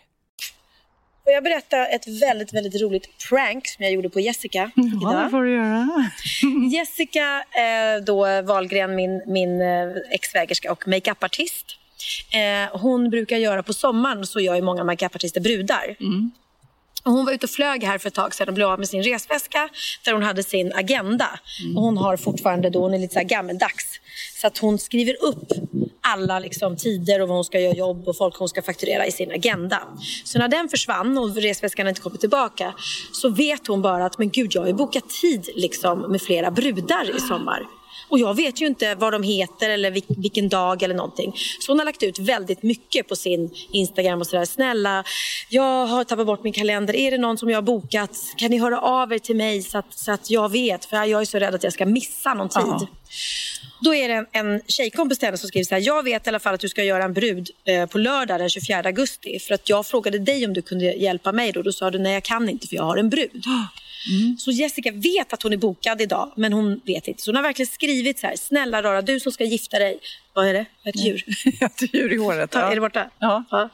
Får 1.31 1.35
jag 1.35 1.43
berätta 1.43 1.85
ett 1.85 2.07
väldigt, 2.21 2.53
väldigt 2.53 2.81
roligt 2.81 3.27
prank 3.29 3.67
som 3.67 3.83
jag 3.83 3.93
gjorde 3.93 4.09
på 4.09 4.19
Jessica 4.19 4.71
idag? 4.75 5.13
Ja, 5.13 5.23
det 5.23 5.29
får 5.29 5.43
du 5.43 5.51
göra. 5.53 6.09
Jessica, 6.71 7.43
eh, 7.51 8.03
då 8.05 8.41
Wahlgren, 8.41 8.95
min, 8.95 9.21
min 9.27 9.61
eh, 9.61 9.87
exvägerska 10.09 10.71
och 10.71 10.87
makeupartist. 10.87 11.65
Eh, 12.33 12.79
hon 12.79 13.09
brukar 13.09 13.37
göra 13.37 13.63
på 13.63 13.73
sommaren, 13.73 14.25
så 14.25 14.39
gör 14.39 14.55
ju 14.55 14.61
många 14.61 14.83
makeupartister 14.83 15.41
brudar. 15.41 15.95
Mm. 15.99 16.31
Hon 17.03 17.25
var 17.25 17.33
ute 17.33 17.45
och 17.45 17.49
flög 17.49 17.83
här 17.83 17.97
för 17.97 18.07
ett 18.07 18.13
tag 18.13 18.35
sedan 18.35 18.47
och 18.47 18.53
blev 18.53 18.67
av 18.67 18.79
med 18.79 18.89
sin 18.89 19.03
resväska 19.03 19.69
där 20.05 20.13
hon 20.13 20.23
hade 20.23 20.43
sin 20.43 20.73
agenda. 20.73 21.39
Mm. 21.63 21.77
Och 21.77 21.83
hon 21.83 21.97
har 21.97 22.17
fortfarande 22.17 22.69
då, 22.69 22.79
hon 22.79 22.93
är 22.93 22.99
lite 22.99 23.13
så 23.13 23.25
gammeldags. 23.25 23.85
Så 24.41 24.47
att 24.47 24.57
hon 24.57 24.79
skriver 24.79 25.15
upp 25.23 25.51
alla 26.01 26.39
liksom, 26.39 26.77
tider 26.77 27.21
och 27.21 27.27
vad 27.27 27.37
hon 27.37 27.43
ska 27.43 27.59
göra 27.59 27.73
jobb 27.73 28.07
och 28.07 28.17
folk 28.17 28.35
hon 28.35 28.49
ska 28.49 28.61
fakturera 28.61 29.05
i 29.05 29.11
sin 29.11 29.31
agenda. 29.31 29.79
Så 30.23 30.39
när 30.39 30.47
den 30.47 30.69
försvann 30.69 31.17
och 31.17 31.35
resväskan 31.35 31.87
inte 31.87 32.01
kommit 32.01 32.19
tillbaka 32.19 32.73
så 33.13 33.29
vet 33.29 33.67
hon 33.67 33.81
bara 33.81 34.05
att 34.05 34.17
men 34.17 34.29
gud 34.29 34.51
jag 34.55 34.61
har 34.61 34.67
ju 34.67 34.73
bokat 34.73 35.09
tid 35.09 35.49
liksom, 35.55 35.99
med 35.99 36.21
flera 36.21 36.51
brudar 36.51 37.17
i 37.17 37.19
sommar. 37.19 37.80
Och 38.11 38.19
jag 38.19 38.33
vet 38.33 38.61
ju 38.61 38.67
inte 38.67 38.95
vad 38.95 39.13
de 39.13 39.23
heter 39.23 39.69
eller 39.69 39.91
vilken 40.21 40.49
dag 40.49 40.83
eller 40.83 40.95
någonting. 40.95 41.33
Så 41.59 41.71
hon 41.71 41.79
har 41.79 41.85
lagt 41.85 42.03
ut 42.03 42.19
väldigt 42.19 42.63
mycket 42.63 43.07
på 43.07 43.15
sin 43.15 43.49
Instagram 43.71 44.19
och 44.19 44.27
sådär. 44.27 44.45
Snälla, 44.45 45.03
jag 45.49 45.85
har 45.85 46.03
tappat 46.03 46.25
bort 46.25 46.43
min 46.43 46.53
kalender. 46.53 46.95
Är 46.95 47.11
det 47.11 47.17
någon 47.17 47.37
som 47.37 47.49
jag 47.49 47.57
har 47.57 47.61
bokat? 47.61 48.17
Kan 48.37 48.51
ni 48.51 48.57
höra 48.57 48.79
av 48.79 49.13
er 49.13 49.19
till 49.19 49.35
mig 49.35 49.61
så 49.61 49.77
att, 49.77 49.93
så 49.93 50.11
att 50.11 50.29
jag 50.29 50.51
vet? 50.51 50.85
För 50.85 51.03
jag 51.03 51.21
är 51.21 51.25
så 51.25 51.39
rädd 51.39 51.55
att 51.55 51.63
jag 51.63 51.73
ska 51.73 51.85
missa 51.85 52.33
någon 52.33 52.49
tid. 52.49 52.63
Aha. 52.63 52.87
Då 53.81 53.95
är 53.95 54.07
det 54.07 54.13
en, 54.13 54.25
en 54.31 54.61
tjejkompis 54.67 55.19
till 55.19 55.25
henne 55.25 55.37
som 55.37 55.47
skriver 55.47 55.65
så 55.65 55.75
här. 55.75 55.81
Jag 55.81 56.03
vet 56.03 56.27
i 56.27 56.29
alla 56.29 56.39
fall 56.39 56.53
att 56.53 56.59
du 56.59 56.69
ska 56.69 56.83
göra 56.83 57.03
en 57.03 57.13
brud 57.13 57.49
eh, 57.65 57.85
på 57.85 57.97
lördag 57.97 58.39
den 58.39 58.49
24 58.49 58.77
augusti. 58.77 59.39
För 59.39 59.53
att 59.53 59.69
jag 59.69 59.85
frågade 59.85 60.19
dig 60.19 60.45
om 60.45 60.53
du 60.53 60.61
kunde 60.61 60.85
hjälpa 60.85 61.31
mig 61.31 61.51
då. 61.51 61.61
Då 61.61 61.71
sa 61.71 61.91
du 61.91 61.99
nej 61.99 62.13
jag 62.13 62.23
kan 62.23 62.49
inte 62.49 62.67
för 62.67 62.75
jag 62.75 62.83
har 62.83 62.97
en 62.97 63.09
brud. 63.09 63.43
Mm. 64.09 64.37
Så 64.37 64.51
Jessica 64.51 64.91
vet 64.91 65.33
att 65.33 65.43
hon 65.43 65.53
är 65.53 65.57
bokad 65.57 66.01
idag, 66.01 66.31
men 66.35 66.53
hon 66.53 66.81
vet 66.85 67.07
inte. 67.07 67.21
Så 67.21 67.31
hon 67.31 67.35
har 67.35 67.43
verkligen 67.43 67.71
skrivit 67.71 68.19
så 68.19 68.27
här, 68.27 68.35
snälla 68.35 68.83
rara, 68.83 69.01
du 69.01 69.19
som 69.19 69.31
ska 69.31 69.43
gifta 69.43 69.79
dig. 69.79 69.99
Vad 70.33 70.47
är 70.47 70.53
det? 70.53 70.65
Ett 70.83 70.95
djur? 70.95 71.23
Ett 71.61 71.93
djur 71.93 72.13
i 72.13 72.17
håret. 72.17 72.49
Ja. 72.53 72.71
Är 72.71 72.75
det 72.75 72.81
borta? 72.81 73.09
Ja. 73.19 73.43
ja. 73.51 73.69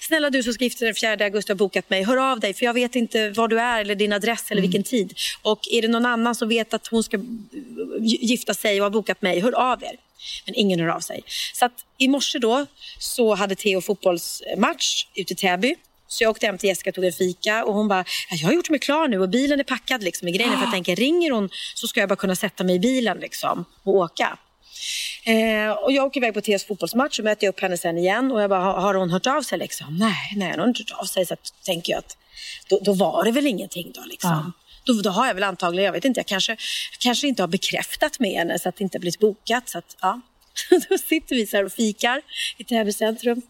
Snälla 0.00 0.30
du 0.30 0.42
som 0.42 0.52
ska 0.52 0.64
gifta 0.64 0.84
dig 0.84 0.94
den 1.00 1.18
4 1.18 1.24
augusti 1.24 1.52
har 1.52 1.56
bokat 1.56 1.90
mig. 1.90 2.04
Hör 2.04 2.32
av 2.32 2.40
dig, 2.40 2.54
för 2.54 2.64
jag 2.64 2.74
vet 2.74 2.96
inte 2.96 3.30
var 3.30 3.48
du 3.48 3.60
är 3.60 3.80
eller 3.80 3.94
din 3.94 4.12
adress 4.12 4.50
eller 4.50 4.60
mm. 4.60 4.70
vilken 4.70 4.82
tid. 4.82 5.14
Och 5.42 5.60
är 5.70 5.82
det 5.82 5.88
någon 5.88 6.06
annan 6.06 6.34
som 6.34 6.48
vet 6.48 6.74
att 6.74 6.86
hon 6.86 7.04
ska 7.04 7.20
gifta 8.00 8.54
sig 8.54 8.80
och 8.80 8.84
har 8.84 8.90
bokat 8.90 9.22
mig, 9.22 9.40
hör 9.52 9.72
av 9.72 9.82
er. 9.82 9.96
Men 10.46 10.54
ingen 10.54 10.80
hör 10.80 10.88
av 10.88 11.00
sig. 11.00 11.22
Så 11.54 11.64
att 11.64 11.84
i 11.98 12.08
morse 12.08 12.38
då 12.38 12.66
så 12.98 13.34
hade 13.34 13.54
Theo 13.54 13.80
fotbollsmatch 13.80 15.06
ute 15.14 15.32
i 15.32 15.36
Täby. 15.36 15.74
Så 16.08 16.24
jag 16.24 16.30
åkte 16.30 16.46
hem 16.46 16.58
till 16.58 16.68
Jessica 16.68 16.90
och 16.90 16.94
tog 16.94 17.04
en 17.04 17.12
fika 17.12 17.64
och 17.64 17.74
hon 17.74 17.88
bara, 17.88 18.04
jag 18.30 18.48
har 18.48 18.52
gjort 18.52 18.70
mig 18.70 18.78
klar 18.78 19.08
nu 19.08 19.20
och 19.20 19.28
bilen 19.28 19.60
är 19.60 19.64
packad 19.64 20.02
liksom 20.02 20.28
i 20.28 20.32
grejerna. 20.32 20.56
För 20.56 20.62
jag 20.62 20.72
tänker, 20.72 20.96
ringer 20.96 21.30
hon 21.30 21.48
så 21.74 21.86
ska 21.86 22.00
jag 22.00 22.08
bara 22.08 22.16
kunna 22.16 22.36
sätta 22.36 22.64
mig 22.64 22.74
i 22.74 22.78
bilen 22.78 23.18
liksom 23.18 23.64
och 23.82 23.94
åka. 23.94 24.38
Eh, 25.24 25.70
och 25.70 25.92
jag 25.92 26.06
åker 26.06 26.20
iväg 26.20 26.34
på 26.34 26.40
TS 26.40 26.64
fotbollsmatch 26.64 27.18
och 27.18 27.24
möter 27.24 27.48
upp 27.48 27.60
henne 27.60 27.76
sen 27.76 27.98
igen 27.98 28.32
och 28.32 28.42
jag 28.42 28.50
bara, 28.50 28.60
har, 28.60 28.94
hon 28.94 29.10
hört 29.10 29.26
av 29.26 29.42
sig 29.42 29.58
liksom? 29.58 29.96
Nej, 29.98 30.32
nej, 30.36 30.50
hon 30.50 30.60
har 30.60 30.68
inte 30.68 30.82
hört 30.82 31.00
av 31.00 31.04
sig. 31.04 31.26
Så 31.26 31.36
tänker 31.64 31.92
jag 31.92 31.98
att 31.98 32.16
då, 32.68 32.78
då, 32.82 32.92
var 32.92 33.24
det 33.24 33.30
väl 33.30 33.46
ingenting 33.46 33.92
då 33.94 34.00
liksom. 34.04 34.30
Ja. 34.30 34.67
Då, 34.88 35.02
då, 35.02 35.10
har 35.10 35.26
jag 35.26 35.34
väl 35.34 35.42
antagligen, 35.42 35.84
jag 35.84 35.92
vet 35.92 36.04
inte, 36.04 36.20
jag 36.20 36.26
kanske, 36.26 36.56
kanske 36.98 37.28
inte 37.28 37.42
har 37.42 37.48
bekräftat 37.48 38.18
med 38.20 38.30
henne 38.30 38.58
så 38.58 38.68
att 38.68 38.76
det 38.76 38.84
inte 38.84 38.98
blivit 38.98 39.18
bokat. 39.18 39.68
Så 39.68 39.78
att, 39.78 39.96
ja. 40.00 40.20
då 40.88 40.98
sitter 40.98 41.36
vi 41.36 41.46
så 41.46 41.56
här 41.56 41.64
och 41.64 41.72
fikar 41.72 42.22
i 42.56 42.64
Täby 42.64 42.92
centrum 42.92 43.42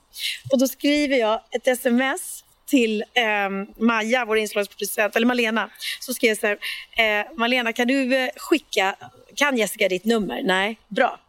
och 0.53 0.59
då 0.59 0.69
skriver 0.69 1.17
jag 1.17 1.41
ett 1.51 1.69
sms 1.69 2.45
till 2.67 3.05
eh, 3.15 3.85
Maja, 3.85 4.25
vår 4.25 4.39
inslagsproducent, 4.39 5.17
eller 5.17 5.27
Malena. 5.27 5.71
Så 6.01 6.15
skrev 6.15 6.29
jag 6.29 6.39
så 6.39 6.47
här, 6.47 7.21
eh, 7.21 7.27
Malena 7.37 7.73
kan 7.73 7.89
du 7.89 8.17
eh, 8.17 8.29
skicka, 8.37 8.97
kan 9.35 9.57
Jessica 9.57 9.89
ditt 9.89 10.05
nummer? 10.05 10.43
Nej, 10.43 10.79
bra. 10.89 11.21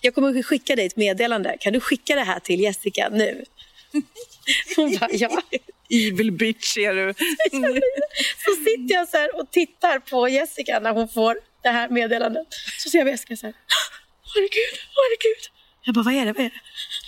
Jag 0.00 0.14
kommer 0.14 0.38
att 0.38 0.46
skicka 0.46 0.76
dig 0.76 0.86
ett 0.86 0.96
meddelande. 0.96 1.56
Kan 1.60 1.72
du 1.72 1.80
skicka 1.80 2.14
det 2.14 2.24
här 2.24 2.40
till 2.40 2.60
Jessica 2.60 3.08
nu? 3.08 3.44
Hon 4.76 4.98
bara, 5.00 5.10
ja. 5.12 5.42
Evil 5.90 6.32
bitch 6.32 6.76
är 6.76 6.94
du. 6.94 7.14
Så 8.44 8.54
sitter 8.64 8.94
jag 8.94 9.08
så 9.08 9.16
här 9.16 9.40
och 9.40 9.50
tittar 9.50 9.98
på 9.98 10.28
Jessica 10.28 10.80
när 10.80 10.92
hon 10.92 11.08
får 11.08 11.36
det 11.62 11.68
här 11.68 11.88
meddelandet. 11.88 12.46
Så 12.78 12.90
ser 12.90 12.98
jag 12.98 13.08
Jessica 13.08 13.36
så 13.36 13.46
här. 13.46 13.54
Herregud, 14.34 14.78
herregud. 14.96 15.42
Jag 15.84 15.94
bara, 15.94 16.04
vad 16.04 16.14
är 16.14 16.26
det? 16.26 16.32
Vad 16.32 16.44
är 16.44 16.50
det? 16.50 16.60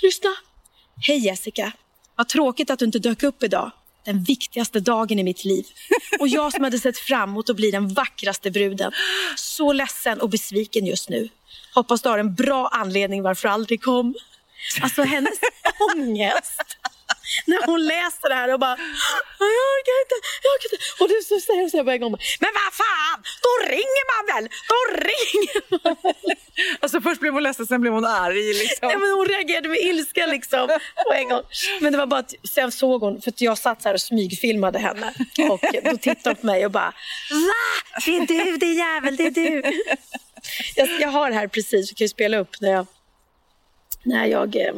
Lyssna. 0.02 0.30
Hej 1.06 1.18
Jessica. 1.18 1.72
Vad 2.16 2.28
tråkigt 2.28 2.70
att 2.70 2.78
du 2.78 2.84
inte 2.84 2.98
dök 2.98 3.22
upp 3.22 3.42
idag. 3.42 3.70
Den 4.04 4.24
viktigaste 4.24 4.80
dagen 4.80 5.18
i 5.18 5.22
mitt 5.22 5.44
liv. 5.44 5.66
Och 6.20 6.28
jag 6.28 6.52
som 6.52 6.64
hade 6.64 6.78
sett 6.78 6.98
fram 6.98 7.30
emot 7.30 7.50
att 7.50 7.56
bli 7.56 7.70
den 7.70 7.94
vackraste 7.94 8.50
bruden. 8.50 8.92
Så 9.36 9.72
ledsen 9.72 10.20
och 10.20 10.30
besviken 10.30 10.86
just 10.86 11.08
nu. 11.08 11.28
Hoppas 11.74 12.02
du 12.02 12.08
har 12.08 12.18
en 12.18 12.34
bra 12.34 12.68
anledning 12.68 13.22
varför 13.22 13.48
du 13.48 13.52
aldrig 13.52 13.82
kom. 13.82 14.14
Alltså 14.82 15.02
hennes 15.02 15.38
ångest 15.96 16.76
när 17.46 17.66
hon 17.66 17.80
läser 17.86 18.28
det 18.28 18.34
här 18.34 18.52
och 18.54 18.60
bara 18.60 18.76
jag 19.38 19.68
orkar 19.76 19.96
inte, 20.04 20.16
jag 20.44 20.50
orkar 20.54 20.68
inte. 20.72 20.84
Och 21.00 21.08
du 21.08 21.16
så 21.30 21.40
säger 21.48 21.68
så 21.68 21.84
på 21.84 21.90
en 21.90 22.00
gång 22.00 22.10
men 22.42 22.50
vad 22.60 22.72
fan, 22.82 23.18
då 23.46 23.52
ringer 23.74 24.04
man 24.12 24.22
väl, 24.32 24.44
då 24.72 24.80
ringer 25.10 25.60
man 25.84 26.14
Alltså 26.80 27.00
först 27.00 27.20
blev 27.20 27.32
hon 27.32 27.42
ledsen, 27.42 27.66
sen 27.66 27.80
blev 27.80 27.92
hon 27.92 28.04
arg. 28.04 28.54
Liksom. 28.54 28.88
Nej, 28.88 28.96
men 28.96 29.10
hon 29.10 29.26
reagerade 29.26 29.68
med 29.68 29.78
ilska 29.78 30.26
liksom 30.26 30.68
på 31.06 31.12
en 31.14 31.28
gång. 31.28 31.42
Men 31.80 31.92
det 31.92 31.98
var 31.98 32.06
bara 32.06 32.20
att 32.20 32.34
sen 32.48 32.72
såg 32.72 33.00
hon, 33.02 33.20
för 33.20 33.30
att 33.30 33.40
jag 33.40 33.58
satt 33.58 33.82
så 33.82 33.88
här 33.88 33.94
och 33.94 34.00
smygfilmade 34.00 34.78
henne 34.78 35.14
och 35.50 35.60
då 35.84 35.96
tittade 35.96 36.30
hon 36.30 36.36
på 36.36 36.46
mig 36.46 36.64
och 36.64 36.70
bara 36.70 36.92
Va? 37.30 38.02
Det 38.04 38.16
är 38.16 38.26
du, 38.26 38.56
det 38.56 38.66
är 38.66 38.94
jävel, 38.94 39.16
det 39.16 39.26
är 39.26 39.30
du. 39.30 39.62
Jag, 40.76 40.88
jag 41.00 41.08
har 41.08 41.30
det 41.30 41.36
här 41.36 41.48
precis, 41.48 41.90
jag 41.90 41.96
kan 41.96 42.04
ju 42.04 42.08
spela 42.08 42.38
upp 42.38 42.60
när 42.60 42.70
jag 42.70 42.86
när 44.03 44.26
jag, 44.26 44.57
eh, 44.57 44.74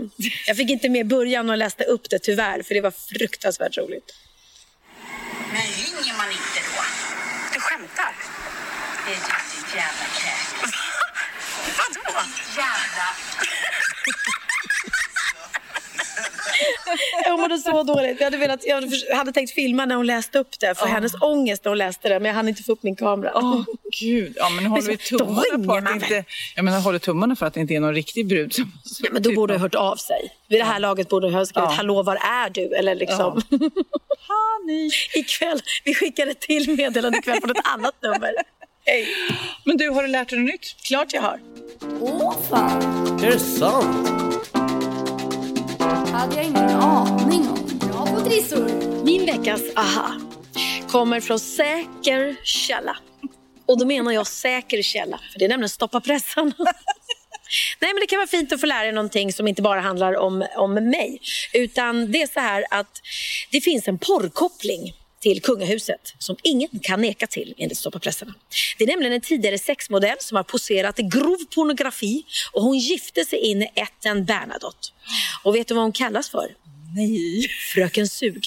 jag 0.47 0.57
fick 0.57 0.71
inte 0.71 0.89
med 0.89 1.07
början 1.07 1.51
och 1.51 1.59
läste 1.59 1.85
upp 1.85 2.11
det 2.11 2.19
tyvärr, 2.19 2.63
för 2.63 2.75
det 2.75 2.81
var 2.81 2.91
fruktansvärt 2.91 3.79
roligt. 3.79 4.15
Men 5.53 5.63
ringer 5.63 6.17
man 6.19 6.31
inte 6.33 6.42
Jag 17.25 17.41
mådde 17.41 17.59
så 17.59 17.83
dåligt. 17.83 18.17
Jag 18.21 18.25
hade, 18.27 18.37
velat, 18.37 18.67
jag 18.67 19.17
hade 19.17 19.33
tänkt 19.33 19.53
filma 19.55 19.87
när 19.87 19.95
hon 19.97 20.07
läste 20.07 20.39
upp 20.39 20.61
det, 20.61 20.75
för 20.79 20.87
Oh. 20.87 20.91
hennes 20.91 21.13
ångest 21.23 21.65
när 21.65 21.71
hon 21.71 21.79
läste 21.79 22.09
det, 22.09 22.21
men 22.21 22.27
jag 22.27 22.35
hann 22.35 22.49
inte 22.49 22.63
få 22.63 22.73
upp 22.73 22.83
min 22.83 22.97
kamera. 22.97 23.33
Åh 23.35 23.63
gud, 24.01 24.33
ja 24.37 24.49
men 24.51 24.65
nu 24.65 24.71
håller 24.71 24.89
vi 24.89 24.97
tummarna 24.97 25.67
på 25.67 25.75
att 25.75 25.85
det 25.85 25.93
inte, 25.93 26.25
jag 26.57 26.65
menar, 26.65 26.81
håller 26.81 26.99
tummarna 26.99 27.37
för 27.37 27.47
att 27.47 27.55
det 27.55 27.61
inte 27.61 27.75
är 27.75 27.81
någon 27.81 27.95
riktig 27.95 28.27
brud 28.27 28.55
som 28.55 28.73
Ja, 29.03 29.09
men 29.13 29.23
då 29.23 29.33
borde 29.35 29.55
ha 29.55 29.59
hört 29.59 29.75
av 29.75 29.97
sig. 29.97 30.31
Vid 30.49 30.61
det 30.61 30.65
här 30.65 30.81
laget 30.81 31.09
borde 31.09 31.27
jag 31.27 31.35
ha 31.35 31.47
skrivit 31.47 31.71
Ja. 31.71 31.75
“Hallå, 31.77 32.03
var 32.03 32.17
är 32.17 32.51
du?” 32.51 32.75
eller 32.75 32.95
liksom 32.95 33.43
Honey. 34.29 34.91
ikväll. 35.15 35.61
Vi 35.85 35.95
skickar 35.95 36.27
ett 36.27 36.41
till 36.41 36.77
meddelande 36.77 37.19
ikväll 37.19 37.41
från 37.41 37.51
ett 37.51 37.67
annat 37.75 37.95
nummer. 38.03 38.33
Hej. 38.85 39.07
Men 39.65 39.77
du, 39.77 39.89
har 39.91 40.03
du 40.03 40.09
lärt 40.09 40.29
dig 40.29 40.39
något 40.39 40.53
nytt? 40.53 40.77
Klart 40.83 41.13
jag 41.13 41.23
har. 41.23 41.41
Åh 42.01 42.37
fan, 42.51 42.83
Är 43.25 43.31
det 43.31 43.39
sant? 43.39 44.09
Hade 46.13 46.37
jag 46.37 46.45
ingen 46.45 46.71
aning 46.71 47.49
om. 47.49 47.79
Bra 47.79 48.07
på 48.07 48.21
trissor. 48.21 48.71
Min 49.05 49.27
veckas 49.27 49.63
aha 49.77 50.13
kommer 50.93 51.21
från 51.21 51.41
säker 51.41 52.37
källa. 52.45 52.97
Och 53.67 53.79
då 53.79 53.87
menar 53.87 54.13
jag 54.13 54.27
säker 54.27 54.83
källa, 54.83 55.21
för 55.33 55.39
det 55.39 55.45
är 55.45 55.49
nämligen 55.49 55.69
stoppa 55.69 56.01
pressarna. 56.01 56.53
Nej, 57.81 57.93
men 57.95 58.01
det 58.01 58.07
kan 58.07 58.19
vara 58.19 58.27
fint 58.27 58.53
att 58.53 58.61
få 58.61 58.67
lära 58.67 58.83
dig 58.83 58.93
någonting 58.93 59.33
som 59.33 59.49
inte 59.49 59.63
bara 59.63 59.81
handlar 59.81 60.17
om, 60.17 60.47
om 60.57 60.75
mig. 60.75 61.21
Utan 61.53 62.13
det 62.13 62.23
är 62.23 62.27
så 62.27 62.41
här 62.41 62.65
att 62.71 63.01
det 63.51 63.61
finns 63.61 63.89
en 63.89 63.99
porrkoppling 63.99 64.93
till 65.23 65.43
kungahuset 65.43 66.15
som 66.19 66.37
ingen 66.43 66.69
kan 66.83 67.01
neka 67.01 67.27
till 67.27 67.55
enligt 67.59 67.79
Stoppa 67.79 67.99
pressarna. 67.99 68.35
Det 68.79 68.85
är 68.85 68.89
nämligen 68.89 69.13
en 69.13 69.21
tidigare 69.21 69.59
sexmodell 69.59 70.17
som 70.21 70.37
har 70.37 70.45
poserat 70.45 70.99
i 70.99 71.03
grov 71.03 71.39
pornografi 71.55 72.25
och 72.53 72.63
hon 72.63 72.79
gifte 72.79 73.25
sig 73.25 73.39
in 73.39 73.63
i 73.63 73.69
ätten 73.75 74.25
Bernadotte. 74.25 74.89
Och 75.45 75.55
vet 75.55 75.69
du 75.69 75.75
vad 75.75 75.85
hon 75.85 75.93
kallas 75.93 76.31
för? 76.31 76.55
Nej. 76.97 77.49
Fröken 77.75 78.09
Sug. 78.09 78.47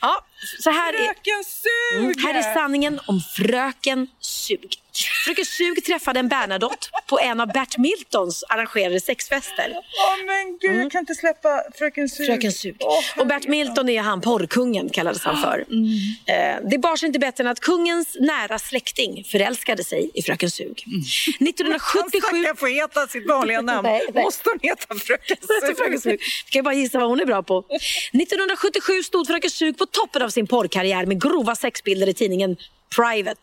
ja, 0.00 0.26
så 0.60 0.70
här 0.70 0.92
är... 0.92 1.04
Fröken 1.04 1.44
Sug! 1.44 2.04
Mm, 2.04 2.14
här 2.18 2.34
är 2.34 2.54
sanningen 2.54 3.00
om 3.06 3.20
Fröken 3.20 4.08
Sug. 4.20 4.81
Fröken 5.24 5.44
Sug 5.44 5.84
träffade 5.84 6.20
en 6.20 6.28
Bernadotte 6.28 6.88
på 7.06 7.20
en 7.20 7.40
av 7.40 7.46
Bert 7.48 7.78
Miltons 7.78 8.44
arrangerade 8.48 9.00
sexfester. 9.00 9.72
Åh 9.76 10.26
men 10.26 10.58
gud, 10.60 10.80
jag 10.80 10.92
kan 10.92 10.98
inte 10.98 11.14
släppa 11.14 11.62
Fröken 11.78 12.08
Sug. 12.08 12.26
Fröken 12.26 12.52
Sug. 12.52 12.76
Åh, 12.80 13.00
Och 13.16 13.26
Bert 13.26 13.48
Milton 13.48 13.88
är 13.88 14.00
han 14.02 14.20
porrkungen 14.20 14.88
kallades 14.88 15.22
han 15.24 15.42
för. 15.42 15.64
Mm. 15.70 15.84
Eh, 16.26 16.70
det 16.70 16.78
bar 16.78 16.96
sig 16.96 17.06
inte 17.06 17.18
bättre 17.18 17.44
än 17.44 17.48
att 17.50 17.60
kungens 17.60 18.16
nära 18.20 18.58
släkting 18.58 19.24
förälskade 19.24 19.84
sig 19.84 20.10
i 20.14 20.22
Fröken 20.22 20.50
Sug. 20.50 20.84
Mm. 20.86 21.00
1977... 21.00 21.98
Han 22.00 22.10
stackaren 22.10 22.56
får 22.56 22.66
heta 22.68 23.06
sitt 23.06 23.28
vanliga 23.28 23.60
namn. 23.72 23.88
Nej, 23.88 24.02
nej. 24.14 24.24
Måste 24.24 24.48
hon 24.50 24.58
heta 24.62 24.94
Fröken 24.94 25.36
Till 25.66 25.76
Fröken 25.76 26.00
Sug? 26.00 26.02
Sug. 26.02 26.20
Vi 26.46 26.50
kan 26.50 26.58
ju 26.58 26.62
bara 26.62 26.74
gissa 26.74 26.98
vad 26.98 27.08
hon 27.08 27.20
är 27.20 27.26
bra 27.26 27.42
på. 27.42 27.64
1977 28.12 29.02
stod 29.02 29.26
Fröken 29.26 29.50
Sug 29.50 29.78
på 29.78 29.86
toppen 29.86 30.22
av 30.22 30.28
sin 30.28 30.46
porrkarriär 30.46 31.06
med 31.06 31.22
grova 31.22 31.54
sexbilder 31.54 32.08
i 32.08 32.14
tidningen 32.14 32.56
Private. 32.96 33.40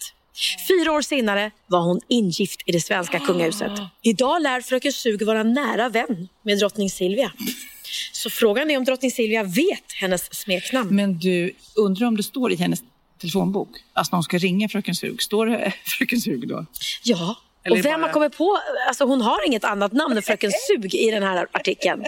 Fyra 0.67 0.91
år 0.91 1.01
senare 1.01 1.51
var 1.67 1.79
hon 1.79 2.01
ingift 2.07 2.61
i 2.65 2.71
det 2.71 2.81
svenska 2.81 3.19
kungahuset. 3.19 3.71
Idag 4.01 4.41
lär 4.41 4.61
Fröken 4.61 4.93
Sug 4.93 5.21
vara 5.25 5.43
nära 5.43 5.89
vän 5.89 6.27
med 6.43 6.59
drottning 6.59 6.89
Silvia. 6.89 7.31
Så 8.13 8.29
frågan 8.29 8.71
är 8.71 8.77
om 8.77 8.83
drottning 8.83 9.11
Silvia 9.11 9.43
vet 9.43 9.91
hennes 10.01 10.33
smeknamn. 10.35 10.95
Men 10.95 11.19
du, 11.19 11.53
undrar 11.75 12.07
om 12.07 12.17
det 12.17 12.23
står 12.23 12.51
i 12.51 12.55
hennes 12.55 12.79
telefonbok, 13.21 13.69
när 13.95 14.11
hon 14.11 14.23
ska 14.23 14.37
ringa 14.37 14.69
Fröken 14.69 14.95
Sug, 14.95 15.21
står 15.23 15.45
det 15.45 15.73
Fröken 15.85 16.21
Sug 16.21 16.47
då? 16.47 16.65
Ja, 17.03 17.35
och 17.69 17.77
vem 17.77 17.83
bara- 17.83 18.07
har 18.07 18.13
kommit 18.13 18.37
på... 18.37 18.59
Alltså 18.87 19.05
hon 19.05 19.21
har 19.21 19.47
inget 19.47 19.63
annat 19.63 19.91
namn 19.91 20.17
än 20.17 20.23
Fröken 20.23 20.51
Sug 20.67 20.95
i 20.95 21.11
den 21.11 21.23
här 21.23 21.47
artikeln. 21.51 22.05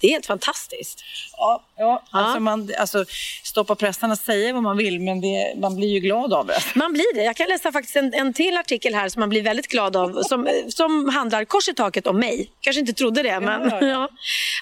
Det 0.00 0.06
är 0.06 0.10
helt 0.10 0.26
fantastiskt. 0.26 1.04
Ja, 1.36 1.64
ja. 1.76 2.02
Ja. 2.12 2.18
Alltså, 2.18 2.40
man, 2.40 2.70
alltså 2.78 3.04
stoppa 3.42 3.74
pressarna 3.74 4.16
säger 4.16 4.52
vad 4.52 4.62
man 4.62 4.76
vill, 4.76 5.00
men 5.00 5.20
det, 5.20 5.54
man 5.56 5.76
blir 5.76 5.88
ju 5.88 6.00
glad 6.00 6.32
av 6.32 6.46
det. 6.46 6.58
Man 6.74 6.92
blir 6.92 7.14
det. 7.14 7.24
Jag 7.24 7.36
kan 7.36 7.48
läsa 7.48 7.72
faktiskt 7.72 7.96
en, 7.96 8.14
en 8.14 8.32
till 8.32 8.56
artikel 8.56 8.94
här 8.94 9.08
som 9.08 9.20
man 9.20 9.28
blir 9.28 9.42
väldigt 9.42 9.68
glad 9.68 9.96
av 9.96 10.22
som, 10.22 10.48
som 10.68 11.08
handlar 11.08 11.44
kors 11.44 11.68
i 11.68 11.74
taket 11.74 12.06
om 12.06 12.18
mig. 12.18 12.50
Kanske 12.60 12.80
inte 12.80 12.92
trodde 12.92 13.22
det, 13.22 13.40
men 13.40 13.70
ja. 13.70 14.08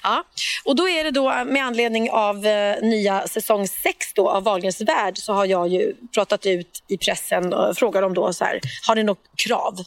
ja. 0.03 0.23
Och 0.65 0.75
då 0.75 0.89
är 0.89 1.03
det 1.03 1.11
då 1.11 1.43
med 1.45 1.65
anledning 1.65 2.11
av 2.11 2.45
eh, 2.45 2.81
nya 2.81 3.27
säsong 3.27 3.67
6 3.67 4.13
då, 4.13 4.29
av 4.29 4.43
Wahlgrens 4.43 4.81
värld 4.81 5.17
så 5.17 5.33
har 5.33 5.45
jag 5.45 5.67
ju 5.67 5.93
pratat 6.13 6.45
ut 6.45 6.83
i 6.87 6.97
pressen 6.97 7.53
och 7.53 7.77
frågar 7.77 8.01
dem 8.01 8.13
då 8.13 8.33
så 8.33 8.45
här, 8.45 8.59
har 8.87 8.95
ni 8.95 9.03
något 9.03 9.23
krav? 9.35 9.79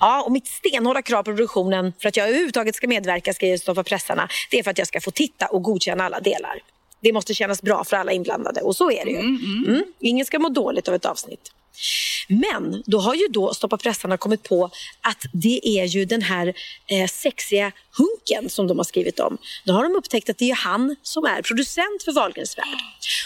Ja, 0.00 0.22
och 0.22 0.32
mitt 0.32 0.46
stenhårda 0.46 1.02
krav 1.02 1.22
på 1.22 1.30
produktionen 1.30 1.92
för 1.98 2.08
att 2.08 2.16
jag 2.16 2.28
överhuvudtaget 2.28 2.74
ska 2.74 2.88
medverka, 2.88 3.34
skriver 3.34 3.56
Stoppa 3.56 3.84
pressarna, 3.84 4.28
det 4.50 4.58
är 4.58 4.62
för 4.62 4.70
att 4.70 4.78
jag 4.78 4.86
ska 4.86 5.00
få 5.00 5.10
titta 5.10 5.46
och 5.46 5.62
godkänna 5.62 6.04
alla 6.04 6.20
delar. 6.20 6.62
Det 7.00 7.12
måste 7.12 7.34
kännas 7.34 7.62
bra 7.62 7.84
för 7.84 7.96
alla 7.96 8.12
inblandade 8.12 8.60
och 8.60 8.76
så 8.76 8.90
är 8.90 9.04
det 9.04 9.10
ju. 9.10 9.18
Mm. 9.18 9.82
Ingen 10.00 10.26
ska 10.26 10.38
må 10.38 10.48
dåligt 10.48 10.88
av 10.88 10.94
ett 10.94 11.04
avsnitt. 11.04 11.52
Men 12.28 12.82
då 12.86 13.00
har 13.00 13.14
ju 13.14 13.28
då 13.28 13.54
Stoppa 13.54 13.76
pressarna 13.76 14.16
kommit 14.16 14.42
på 14.42 14.70
att 15.00 15.24
det 15.32 15.60
är 15.64 15.84
ju 15.84 16.04
den 16.04 16.22
här 16.22 16.54
eh, 16.86 17.08
sexiga 17.08 17.72
hunken 17.98 18.50
som 18.50 18.66
de 18.66 18.76
har 18.76 18.84
skrivit 18.84 19.20
om. 19.20 19.38
Då 19.64 19.72
har 19.72 19.82
de 19.82 19.96
upptäckt 19.96 20.30
att 20.30 20.38
det 20.38 20.50
är 20.50 20.54
han 20.54 20.96
som 21.02 21.24
är 21.24 21.42
producent 21.42 22.02
för 22.04 22.12
Wahlgrens 22.12 22.58
värld. 22.58 22.78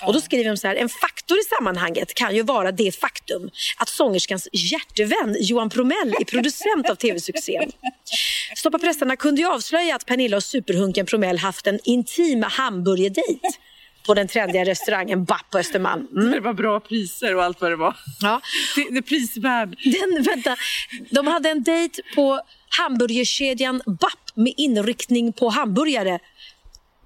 Och 0.07 0.13
då 0.13 0.21
skriver 0.21 0.45
de 0.45 0.57
så 0.57 0.67
här, 0.67 0.77
en 0.77 0.89
faktor 0.89 1.39
i 1.39 1.43
sammanhanget 1.57 2.15
kan 2.15 2.37
ju 2.37 2.43
vara 2.43 2.73
det 2.73 2.93
faktum 2.97 3.51
att 3.77 3.89
sångerskans 3.89 4.49
hjärtevän 4.53 5.37
Johan 5.41 5.71
Promell 5.71 6.15
är 6.21 6.25
producent 6.25 6.91
av 6.91 6.95
tv-succén. 6.95 7.73
Stoppa 8.57 8.79
pressarna 8.79 9.17
kunde 9.17 9.41
ju 9.41 9.49
avslöja 9.49 9.97
att 9.97 10.07
Pernilla 10.07 10.37
och 10.37 10.45
superhunken 10.45 11.07
Promell 11.07 11.39
haft 11.39 11.67
en 11.67 11.81
intim 11.85 12.43
hamburgerdejt 12.43 13.59
på 14.07 14.15
den 14.15 14.29
trendiga 14.29 14.65
restaurangen 14.65 15.25
Bapp 15.25 15.51
på 15.51 15.59
Östermalm. 15.59 16.07
Mm. 16.17 16.31
Det 16.31 16.41
var 16.41 16.53
bra 16.53 16.81
priser 16.81 17.35
och 17.37 17.45
allt 17.45 17.61
vad 17.61 17.71
det 17.71 17.77
var. 17.77 17.97
Ja. 18.21 18.41
Det, 18.77 18.91
det 18.91 18.99
är 18.99 19.03
prisvärd. 19.03 19.77
Den, 19.85 20.23
vänta, 20.23 20.57
de 21.11 21.27
hade 21.27 21.49
en 21.51 21.63
dejt 21.63 22.03
på 22.15 22.41
hamburgerkedjan 22.79 23.83
Bapp 23.87 24.31
med 24.35 24.55
inriktning 24.57 25.33
på 25.33 25.49
hamburgare. 25.49 26.19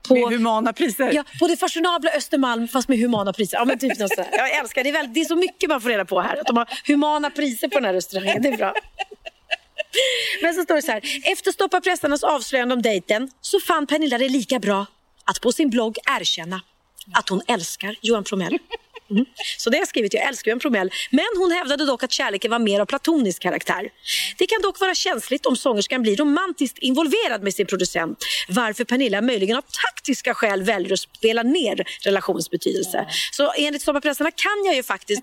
På, 0.08 0.14
Med 0.14 0.38
humana 0.38 0.72
priser. 0.72 1.12
ja, 1.12 1.24
på 1.40 1.48
det 1.48 1.56
fashionabla 1.56 2.10
Östermalm 2.10 2.68
fast 2.68 2.88
med 2.88 2.98
humana 2.98 3.32
priser. 3.32 3.56
Ja, 3.58 3.64
men 3.64 3.78
typ 3.78 3.98
något 3.98 4.14
sådär. 4.14 4.28
Jag 4.32 4.56
älskar 4.58 4.82
det. 4.84 4.88
Är 4.88 4.92
väl, 4.92 5.12
det 5.12 5.20
är 5.20 5.24
så 5.24 5.36
mycket 5.36 5.68
man 5.68 5.80
får 5.80 5.88
reda 5.88 6.04
på 6.04 6.20
här. 6.20 6.36
Att 6.36 6.46
de 6.46 6.56
har 6.56 6.68
humana 6.86 7.30
priser 7.30 7.68
på 7.68 7.74
den 7.74 7.84
här 7.84 7.92
restaurangen. 7.92 8.42
Det 8.42 8.48
är 8.48 8.56
bra. 8.56 8.74
Men 10.42 10.54
så 10.54 10.62
står 10.62 10.74
det 10.74 10.82
så 10.82 10.92
här. 10.92 11.02
Efter 11.32 11.52
Stoppa 11.52 11.80
pressarnas 11.80 12.24
avslöjande 12.24 12.74
om 12.74 12.82
dejten 12.82 13.30
så 13.40 13.60
fann 13.60 13.86
Pernilla 13.86 14.18
det 14.18 14.28
lika 14.28 14.58
bra 14.58 14.86
att 15.24 15.40
på 15.40 15.52
sin 15.52 15.70
blogg 15.70 15.96
erkänna 16.20 16.60
att 17.12 17.28
hon 17.28 17.42
älskar 17.46 17.96
Johan 18.00 18.24
Promell. 18.24 18.58
Mm. 19.10 19.24
Så 19.58 19.70
det 19.70 19.76
har 19.76 19.80
jag 19.80 19.88
skrivit, 19.88 20.14
jag 20.14 20.28
älskar 20.28 20.50
Johan 20.50 20.60
Promell. 20.60 20.90
Men 21.10 21.26
hon 21.38 21.50
hävdade 21.52 21.86
dock 21.86 22.02
att 22.02 22.12
kärleken 22.12 22.50
var 22.50 22.58
mer 22.58 22.80
av 22.80 22.86
platonisk 22.86 23.42
karaktär. 23.42 23.88
Det 24.38 24.46
kan 24.46 24.62
dock 24.62 24.80
vara 24.80 24.94
känsligt 24.94 25.46
om 25.46 25.56
sångerskan 25.56 26.02
blir 26.02 26.16
romantiskt 26.16 26.78
involverad 26.78 27.42
med 27.42 27.54
sin 27.54 27.66
producent. 27.66 28.18
Varför 28.48 28.84
Pernilla 28.84 29.20
möjligen 29.20 29.56
av 29.56 29.64
taktiska 29.84 30.34
skäl 30.34 30.62
väljer 30.62 30.92
att 30.92 31.00
spela 31.00 31.42
ner 31.42 31.84
relationens 32.04 32.50
betydelse. 32.50 33.06
Så 33.32 33.52
enligt 33.58 33.82
sommarpressarna 33.82 34.30
kan 34.30 34.64
jag 34.64 34.74
ju 34.74 34.82
faktiskt 34.82 35.22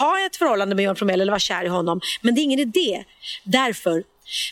ha 0.00 0.26
ett 0.26 0.36
förhållande 0.36 0.74
med 0.74 0.82
Johan 0.82 0.96
Promell 0.96 1.20
eller 1.20 1.32
vara 1.32 1.40
kär 1.40 1.64
i 1.64 1.68
honom. 1.68 2.00
Men 2.20 2.34
det 2.34 2.40
är 2.40 2.42
ingen 2.42 2.60
idé. 2.60 3.04
Därför 3.44 4.02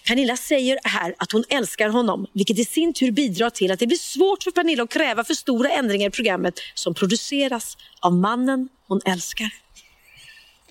Pernilla 0.07 0.37
säger 0.37 0.79
här 0.85 1.15
att 1.19 1.33
hon 1.33 1.45
älskar 1.49 1.89
honom, 1.89 2.27
vilket 2.33 2.59
i 2.59 2.65
sin 2.65 2.93
tur 2.93 3.11
bidrar 3.11 3.51
till 3.51 3.71
att 3.71 3.79
det 3.79 3.87
blir 3.87 3.99
svårt 3.99 4.43
för 4.43 4.51
Pernilla 4.51 4.83
att 4.83 4.91
kräva 4.91 5.25
för 5.25 5.35
stora 5.35 5.71
ändringar 5.71 6.09
i 6.09 6.11
programmet 6.11 6.55
som 6.75 6.95
produceras 6.95 7.77
av 8.01 8.13
mannen 8.13 8.69
hon 8.87 9.01
älskar. 9.05 9.51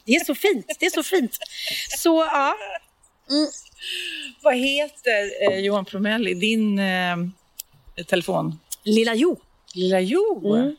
Det 0.05 0.15
är 0.15 0.25
så 0.25 0.35
fint. 0.35 0.65
Det 0.79 0.85
är 0.85 0.89
så 0.89 1.03
fint. 1.03 1.37
Så 1.97 2.27
ja. 2.31 2.55
Vad 4.41 4.55
heter 4.55 5.51
eh, 5.51 5.59
Johan 5.59 5.85
Promell 5.85 6.27
i 6.27 6.33
din 6.33 6.79
eh, 6.79 7.17
telefon? 8.07 8.59
Lilla 8.83 9.15
Jo. 9.15 9.39
Lilla 9.73 9.99
Jo? 9.99 10.75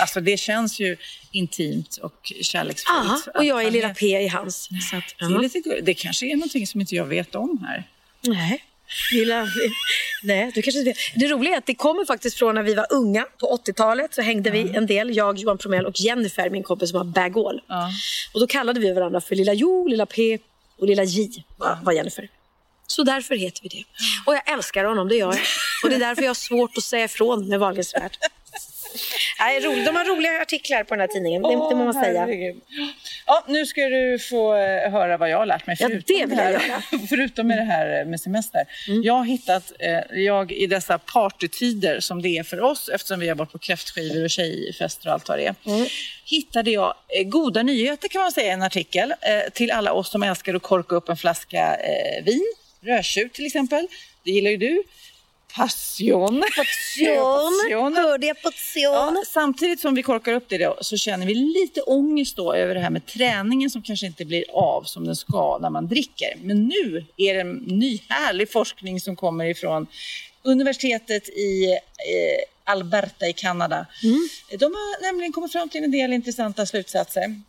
Alltså 0.00 0.20
det 0.20 0.36
känns 0.36 0.80
ju 0.80 0.96
intimt 1.30 1.96
och 1.96 2.32
kärleksfullt. 2.42 3.22
Ja, 3.26 3.32
och 3.34 3.44
jag 3.44 3.64
är 3.64 3.70
Lilla 3.70 3.94
P 3.94 4.06
i 4.06 4.28
hans. 4.28 4.68
Så 4.90 4.96
att, 4.96 5.04
Det, 5.18 5.24
är 5.24 5.38
lite, 5.38 5.80
det 5.82 5.94
kanske 5.94 6.26
är 6.26 6.36
någonting 6.36 6.66
som 6.66 6.80
inte 6.80 6.94
jag 6.94 7.04
vet 7.04 7.34
om 7.34 7.64
här. 7.68 7.88
Nej. 8.20 8.64
Lilla, 9.12 9.46
nej, 10.22 10.52
du 10.54 10.62
kanske 10.62 10.78
inte 10.78 10.90
vet. 10.90 10.98
Det 11.16 11.28
roliga 11.28 11.54
är 11.54 11.58
att 11.58 11.66
det 11.66 11.74
kommer 11.74 12.04
faktiskt 12.04 12.38
från 12.38 12.54
när 12.54 12.62
vi 12.62 12.74
var 12.74 12.86
unga. 12.90 13.26
På 13.40 13.58
80-talet 13.66 14.14
så 14.14 14.22
hängde 14.22 14.50
vi 14.50 14.76
en 14.76 14.86
del, 14.86 15.16
jag, 15.16 15.38
Johan 15.38 15.58
Promell 15.58 15.86
och 15.86 16.00
Jennifer, 16.00 16.50
min 16.50 16.62
kompis 16.62 16.90
som 16.90 16.96
har 16.98 17.04
Bag 17.04 17.38
All. 17.38 17.60
Och 18.34 18.40
då 18.40 18.46
kallade 18.46 18.80
vi 18.80 18.92
varandra 18.92 19.20
för 19.20 19.36
Lilla 19.36 19.52
Jo, 19.52 19.88
Lilla 19.88 20.06
P 20.06 20.38
och 20.78 20.86
Lilla 20.86 21.04
J 21.04 21.44
var, 21.56 21.78
var 21.82 21.92
Jennifer. 21.92 22.28
Så 22.86 23.02
därför 23.02 23.36
heter 23.36 23.62
vi 23.62 23.68
det. 23.68 23.84
Och 24.26 24.34
jag 24.34 24.52
älskar 24.52 24.84
honom, 24.84 25.08
det 25.08 25.14
gör 25.16 25.32
jag. 25.32 25.40
Och 25.84 25.90
det 25.90 25.94
är 25.94 26.00
därför 26.00 26.22
jag 26.22 26.30
har 26.30 26.34
svårt 26.34 26.76
att 26.76 26.84
säga 26.84 27.04
ifrån 27.04 27.48
med 27.48 27.60
Wahlgrens. 27.60 27.94
Nej, 29.38 29.60
roligt. 29.60 29.86
De 29.86 29.96
har 29.96 30.04
roliga 30.04 30.42
artiklar 30.42 30.84
på 30.84 30.94
den 30.94 31.00
här 31.00 31.08
tidningen, 31.08 31.42
det, 31.42 31.48
det 31.48 31.54
må 31.54 31.84
man 31.84 31.94
säga. 31.94 32.28
Ja, 33.26 33.44
nu 33.48 33.66
ska 33.66 33.80
du 33.80 34.18
få 34.18 34.54
eh, 34.54 34.90
höra 34.90 35.16
vad 35.16 35.30
jag 35.30 35.38
har 35.38 35.46
lärt 35.46 35.66
mig. 35.66 35.76
Ja, 35.80 35.88
Förutom 35.88 36.16
det 36.18 36.26
vill 36.26 36.38
jag 36.38 36.52
göra. 36.52 36.82
Mm. 36.92 37.06
Förutom 37.08 37.46
med 37.46 37.58
det 37.58 37.64
här 37.64 38.00
eh, 38.00 38.06
med 38.06 38.20
semester. 38.20 38.64
Jag 39.02 39.14
har 39.14 39.24
hittat, 39.24 39.72
eh, 39.78 40.20
jag 40.20 40.52
i 40.52 40.66
dessa 40.66 40.98
partytider 40.98 42.00
som 42.00 42.22
det 42.22 42.38
är 42.38 42.42
för 42.42 42.60
oss 42.60 42.88
eftersom 42.88 43.20
vi 43.20 43.28
har 43.28 43.36
varit 43.36 43.52
på 43.52 43.58
kräftskivor 43.58 44.24
och 44.24 44.30
tjejfester 44.30 45.08
och 45.08 45.12
allt 45.12 45.28
vad 45.28 45.38
det 45.38 45.46
är. 45.46 45.54
Mm. 45.66 45.86
Hittade 46.24 46.70
jag 46.70 46.94
eh, 47.08 47.24
goda 47.24 47.62
nyheter 47.62 48.08
kan 48.08 48.20
man 48.20 48.32
säga 48.32 48.46
i 48.46 48.50
en 48.50 48.62
artikel 48.62 49.10
eh, 49.10 49.50
till 49.52 49.70
alla 49.70 49.92
oss 49.92 50.10
som 50.10 50.22
älskar 50.22 50.54
att 50.54 50.62
korka 50.62 50.96
upp 50.96 51.08
en 51.08 51.16
flaska 51.16 51.76
eh, 51.76 52.24
vin. 52.24 52.52
Rödtjut 52.80 53.32
till 53.32 53.46
exempel. 53.46 53.86
Det 54.24 54.30
gillar 54.30 54.50
ju 54.50 54.56
du. 54.56 54.82
Passion. 55.54 56.44
Passion. 56.56 57.96
Hörde 57.96 58.26
jag 58.26 58.42
passion? 58.42 58.82
Ja, 58.82 59.22
samtidigt 59.26 59.80
som 59.80 59.94
vi 59.94 60.02
korkar 60.02 60.32
upp 60.32 60.48
det 60.48 60.58
då, 60.58 60.78
så 60.80 60.96
känner 60.96 61.26
vi 61.26 61.34
lite 61.34 61.80
ångest 61.80 62.36
då 62.36 62.54
över 62.54 62.74
det 62.74 62.80
här 62.80 62.90
med 62.90 63.06
träningen 63.06 63.70
som 63.70 63.82
kanske 63.82 64.06
inte 64.06 64.24
blir 64.24 64.44
av 64.52 64.82
som 64.82 65.06
den 65.06 65.16
ska 65.16 65.58
när 65.58 65.70
man 65.70 65.88
dricker. 65.88 66.36
Men 66.42 66.64
nu 66.64 67.06
är 67.16 67.34
det 67.34 67.40
en 67.40 67.56
ny 67.56 68.00
härlig 68.08 68.52
forskning 68.52 69.00
som 69.00 69.16
kommer 69.16 69.44
ifrån 69.44 69.86
universitetet 70.42 71.28
i 71.28 71.72
eh, 71.72 72.72
Alberta 72.72 73.26
i 73.26 73.32
Kanada. 73.32 73.86
De 74.58 74.64
har 74.64 75.02
nämligen 75.02 75.32
kommit 75.32 75.52
fram 75.52 75.68
till 75.68 75.84
en 75.84 75.90
del 75.90 76.12
intressanta 76.12 76.66
slutsatser. 76.66 77.40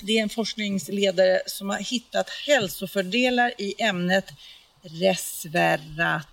Det 0.00 0.18
är 0.18 0.22
en 0.22 0.28
forskningsledare 0.28 1.40
som 1.46 1.70
har 1.70 1.78
hittat 1.78 2.30
hälsofördelar 2.46 3.52
i 3.58 3.82
ämnet 3.82 4.24
resveratrol 4.82 6.31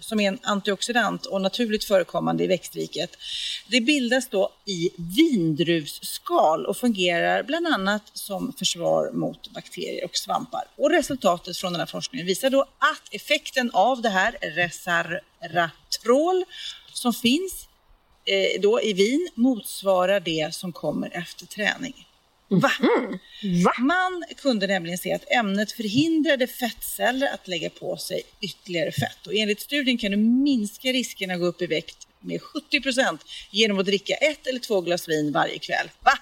som 0.00 0.20
är 0.20 0.28
en 0.28 0.38
antioxidant 0.42 1.26
och 1.26 1.40
naturligt 1.40 1.84
förekommande 1.84 2.44
i 2.44 2.46
växtriket. 2.46 3.16
Det 3.68 3.80
bildas 3.80 4.28
då 4.28 4.52
i 4.64 4.90
vindruvsskal 5.16 6.66
och 6.66 6.76
fungerar 6.76 7.42
bland 7.42 7.66
annat 7.66 8.02
som 8.12 8.52
försvar 8.52 9.10
mot 9.12 9.50
bakterier 9.50 10.04
och 10.04 10.16
svampar. 10.16 10.64
Och 10.76 10.90
resultatet 10.90 11.56
från 11.56 11.72
den 11.72 11.80
här 11.80 11.86
forskningen 11.86 12.26
visar 12.26 12.50
då 12.50 12.62
att 12.62 13.14
effekten 13.14 13.70
av 13.72 14.02
det 14.02 14.08
här 14.08 14.36
Resaratrol, 14.40 16.44
som 16.92 17.12
finns 17.12 17.68
eh, 18.24 18.60
då 18.60 18.82
i 18.82 18.92
vin 18.92 19.28
motsvarar 19.34 20.20
det 20.20 20.54
som 20.54 20.72
kommer 20.72 21.16
efter 21.16 21.46
träning. 21.46 22.06
Va? 22.48 22.70
Man 23.78 24.24
kunde 24.36 24.66
nämligen 24.66 24.98
se 24.98 25.12
att 25.12 25.30
ämnet 25.32 25.72
förhindrade 25.72 26.46
fettceller 26.46 27.34
att 27.34 27.48
lägga 27.48 27.70
på 27.70 27.96
sig 27.96 28.22
ytterligare 28.40 28.92
fett. 28.92 29.26
Och 29.26 29.34
enligt 29.34 29.60
studien 29.60 29.98
kan 29.98 30.10
du 30.10 30.16
minska 30.16 30.88
riskerna 30.88 31.34
att 31.34 31.40
gå 31.40 31.46
upp 31.46 31.62
i 31.62 31.66
vikt 31.66 32.06
med 32.20 32.42
70 32.42 32.80
procent 32.80 33.20
genom 33.50 33.78
att 33.78 33.86
dricka 33.86 34.14
ett 34.14 34.46
eller 34.46 34.58
två 34.60 34.80
glas 34.80 35.08
vin 35.08 35.32
varje 35.32 35.58
kväll. 35.58 35.90
Va? 36.00 36.12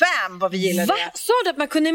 Bam 0.00 0.38
vad 0.38 0.50
vi 0.52 0.58
gillar 0.58 0.86
Va? 0.86 0.94
det! 0.94 1.18
Sa 1.18 1.32
du 1.44 1.50
att 1.50 1.56
man 1.56 1.68
kunde 1.68 1.92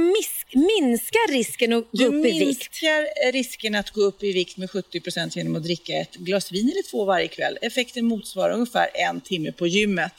minska 0.53 1.19
risken 1.29 1.73
att 1.73 1.83
gå 1.83 1.87
Du 1.91 2.05
upp 2.05 2.13
i 2.13 2.31
vikt? 2.31 2.45
minskar 2.45 3.31
risken 3.31 3.75
att 3.75 3.89
gå 3.91 4.01
upp 4.01 4.23
i 4.23 4.31
vikt 4.33 4.57
med 4.57 4.71
70 4.71 4.99
procent 4.99 5.35
genom 5.35 5.55
att 5.55 5.63
dricka 5.63 5.93
ett 5.93 6.15
glas 6.15 6.51
vin 6.51 6.69
eller 6.69 6.91
två 6.91 7.05
varje 7.05 7.27
kväll. 7.27 7.57
Effekten 7.61 8.05
motsvarar 8.05 8.53
ungefär 8.53 8.89
en 8.93 9.21
timme 9.21 9.51
på 9.51 9.67
gymmet. 9.67 10.13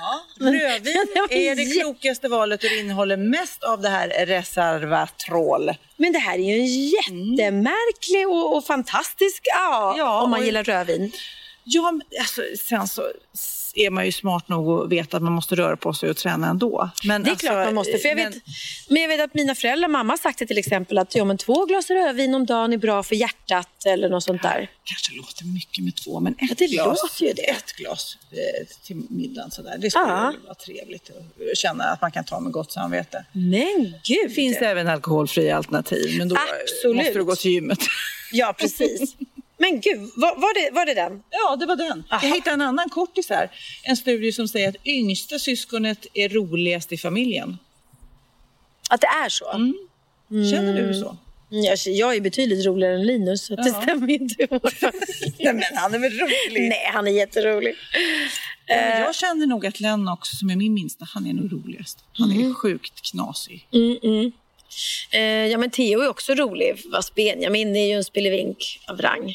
Ja, 0.00 0.20
rödvin 0.40 1.06
är 1.30 1.56
det 1.56 1.80
klokaste 1.80 2.28
valet 2.28 2.64
och 2.64 2.70
det 2.70 2.78
innehåller 2.78 3.16
mest 3.16 3.64
av 3.64 3.80
det 3.80 3.88
här 3.88 4.08
reservatrol. 4.26 5.70
Men 5.96 6.12
det 6.12 6.18
här 6.18 6.34
är 6.38 6.38
ju 6.42 6.54
en 6.60 6.66
jättemärklig 6.88 8.28
och, 8.28 8.56
och 8.56 8.64
fantastisk, 8.66 9.42
ja, 9.44 9.94
Ja, 9.98 10.22
om 10.22 10.30
man 10.30 10.40
och- 10.40 10.46
gillar 10.46 10.64
rödvin. 10.64 11.12
Ja, 11.64 12.00
alltså, 12.20 12.42
sen 12.58 12.88
så 12.88 13.02
är 13.76 13.90
man 13.90 14.06
ju 14.06 14.12
smart 14.12 14.48
nog 14.48 14.70
att 14.84 14.92
veta 14.92 15.16
att 15.16 15.22
man 15.22 15.32
måste 15.32 15.54
röra 15.54 15.76
på 15.76 15.92
sig 15.94 16.10
och 16.10 16.16
träna 16.16 16.48
ändå. 16.48 16.90
Men 17.04 17.22
Det 17.22 17.28
är 17.28 17.30
alltså, 17.30 17.46
klart 17.46 17.64
man 17.66 17.74
måste. 17.74 17.98
För 17.98 18.08
jag 18.08 18.16
men- 18.16 18.32
vet, 18.32 18.42
men 18.88 19.02
jag 19.02 19.08
vet 19.08 19.20
att 19.20 19.34
mina 19.34 19.54
föräldrar, 19.54 19.88
mamma 19.88 20.12
har 20.12 20.18
sagt 20.18 20.38
det 20.38 20.46
till 20.46 20.58
exempel 20.58 20.98
att 20.98 21.14
ja, 21.14 21.24
men 21.24 21.38
två 21.38 21.64
glas 21.66 21.90
rödvin 21.90 22.34
om 22.34 22.46
dagen 22.46 22.72
är 22.72 22.76
bra 22.78 23.02
för 23.02 23.14
hjärtat 23.14 23.86
eller 23.86 24.08
något 24.08 24.24
sånt 24.24 24.42
där. 24.42 24.70
kanske 24.84 25.14
låter 25.16 25.44
mycket 25.44 25.84
med 25.84 25.96
två, 25.96 26.20
men 26.20 26.32
ett 26.32 26.38
Ja, 26.40 26.54
det 26.58 26.66
glas, 26.66 26.98
låter 27.02 27.34
det. 27.34 27.42
Ett 27.50 27.72
glas 27.76 28.16
eh, 28.30 28.66
till 28.86 28.96
middagen 29.10 29.50
sådär. 29.50 29.76
Det 29.78 29.90
skulle 29.90 30.04
Ja. 30.04 30.32
vara 30.44 30.54
trevligt 30.54 31.10
att 31.52 31.58
känna 31.58 31.84
att 31.84 32.00
man 32.02 32.12
kan 32.12 32.24
ta 32.24 32.40
med 32.40 32.52
gott 32.52 32.72
samvete. 32.72 33.24
Men 33.32 33.94
gud! 34.04 34.18
Det 34.28 34.34
finns 34.34 34.56
även 34.56 34.88
alkoholfria 34.88 35.56
alternativ, 35.56 36.18
men 36.18 36.28
då 36.28 36.36
Absolut. 36.62 36.96
måste 36.96 37.12
du 37.18 37.24
gå 37.24 37.36
till 37.36 37.50
gymmet. 37.50 37.78
Ja, 38.32 38.54
precis. 38.58 39.14
Men 39.58 39.80
gud, 39.80 40.00
var, 40.16 40.36
var, 40.36 40.54
det, 40.54 40.74
var 40.74 40.86
det 40.86 40.94
den? 40.94 41.22
Ja, 41.30 41.56
det 41.56 41.66
var 41.66 41.76
den. 41.76 42.04
Aha. 42.10 42.26
Jag 42.26 42.34
hittade 42.34 42.54
en 42.54 42.60
annan 42.60 42.88
kortis 42.88 43.30
här. 43.30 43.50
En 43.82 43.96
studie 43.96 44.32
som 44.32 44.48
säger 44.48 44.68
att 44.68 44.86
yngsta 44.86 45.38
syskonet 45.38 46.06
är 46.14 46.28
roligast 46.28 46.92
i 46.92 46.96
familjen. 46.96 47.58
Att 48.90 49.00
det 49.00 49.06
är 49.06 49.28
så? 49.28 49.44
Känner 50.50 50.82
du 50.82 50.94
så? 50.94 51.16
Jag, 51.48 51.78
jag 51.86 52.16
är 52.16 52.20
betydligt 52.20 52.66
roligare 52.66 52.94
än 52.94 53.06
Linus, 53.06 53.46
så 53.46 53.56
det 53.56 53.82
stämmer 53.82 54.10
inte 54.10 54.42
i 54.42 54.46
vår 54.50 54.70
familj. 54.80 55.34
Nej, 55.38 55.54
men 55.54 55.62
han 55.74 55.94
är 55.94 55.98
väl 55.98 56.12
rolig? 56.12 56.68
Nej, 56.68 56.90
han 56.92 57.06
är 57.06 57.12
jätterolig. 57.12 57.74
Men 58.68 59.00
jag 59.00 59.14
känner 59.14 59.46
nog 59.46 59.66
att 59.66 59.80
Lennox, 59.80 60.28
som 60.28 60.50
är 60.50 60.56
min 60.56 60.74
minsta, 60.74 61.06
han 61.14 61.26
är 61.26 61.32
nog 61.32 61.52
roligast. 61.52 62.04
Han 62.12 62.30
är 62.30 62.54
sjukt 62.54 63.10
knasig. 63.10 63.68
Eh, 63.72 64.30
ja, 65.50 65.58
men 65.58 65.70
Theo 65.70 66.00
är 66.00 66.08
också 66.08 66.34
rolig, 66.34 66.82
fast 66.92 67.14
Benjamin 67.14 67.76
är 67.76 67.86
ju 67.86 67.92
en 67.92 68.04
spelevink 68.04 68.80
av 68.88 68.98
rang. 69.02 69.34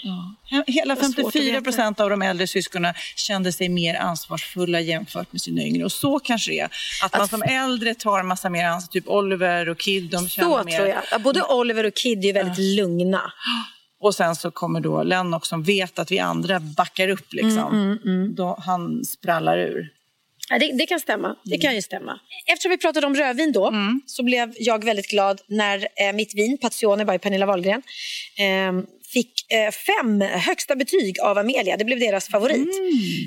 He- 0.51 0.63
Hela 0.67 0.95
Vad 0.95 1.05
svårt 1.05 1.09
att 1.25 1.33
54 1.33 1.43
veta. 1.51 1.63
procent 1.63 1.99
av 1.99 2.09
de 2.09 2.21
äldre 2.21 2.47
syskonen 2.47 2.93
kände 3.15 3.51
sig 3.51 3.69
mer 3.69 3.95
ansvarsfulla 3.95 4.79
jämfört 4.81 5.31
med 5.33 5.41
sina 5.41 5.61
yngre. 5.61 5.85
Och 5.85 5.91
så 5.91 6.19
kanske 6.19 6.51
det 6.51 6.59
är. 6.59 6.69
Att 7.03 7.17
man 7.17 7.27
som 7.27 7.41
äldre 7.43 7.95
tar 7.95 8.23
massa 8.23 8.49
mer 8.49 8.65
ansvar. 8.65 8.91
Typ 8.91 9.07
Oliver 9.07 9.69
och 9.69 9.77
Kid, 9.77 10.03
de 10.11 10.29
känner 10.29 10.49
Så 10.49 10.63
mer. 10.63 10.77
tror 10.77 10.87
jag. 10.87 11.01
Ja, 11.11 11.19
Både 11.19 11.43
Oliver 11.43 11.83
och 11.85 11.93
Kid 11.95 12.19
är 12.19 12.23
ju 12.27 12.31
väldigt 12.33 12.57
lugna. 12.77 13.31
Och 14.01 14.15
sen 14.15 14.35
så 14.35 14.51
kommer 14.51 14.79
då 14.79 15.03
Lennox 15.03 15.47
som 15.49 15.63
vet 15.63 15.99
att 15.99 16.11
vi 16.11 16.19
andra 16.19 16.59
backar 16.59 17.07
upp. 17.09 17.33
Liksom. 17.33 17.99
Mm, 18.05 18.35
Då 18.35 18.59
han 18.65 19.05
sprallar 19.05 19.57
ur. 19.57 19.89
Ja, 20.49 20.59
det, 20.59 20.71
det 20.77 20.85
kan 20.85 20.99
stämma. 20.99 21.35
Det 21.43 21.57
kan 21.57 21.75
ju 21.75 21.81
stämma. 21.81 22.19
Eftersom 22.45 22.69
vi 22.69 22.77
pratade 22.77 23.07
om 23.07 23.15
rödvin 23.15 23.51
då, 23.51 23.73
så 24.05 24.23
blev 24.23 24.53
jag 24.59 24.83
väldigt 24.83 25.09
glad 25.09 25.41
när 25.47 25.77
eh, 25.77 26.13
mitt 26.13 26.35
vin, 26.35 26.57
Passione 26.57 27.05
by 27.05 27.17
Pernilla 27.17 27.45
Wahlgren, 27.45 27.81
eh, 28.37 28.83
fick 29.13 29.51
eh, 29.51 29.71
fem 29.71 30.21
högsta 30.21 30.75
betyg 30.75 31.19
av 31.19 31.37
Amelia. 31.37 31.77
Det 31.77 31.85
blev 31.85 31.99
deras 31.99 32.27
favorit. 32.27 32.67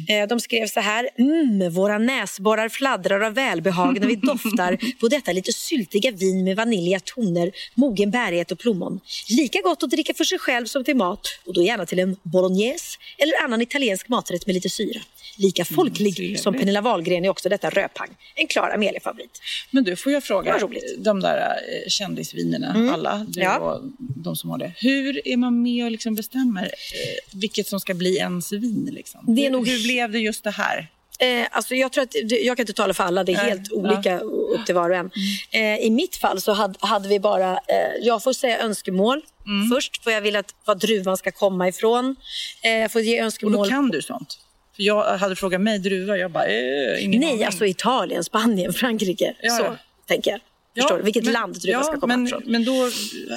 Eh, 0.08 0.28
de 0.28 0.40
skrev 0.40 0.66
så 0.66 0.80
här. 0.80 1.08
Mm, 1.18 1.72
våra 1.72 1.98
näsborrar 1.98 2.68
fladdrar 2.68 3.20
av 3.20 3.34
välbehag 3.34 4.00
när 4.00 4.06
vi 4.06 4.16
doftar 4.22 4.98
på 5.00 5.08
detta 5.08 5.32
lite 5.32 5.52
syltiga 5.52 6.10
vin 6.10 6.44
med 6.44 6.56
vaniljiga 6.56 7.00
toner, 7.00 7.52
mogen 7.74 8.10
bärighet 8.10 8.52
och 8.52 8.58
plommon. 8.58 9.00
Lika 9.28 9.60
gott 9.60 9.82
att 9.82 9.90
dricka 9.90 10.14
för 10.14 10.24
sig 10.24 10.38
själv 10.38 10.66
som 10.66 10.84
till 10.84 10.96
mat 10.96 11.20
och 11.46 11.54
då 11.54 11.62
gärna 11.62 11.86
till 11.86 11.98
en 11.98 12.16
bolognese 12.22 12.98
eller 13.18 13.44
annan 13.44 13.62
italiensk 13.62 14.08
maträtt 14.08 14.46
med 14.46 14.54
lite 14.54 14.68
syra. 14.68 15.00
Lika 15.38 15.64
folklig 15.64 16.40
som 16.40 16.54
Pernilla 16.54 16.80
Wahlgren 16.80 17.24
är 17.24 17.28
också 17.28 17.48
detta 17.48 17.70
rödpang. 17.70 18.08
En 18.34 18.46
klar 18.46 18.70
Amelia-favorit. 18.74 19.40
Men 19.70 19.84
du, 19.84 19.96
får 19.96 20.12
jag 20.12 20.24
fråga, 20.24 20.58
de 20.98 21.20
där 21.20 21.38
eh, 21.38 21.88
kändisvinerna, 21.88 22.92
alla, 22.94 23.26
du 23.28 23.40
Ja. 23.40 23.58
och 23.58 23.80
de 23.98 24.36
som 24.36 24.50
har 24.50 24.58
det. 24.58 24.72
Hur 24.76 25.28
är 25.28 25.36
man 25.36 25.62
med 25.62 25.71
och 25.84 25.90
liksom 25.90 26.14
bestämmer 26.14 26.62
eh, 26.64 27.38
vilket 27.38 27.66
som 27.66 27.80
ska 27.80 27.94
bli 27.94 28.16
ens 28.16 28.52
vin? 28.52 28.88
Liksom? 28.92 29.34
Det 29.34 29.46
är 29.46 29.50
nog- 29.50 29.68
hur 29.68 29.82
blev 29.82 30.12
det 30.12 30.18
just 30.18 30.44
det 30.44 30.50
här? 30.50 30.88
Eh, 31.18 31.46
alltså 31.50 31.74
jag, 31.74 31.92
tror 31.92 32.02
att, 32.04 32.14
jag 32.30 32.56
kan 32.56 32.62
inte 32.62 32.72
tala 32.72 32.94
för 32.94 33.04
alla, 33.04 33.24
det 33.24 33.32
är 33.32 33.36
Nej, 33.36 33.48
helt 33.50 33.72
olika 33.72 34.18
upp 34.18 34.66
till 34.66 34.74
var 34.74 34.90
och 34.90 34.96
en. 34.96 35.10
Mm. 35.50 35.74
Eh, 35.78 35.86
I 35.86 35.90
mitt 35.90 36.16
fall 36.16 36.40
så 36.40 36.52
hade, 36.52 36.74
hade 36.80 37.08
vi 37.08 37.20
bara, 37.20 37.50
eh, 37.52 37.56
jag 38.02 38.22
får 38.22 38.32
säga 38.32 38.58
önskemål 38.58 39.20
Mm. 39.46 39.68
först, 39.70 40.00
vad 40.06 40.14
jag 40.14 40.20
vill 40.20 40.36
att 40.36 40.54
vad 40.64 40.78
druvan 40.80 41.16
ska 41.16 41.30
komma 41.32 41.68
ifrån. 41.68 42.16
Eh, 42.62 42.70
jag 42.70 42.92
får 42.92 43.00
ge 43.00 43.20
Och 43.20 43.24
önskemål. 43.24 43.52
då 43.52 43.64
kan 43.64 43.88
du 43.88 44.02
sånt? 44.02 44.38
För 44.76 44.82
jag 44.82 45.18
hade 45.18 45.36
frågat 45.36 45.60
mig 45.60 45.78
druva, 45.78 46.16
jag 46.16 46.30
bara, 46.30 46.46
eh, 46.46 47.04
ingen 47.04 47.20
Nej, 47.20 47.30
aning. 47.32 47.44
alltså 47.44 47.66
Italien, 47.66 48.24
Spanien, 48.24 48.72
Frankrike. 48.72 49.34
Ja, 49.42 49.50
så 49.50 49.62
ja. 49.64 49.76
tänker 50.06 50.30
jag. 50.30 50.40
Ja, 50.74 50.82
Förstår 50.82 50.96
du? 50.98 51.02
Vilket 51.04 51.24
men- 51.24 51.32
land 51.32 51.54
druvan 51.60 51.80
ja, 51.80 51.84
ska 51.86 52.00
komma 52.00 52.16
men, 52.16 52.26
ifrån. 52.26 52.42
Men 52.46 52.64
då 52.64 52.90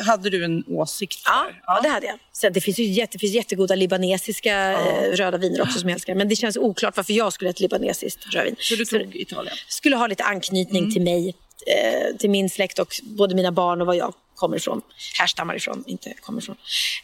hade 0.06 0.30
du 0.30 0.46
en 0.46 0.64
åsikt 0.68 1.22
Ja, 1.26 1.46
ja, 1.66 1.80
det 1.84 1.90
hade 1.90 2.06
jag. 2.06 2.16
Sen, 2.34 2.54
det 2.54 2.62
finns 2.62 2.80
ju 2.80 2.84
jätte, 2.84 3.20
finns 3.20 3.34
jättegoda 3.34 3.76
libanesiska 3.76 4.72
eh, 4.72 5.12
röda 5.12 5.38
viner 5.38 5.62
också 5.62 5.80
som 5.80 5.90
jag 5.90 5.94
älskar. 5.96 6.16
Men 6.16 6.30
det 6.30 6.36
känns 6.36 6.58
oklart 6.58 6.98
varför 6.98 7.14
jag 7.14 7.34
skulle 7.34 7.48
ha 7.48 7.52
ett 7.52 7.60
libanesiskt 7.60 8.34
rödvin. 8.34 8.56
Så 8.60 8.76
du 8.76 8.86
tog 8.86 9.16
Italien? 9.16 9.56
skulle 9.68 9.96
ha 9.96 10.08
lite 10.08 10.24
anknytning 10.24 10.82
Mm. 10.84 10.94
till 10.94 11.02
mig, 11.02 11.36
eh, 11.66 12.18
till 12.18 12.30
min 12.30 12.50
släkt 12.50 12.80
och 12.80 12.94
både 13.04 13.36
mina 13.36 13.52
barn 13.52 13.82
och 13.82 13.88
vad 13.88 13.96
jag 13.96 14.14
kommer 14.36 14.58
ifrån. 14.58 14.82
Härstammar 15.20 15.56
ifrån, 15.56 15.84
inte 15.88 16.14
kommer 16.22 16.42
ifrån. 16.42 16.56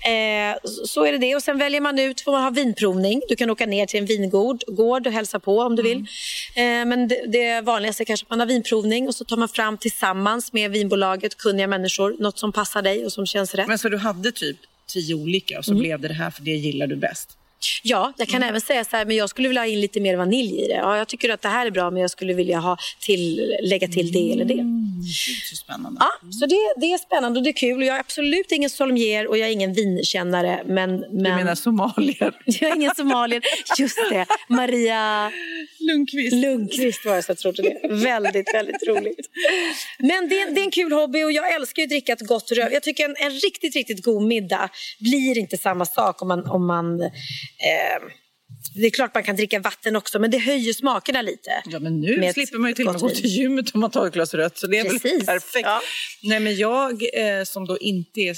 Eh, 0.06 0.58
så- 0.88 1.06
är 1.06 1.12
det 1.12 1.18
det. 1.18 1.36
Och 1.36 1.44
sen 1.44 1.58
väljer 1.58 1.82
man 1.82 2.00
ut, 2.00 2.22
får 2.22 2.32
man 2.32 2.44
ha 2.44 2.50
vinprovning. 2.50 3.22
Du 3.30 3.36
kan 3.36 3.50
åka 3.50 3.66
ner 3.66 3.86
till 3.86 4.00
en 4.00 4.06
vingård 4.06 4.64
gård 4.68 5.08
och 5.08 5.14
hälsa 5.14 5.40
på 5.40 5.60
om 5.60 5.76
du 5.76 5.84
vill. 5.84 6.06
Mm. 6.56 6.82
Eh, 6.82 6.86
men 6.90 7.08
det, 7.08 7.26
det 7.28 7.62
vanligaste 7.62 8.04
är 8.04 8.06
kanske 8.06 8.24
att 8.26 8.30
man 8.30 8.40
har 8.40 8.48
vinprovning 8.48 9.08
och 9.08 9.16
så 9.16 9.26
tar 9.26 9.38
man 9.38 9.50
fram 9.50 9.78
tillsammans 9.78 10.54
med 10.54 10.72
vinbolaget 10.72 11.38
kunniga 11.38 11.68
människor 11.68 12.16
något 12.20 12.40
som 12.40 12.52
passar 12.52 12.82
dig 12.82 13.06
och 13.06 13.12
som 13.14 13.26
känns 13.26 13.56
rätt. 13.56 13.68
Men 13.68 13.78
så 13.80 13.90
du 13.90 13.98
hade 13.98 14.32
typ 14.32 14.58
tio 14.88 15.16
olika 15.16 15.58
och 15.60 15.66
så 15.66 15.72
Mm. 15.72 15.82
blev 15.84 16.00
det 16.00 16.08
det 16.08 16.14
här 16.14 16.32
för 16.32 16.42
det 16.44 16.52
gillar 16.52 16.88
du 16.88 16.96
bäst? 16.96 17.38
Ja, 17.84 18.14
jag 18.18 18.28
kan 18.28 18.44
även 18.44 18.62
säga 18.62 18.86
så 18.86 18.98
här, 18.98 19.06
men 19.06 19.16
jag 19.16 19.30
skulle 19.30 19.48
vilja 19.48 19.62
ha 19.62 19.68
in 19.68 19.82
lite 19.82 20.00
mer 20.00 20.18
vanilj 20.18 20.62
i 20.62 20.68
det. 20.68 20.74
Ja, 20.74 20.98
jag 20.98 21.08
tycker 21.08 21.30
att 21.30 21.42
det 21.42 21.50
här 21.50 21.66
är 21.66 21.72
bra, 21.72 21.92
men 21.92 22.02
jag 22.02 22.12
skulle 22.12 22.34
vilja 22.34 22.60
ha 22.60 22.78
till, 23.00 23.56
lägga 23.64 23.88
till 23.88 24.12
det 24.12 24.34
eller 24.34 24.46
det. 24.46 24.66
Så 25.50 25.56
spännande. 25.56 25.98
Ja, 26.00 26.30
så 26.32 26.46
det, 26.46 26.74
det 26.78 26.94
är 26.94 26.98
spännande 26.98 27.40
och 27.40 27.44
det 27.44 27.50
är 27.50 27.54
kul. 27.54 27.78
Och 27.78 27.84
Jag 27.84 27.96
är 27.96 28.00
absolut 28.00 28.52
ingen 28.52 28.70
sommelier 28.70 29.28
och 29.28 29.38
jag 29.38 29.48
är 29.48 29.52
ingen 29.52 29.74
vinkännare. 29.74 30.64
Men, 30.66 31.00
men... 31.00 31.24
Du 31.24 31.30
menar 31.30 31.56
somalier? 31.56 32.34
Jag 32.46 32.72
är 32.72 32.76
ingen 32.76 32.96
somalier. 32.96 33.42
Just 33.78 33.98
det. 34.12 34.26
Maria 34.50 35.32
Lundqvist. 35.80 36.36
Lundqvist 36.36 37.06
var 37.06 37.16
det 37.16 37.24
som 37.24 37.36
trodde 37.36 37.62
det. 37.62 37.88
Väldigt, 37.94 38.54
väldigt 38.54 38.88
roligt. 38.88 39.30
Men 40.00 40.30
det, 40.30 40.46
det 40.46 40.62
är 40.62 40.64
en 40.64 40.72
kul 40.72 40.92
hobby 40.92 41.24
och 41.24 41.32
jag 41.32 41.56
älskar 41.56 41.82
ju 41.82 41.86
att 41.86 41.90
dricka 41.90 42.14
ett 42.14 42.28
gott 42.28 42.52
röv. 42.52 42.74
Jag 42.74 42.84
tycker 42.84 43.06
en, 43.06 43.16
en 43.18 43.32
riktigt, 43.32 43.76
riktigt 43.76 44.04
god 44.04 44.24
middag 44.24 44.70
blir 45.00 45.38
inte 45.38 45.58
samma 45.58 45.86
sak 45.86 46.22
om 46.22 46.28
man... 46.28 46.50
Om 46.50 46.68
man 46.68 47.12
eh, 47.64 48.08
det 48.76 48.86
är 48.86 48.90
klart 48.90 49.14
man 49.14 49.24
kan 49.24 49.36
dricka 49.36 49.60
vatten 49.60 49.96
också, 49.96 50.20
men 50.20 50.32
det 50.32 50.38
höjer 50.38 50.74
smakerna 50.74 51.22
lite. 51.22 51.50
Ja, 51.66 51.80
men 51.80 52.02
nu 52.02 52.18
Med 52.20 52.34
slipper 52.34 52.58
man 52.58 52.70
ju 52.70 52.74
till 52.76 52.88
och 52.88 52.94
med 52.94 53.02
gå 53.02 53.10
till 53.10 53.26
gymmet 53.26 53.72
om 53.76 53.80
man 53.82 53.92
tar 53.92 54.08
ett 54.08 54.14
glas 54.14 54.34
rött. 54.34 54.58
Så 54.58 54.68
det 54.68 54.78
är 54.80 54.84
väl 54.84 55.00
Precis, 55.00 55.26
perfekt. 55.26 55.66
ja. 55.66 55.82
Nej, 56.24 56.40
men 56.40 56.56
jag 56.56 56.92
eh, 56.92 57.44
som 57.44 57.66
då 57.68 57.78
inte 57.78 58.20
är 58.22 58.30
eh, 58.30 58.36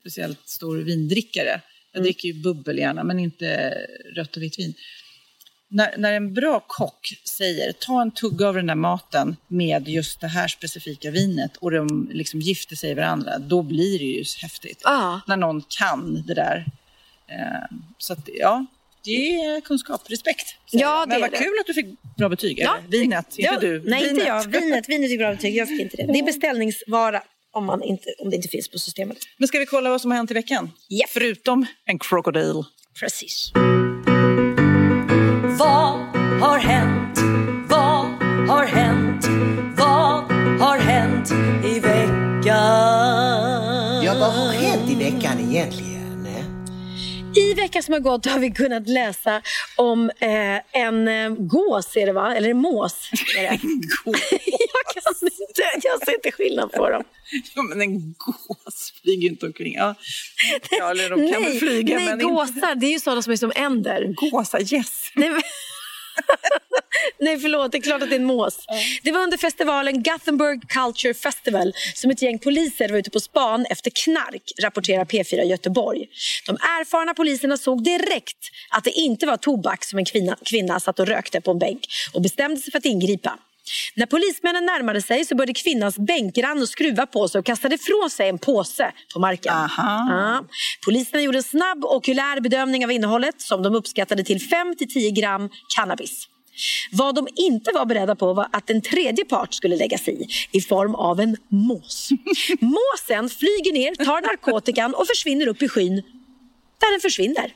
speciellt 0.00 0.48
stor 0.48 0.76
vindrickare. 0.76 1.60
Jag 1.92 1.98
Mm. 2.00 2.04
dricker 2.04 2.28
ju 2.28 2.34
bubbel 2.42 2.78
gärna, 2.78 3.04
men 3.04 3.18
inte 3.18 3.74
rött 4.16 4.36
och 4.36 4.42
vitt 4.42 4.58
vin. 4.58 4.74
När, 5.70 5.96
när 5.96 6.12
en 6.12 6.34
bra 6.34 6.64
kock 6.68 7.08
säger 7.24 7.72
ta 7.72 8.02
en 8.02 8.10
tugga 8.10 8.48
av 8.48 8.54
den 8.54 8.66
där 8.66 8.74
maten 8.74 9.36
med 9.48 9.88
just 9.88 10.20
det 10.20 10.26
här 10.28 10.48
specifika 10.48 11.10
vinet 11.10 11.56
och 11.56 11.70
de 11.70 12.10
liksom 12.12 12.40
gifter 12.40 12.76
sig 12.76 12.94
varandra, 12.94 13.38
då 13.38 13.62
blir 13.62 13.98
det 13.98 14.04
ju 14.04 14.24
häftigt. 14.42 14.80
Ja. 14.84 15.20
När 15.26 15.36
någon 15.36 15.62
kan 15.78 16.22
det 16.26 16.34
där. 16.34 16.66
Eh, 17.30 17.76
så 17.98 18.12
att, 18.12 18.18
ja, 18.34 18.66
det 19.04 19.34
är 19.34 19.60
kunskap, 19.60 20.02
respekt. 20.08 20.46
Ja, 20.70 21.00
det 21.00 21.06
Men 21.08 21.16
är 21.16 21.20
vad 21.20 21.30
det. 21.30 21.36
kul 21.38 21.52
att 21.60 21.66
du 21.66 21.74
fick 21.74 21.86
bra 22.16 22.28
betyg. 22.28 22.58
Ja, 22.58 22.78
eller? 22.78 22.88
Vinet, 22.88 23.26
Ja, 23.36 23.54
inte 23.54 23.66
du. 23.66 23.82
Nej, 23.90 24.00
inte 24.02 24.14
Vinet. 24.14 24.26
jag. 24.28 24.46
Vinet, 24.60 24.88
vinet 24.88 25.10
fick 25.10 25.18
bra 25.18 25.30
betyg. 25.32 25.56
Jag 25.56 25.68
fick 25.68 25.80
inte 25.80 25.96
det. 25.96 26.12
Det 26.12 26.18
är 26.18 26.22
beställningsvara 26.24 27.22
om, 27.52 27.64
man 27.66 27.82
inte, 27.82 28.04
om 28.18 28.30
det 28.30 28.36
inte 28.36 28.48
finns 28.48 28.68
på 28.68 28.78
systemet. 28.78 29.18
Men 29.38 29.48
ska 29.48 29.58
vi 29.58 29.66
kolla 29.66 29.90
vad 29.90 30.00
som 30.00 30.10
har 30.10 30.16
hänt 30.18 30.30
i 30.30 30.34
veckan? 30.34 30.70
Japp. 30.88 31.10
Förutom 31.10 31.66
en 31.84 31.98
krokodil. 31.98 32.64
Precis. 33.00 33.50
Vad 35.58 35.98
har 36.40 36.58
hänt? 36.58 37.18
Vad 37.70 38.06
har 38.48 38.66
hänt? 38.66 39.26
Vad 39.78 40.32
har 40.60 40.78
hänt 40.78 41.30
i 41.64 41.80
veckan? 41.80 42.44
Ja, 44.04 44.14
vad 44.20 44.32
har 44.32 44.52
hänt 44.52 44.90
i 44.90 44.94
veckan 44.94 45.50
egentligen? 45.50 45.97
I 47.36 47.54
veckan 47.54 47.82
som 47.82 47.92
har 47.92 48.00
gått 48.00 48.26
har 48.26 48.38
vi 48.38 48.50
kunnat 48.50 48.88
läsa 48.88 49.42
om 49.76 50.10
eh, 50.10 50.82
en 50.82 51.08
eh, 51.08 51.30
gås, 51.30 51.96
är 51.96 52.06
det 52.06 52.12
va? 52.12 52.34
Eller 52.34 52.50
en 52.50 52.56
mås. 52.56 53.10
Är 53.36 53.42
det? 53.42 53.48
jag, 54.04 54.94
kan 54.94 55.12
inte, 55.22 55.88
jag 55.88 56.04
ser 56.04 56.14
inte 56.14 56.32
skillnad 56.32 56.72
på 56.72 56.90
dem. 56.90 57.04
Ja, 57.54 57.62
men 57.62 57.80
en 57.80 58.12
gås 58.12 58.92
flyger 59.02 59.22
ju 59.22 59.28
inte 59.28 59.46
omkring. 59.46 59.74
Ja, 59.74 59.94
ja 60.70 60.90
eller 60.90 61.10
de 61.10 61.32
kan 61.32 61.42
väl 61.42 61.50
nej, 61.50 61.58
flyga, 61.58 61.96
nej 61.96 62.06
men 62.06 62.18
gåsar, 62.18 62.74
det 62.74 62.86
är 62.86 62.92
ju 62.92 63.00
sådana 63.00 63.22
som 63.22 63.32
är 63.32 63.36
som 63.36 63.52
änder. 63.54 64.04
inte 64.04 64.30
gåsar. 64.30 64.74
Yes! 64.74 65.10
Nej, 65.14 65.30
men... 65.30 65.42
Nej, 67.20 67.38
förlåt. 67.38 67.72
Det 67.72 67.78
är 67.78 67.82
klart 67.82 68.02
att 68.02 68.08
det 68.08 68.14
är 68.14 68.20
en 68.20 68.24
mås. 68.24 68.66
Det 69.02 69.12
var 69.12 69.20
under 69.20 69.38
festivalen 69.38 70.02
Gothenburg 70.02 70.68
Culture 70.68 71.14
Festival 71.14 71.72
som 71.94 72.10
ett 72.10 72.22
gäng 72.22 72.38
poliser 72.38 72.88
var 72.88 72.98
ute 72.98 73.10
på 73.10 73.20
span 73.20 73.66
efter 73.70 73.90
knark, 74.04 74.42
rapporterar 74.62 75.04
P4 75.04 75.42
Göteborg. 75.42 76.06
De 76.46 76.52
erfarna 76.52 77.14
poliserna 77.14 77.56
såg 77.56 77.84
direkt 77.84 78.50
att 78.70 78.84
det 78.84 78.90
inte 78.90 79.26
var 79.26 79.36
tobak 79.36 79.84
som 79.84 79.98
en 79.98 80.04
kvinna, 80.04 80.36
kvinna 80.44 80.80
satt 80.80 81.00
och 81.00 81.06
rökte 81.06 81.40
på 81.40 81.50
en 81.50 81.58
bänk 81.58 81.86
och 82.12 82.22
bestämde 82.22 82.60
sig 82.60 82.70
för 82.70 82.78
att 82.78 82.84
ingripa. 82.84 83.38
När 83.94 84.06
polismännen 84.06 84.66
närmade 84.66 85.02
sig 85.02 85.24
så 85.24 85.34
började 85.34 85.54
kvinnans 85.54 85.98
bänkgrann 85.98 86.62
att 86.62 86.68
skruva 86.68 87.06
på 87.06 87.28
sig 87.28 87.38
och 87.38 87.44
kastade 87.44 87.74
ifrån 87.74 88.10
sig 88.10 88.28
en 88.28 88.38
påse 88.38 88.92
på 89.12 89.20
marken. 89.20 89.54
Ja. 89.76 90.44
Poliserna 90.84 91.22
gjorde 91.22 91.38
en 91.38 91.42
snabb 91.42 91.84
okulär 91.84 92.40
bedömning 92.40 92.84
av 92.84 92.92
innehållet 92.92 93.40
som 93.40 93.62
de 93.62 93.74
uppskattade 93.74 94.24
till 94.24 94.38
5-10 94.38 95.20
gram 95.20 95.50
cannabis. 95.76 96.28
Vad 96.92 97.14
de 97.14 97.28
inte 97.36 97.72
var 97.72 97.86
beredda 97.86 98.16
på 98.16 98.32
var 98.32 98.48
att 98.52 98.70
en 98.70 98.82
tredje 98.82 99.24
part 99.24 99.54
skulle 99.54 99.76
lägga 99.76 99.98
sig 99.98 100.22
i, 100.22 100.58
i 100.58 100.60
form 100.60 100.94
av 100.94 101.20
en 101.20 101.36
mås. 101.48 102.08
Måsen 102.60 103.28
flyger 103.28 103.72
ner, 103.72 104.04
tar 104.04 104.20
narkotikan 104.20 104.94
och 104.94 105.06
försvinner 105.06 105.46
upp 105.46 105.62
i 105.62 105.68
skyn 105.68 106.02
där 106.80 106.92
den 106.92 107.00
försvinner. 107.00 107.52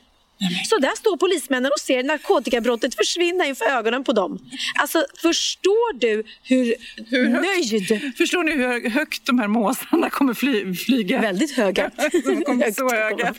Så 0.65 0.77
där 0.77 0.95
står 0.97 1.17
polismännen 1.17 1.71
och 1.71 1.79
ser 1.79 2.03
narkotikabrottet 2.03 2.95
försvinna 2.95 3.45
inför 3.45 3.65
ögonen 3.65 4.03
på 4.03 4.11
dem. 4.13 4.39
Alltså, 4.79 5.05
förstår 5.21 5.93
du 5.99 6.23
hur, 6.43 6.75
Hur 7.09 7.29
högt? 7.29 7.45
nöjd... 7.45 8.13
Förstår 8.17 8.43
ni 8.43 8.51
hur 8.51 8.89
högt 8.89 9.25
de 9.25 9.39
här 9.39 9.47
måsarna 9.47 10.09
kommer 10.09 10.33
fly, 10.33 10.75
flyga? 10.75 11.21
Väldigt 11.21 11.51
höga. 11.57 11.91
De 12.25 12.41
kommer 12.43 12.65
Högt 12.65 12.77
så 12.77 12.89
höga. 12.89 13.33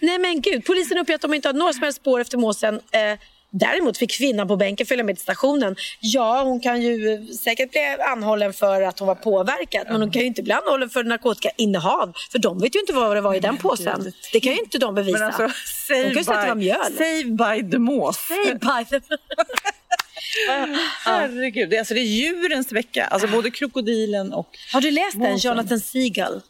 Nej 0.00 0.18
men 0.18 0.40
gud, 0.40 0.64
polisen 0.64 0.98
uppger 0.98 1.14
att 1.14 1.20
de 1.20 1.34
inte 1.34 1.48
har 1.48 1.52
några 1.52 1.72
som 1.72 1.82
helst 1.82 2.00
spår 2.00 2.20
efter 2.20 2.38
måsen. 2.38 2.74
Eh, 2.74 3.18
däremot 3.52 3.98
fick 3.98 4.10
kvinnan 4.10 4.48
på 4.48 4.56
bänken 4.56 4.86
följa 4.86 5.04
med 5.04 5.16
till 5.16 5.22
stationen. 5.22 5.76
Ja, 6.00 6.42
hon 6.42 6.60
kan 6.60 6.82
ju 6.82 7.26
säkert 7.26 7.70
bli 7.70 7.96
anhållen 8.08 8.52
för 8.52 8.82
att 8.82 8.98
hon 8.98 9.08
var 9.08 9.14
påverkad. 9.14 9.86
Men 9.90 10.00
hon 10.00 10.10
kan 10.10 10.20
ju 10.22 10.26
inte 10.26 10.42
bli 10.42 10.52
anhållen 10.52 10.90
för 10.90 11.04
narkotikainnehav. 11.04 12.12
För 12.32 12.38
de 12.38 12.60
vet 12.60 12.74
ju 12.74 12.80
inte 12.80 12.92
vad 12.92 13.16
det 13.16 13.20
var 13.20 13.34
i 13.34 13.40
den 13.40 13.56
påsen. 13.56 14.12
Det 14.32 14.40
kan 14.40 14.52
ju 14.52 14.58
inte 14.58 14.78
de 14.78 14.94
bevisa. 14.94 15.18
Men 15.18 15.26
alltså, 15.26 15.42
de 15.42 15.52
save 15.88 16.02
kan 16.02 16.12
ju 16.12 16.24
säga 16.24 16.38
att 16.38 16.44
det 16.44 16.48
var 16.48 16.54
by, 16.54 16.60
mjöl. 16.60 16.92
save 16.92 17.24
by 17.62 17.70
the 17.70 17.78
mås. 17.78 18.16
Say 18.16 18.54
bye. 18.54 19.00
Herregud, 21.04 21.70
det 21.70 21.76
är, 21.76 21.78
alltså, 21.78 21.94
det 21.94 22.00
är 22.00 22.04
djurens 22.04 22.72
vecka. 22.72 23.04
Alltså 23.04 23.28
både 23.28 23.50
krokodilen 23.50 24.32
och... 24.32 24.48
Har 24.72 24.80
du 24.80 24.90
läst 24.90 25.12
den? 25.12 25.32
Måsen. 25.32 25.50
Jonathan 25.50 25.80
Seagull? 25.80 26.40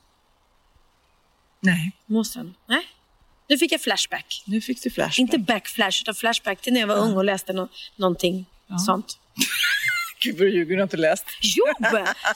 Nej, 1.60 1.92
Måsen? 2.06 2.54
Nej. 2.66 2.86
Nu 3.48 3.58
fick 3.58 3.72
jag 3.72 3.80
flashback. 3.80 4.42
nu 4.46 4.60
fick 4.60 4.82
du 4.82 4.90
flashback. 4.90 5.18
Inte 5.18 5.38
backflash 5.38 6.02
utan 6.02 6.14
flashback 6.14 6.60
till 6.60 6.72
när 6.72 6.80
jag 6.80 6.86
var 6.86 6.96
ung 6.96 7.16
och 7.16 7.24
läste 7.24 7.52
no- 7.52 7.68
någonting 7.96 8.46
sånt. 8.86 9.18
Gud 10.20 10.38
vad 10.38 10.46
du 10.46 10.52
ljuger, 10.52 10.70
du 10.74 10.76
har 10.76 10.82
inte 10.82 10.96
läst. 10.96 11.24
Jo, 11.42 11.64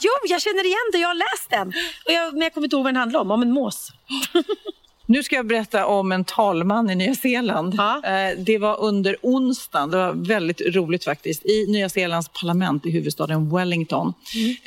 jo, 0.01 0.11
jag 0.29 0.43
känner 0.43 0.65
igen 0.67 0.79
det. 0.93 0.99
Jag 0.99 1.09
har 1.09 1.15
läst 1.15 1.51
den. 1.51 1.69
Och 2.07 2.13
jag, 2.13 2.33
men 2.33 2.43
jag 2.43 2.55
kommer 2.55 2.67
inte 2.67 2.77
ihåg 2.77 2.85
vad 2.85 2.95
den 2.95 3.01
handlar 3.01 3.21
om. 3.21 3.31
Om 3.31 3.43
en 3.43 3.51
mås. 3.51 3.93
Nu 5.09 5.23
ska 5.23 5.37
jag 5.37 5.47
berätta 5.47 5.87
om 5.87 6.13
en 6.13 6.25
talman 6.25 6.91
i 6.91 6.95
Nya 6.95 7.15
Zeeland. 7.15 7.75
Eh, 8.05 8.39
Det 8.39 8.59
var 8.59 8.81
under 8.81 9.17
onsdagen, 9.23 9.91
det 9.91 9.97
var 9.97 10.13
väldigt 10.13 10.61
roligt 10.61 11.05
faktiskt, 11.05 11.47
i 11.47 11.67
Nya 11.69 11.89
Zeelands 11.89 12.29
parlament 12.29 12.87
i 12.87 12.91
huvudstaden 12.91 13.51
Wellington. 13.57 14.13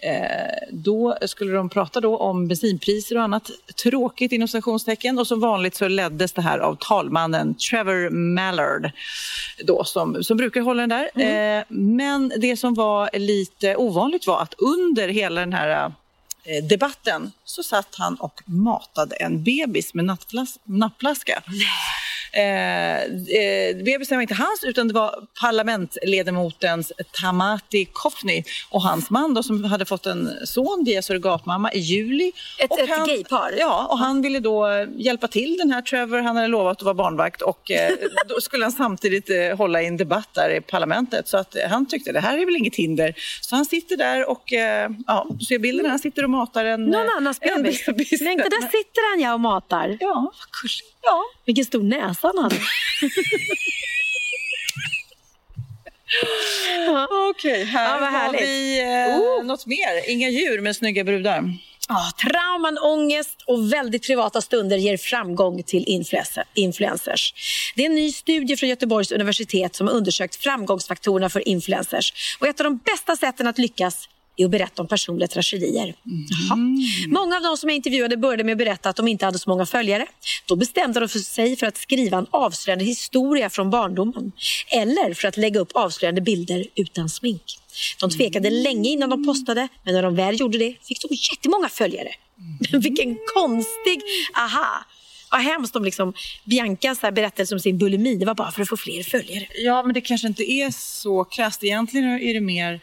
Eh, 0.03 0.67
Då 0.71 1.17
skulle 1.25 1.51
de 1.53 1.69
prata 1.69 2.01
då 2.01 2.17
om 2.17 2.47
bensinpriser 2.47 3.15
och 3.17 3.23
annat 3.23 3.49
tråkigt 3.83 4.31
inom 4.31 4.47
stationstecken 4.47 5.19
och 5.19 5.27
som 5.27 5.39
vanligt 5.39 5.75
så 5.75 5.87
leddes 5.87 6.31
det 6.33 6.41
här 6.41 6.59
av 6.59 6.75
talmannen 6.79 7.55
Trevor 7.55 8.09
Mallard 8.09 8.91
då, 9.63 9.83
som, 9.83 10.23
som 10.23 10.37
brukar 10.37 10.61
hålla 10.61 10.87
den 10.87 10.89
där. 10.89 11.57
Eh, 11.57 11.63
Men 11.69 12.31
det 12.37 12.57
som 12.57 12.73
var 12.73 13.09
lite 13.13 13.75
ovanligt 13.75 14.27
var 14.27 14.41
att 14.41 14.53
under 14.57 15.07
hela 15.07 15.39
den 15.41 15.53
här 15.53 15.91
Eh, 16.43 16.63
debatten 16.63 17.31
så 17.45 17.63
satt 17.63 17.95
han 17.95 18.15
och 18.15 18.41
matade 18.45 19.15
en 19.15 19.43
bebis 19.43 19.93
med 19.93 20.05
nattflas- 20.05 20.57
nappflaska. 20.63 21.43
Eh, 22.31 23.01
eh, 23.01 23.75
bebisen 23.83 24.17
var 24.17 24.21
inte 24.21 24.33
hans 24.33 24.63
utan 24.63 24.87
det 24.87 24.93
var 24.93 25.23
parlamentsledamotens 25.41 26.91
Tamati 27.21 27.85
Kofni 27.93 28.43
och 28.69 28.81
hans 28.81 29.09
man 29.09 29.33
då, 29.33 29.43
som 29.43 29.63
hade 29.63 29.85
fått 29.85 30.05
en 30.05 30.29
son 30.43 30.83
via 30.85 31.01
surrogatmamma 31.01 31.73
i 31.73 31.79
juli. 31.79 32.31
Ett, 32.59 32.71
och 32.71 32.79
ett 32.79 32.89
han, 32.89 33.07
gaypar? 33.07 33.53
Ja, 33.59 33.87
och 33.91 33.97
han 33.97 34.21
ville 34.21 34.39
då 34.39 34.85
hjälpa 34.97 35.27
till 35.27 35.57
den 35.57 35.71
här 35.71 35.81
Trevor. 35.81 36.17
Han 36.17 36.35
hade 36.35 36.47
lovat 36.47 36.77
att 36.77 36.83
vara 36.83 36.93
barnvakt 36.93 37.41
och 37.41 37.71
eh, 37.71 37.91
då 38.27 38.41
skulle 38.41 38.65
han 38.65 38.71
samtidigt 38.71 39.29
eh, 39.29 39.57
hålla 39.57 39.81
i 39.81 39.87
en 39.87 39.97
debatt 39.97 40.29
där 40.33 40.49
i 40.49 40.61
parlamentet. 40.61 41.27
Så 41.27 41.37
att 41.37 41.55
eh, 41.55 41.69
han 41.69 41.85
tyckte 41.85 42.11
det 42.11 42.19
här 42.19 42.37
är 42.37 42.45
väl 42.45 42.55
inget 42.55 42.75
hinder. 42.75 43.13
Så 43.41 43.55
han 43.55 43.65
sitter 43.65 43.97
där 43.97 44.29
och, 44.29 44.53
eh, 44.53 44.89
ja, 45.07 45.27
ser 45.47 45.59
bilden, 45.59 45.89
han 45.89 45.99
sitter 45.99 46.23
och 46.23 46.29
matar 46.29 46.65
en... 46.65 46.85
Någon 46.85 47.09
annans 47.17 47.39
bebis. 47.39 47.85
bebis. 47.85 48.21
Men 48.21 48.31
inte 48.31 48.49
där 48.49 48.61
sitter 48.61 49.11
han 49.11 49.21
ja 49.23 49.33
och 49.33 49.39
matar. 49.39 49.97
Ja, 49.99 50.31
vad. 50.63 50.89
Ja. 51.01 51.23
Vilken 51.45 51.65
stor 51.65 51.83
näsa 51.83 52.18
han 52.21 52.37
hade. 52.43 52.59
Okej, 57.29 57.63
här 57.63 58.01
Ja, 58.01 58.05
har 58.05 58.31
vi 58.33 58.79
eh, 59.39 59.45
något 59.45 59.65
mer. 59.65 60.09
Inga 60.09 60.29
djur 60.29 60.61
men 60.61 60.73
snygga 60.73 61.03
brudar. 61.03 61.43
Ja, 61.91 62.11
trauman, 62.21 62.77
ångest 62.77 63.35
och 63.47 63.73
väldigt 63.73 64.05
privata 64.07 64.41
stunder 64.41 64.77
ger 64.77 64.97
framgång 64.97 65.63
till 65.63 65.85
influencer- 65.85 66.43
influencers. 66.53 67.33
Det 67.75 67.81
är 67.81 67.85
en 67.85 67.95
ny 67.95 68.11
studie 68.11 68.57
från 68.57 68.69
Göteborgs 68.69 69.11
universitet 69.11 69.75
som 69.75 69.87
har 69.87 69.93
undersökt 69.93 70.35
framgångsfaktorerna 70.35 71.29
för 71.29 71.47
influencers. 71.47 72.37
Och 72.39 72.47
ett 72.47 72.59
av 72.59 72.63
de 72.63 72.77
bästa 72.77 73.15
sätten 73.15 73.47
att 73.47 73.57
lyckas 73.57 74.09
är 74.39 74.45
att 74.45 74.51
berätta 74.51 74.81
om 74.81 74.87
personliga 74.87 75.27
tragedier. 75.27 75.95
Jaha. 76.03 76.57
Många 77.07 77.35
av 77.35 77.41
de 77.41 77.57
som 77.57 77.69
jag 77.69 77.75
intervjuade 77.75 78.17
började 78.17 78.43
med 78.43 78.51
att 78.51 78.57
berätta 78.57 78.89
att 78.89 78.95
de 78.95 79.07
inte 79.07 79.25
hade 79.25 79.39
så 79.39 79.49
många 79.49 79.65
följare. 79.65 80.05
Då 80.45 80.55
bestämde 80.55 80.99
de 80.99 81.09
för 81.09 81.19
sig 81.19 81.55
för 81.55 81.67
att 81.67 81.77
skriva 81.77 82.17
en 82.17 82.27
avslöjande 82.29 82.85
historia 82.85 83.49
från 83.49 83.69
barndomen. 83.69 84.31
Eller 84.67 85.13
för 85.13 85.27
att 85.27 85.37
lägga 85.37 85.59
upp 85.59 85.71
avslöjande 85.73 86.21
bilder 86.21 86.65
utan 86.75 87.09
smink. 87.09 87.59
De 87.99 88.09
tvekade 88.09 88.49
länge 88.49 88.89
innan 88.89 89.09
de 89.09 89.25
postade, 89.25 89.67
men 89.83 89.93
när 89.93 90.03
de 90.03 90.15
väl 90.15 90.39
gjorde 90.39 90.57
det 90.57 90.75
fick 90.81 91.01
de 91.01 91.15
jättemånga 91.31 91.69
följare. 91.69 92.09
Men 92.71 92.81
vilken 92.81 93.17
konstig 93.35 94.01
aha! 94.35 94.85
Vad 95.31 95.41
hemskt 95.41 95.75
om 95.75 95.85
liksom 95.85 96.13
Biancas 96.43 97.01
berättelse 97.01 97.55
om 97.55 97.59
sin 97.59 97.77
bulimi, 97.77 98.15
det 98.15 98.25
var 98.25 98.35
bara 98.35 98.51
för 98.51 98.61
att 98.61 98.69
få 98.69 98.77
fler 98.77 99.03
följare. 99.03 99.47
Ja, 99.55 99.83
men 99.83 99.93
det 99.93 100.01
kanske 100.01 100.27
inte 100.27 100.51
är 100.51 100.71
så 100.71 101.23
krasst. 101.23 101.63
Egentligen 101.63 102.05
är 102.05 102.33
det 102.33 102.41
mer... 102.41 102.81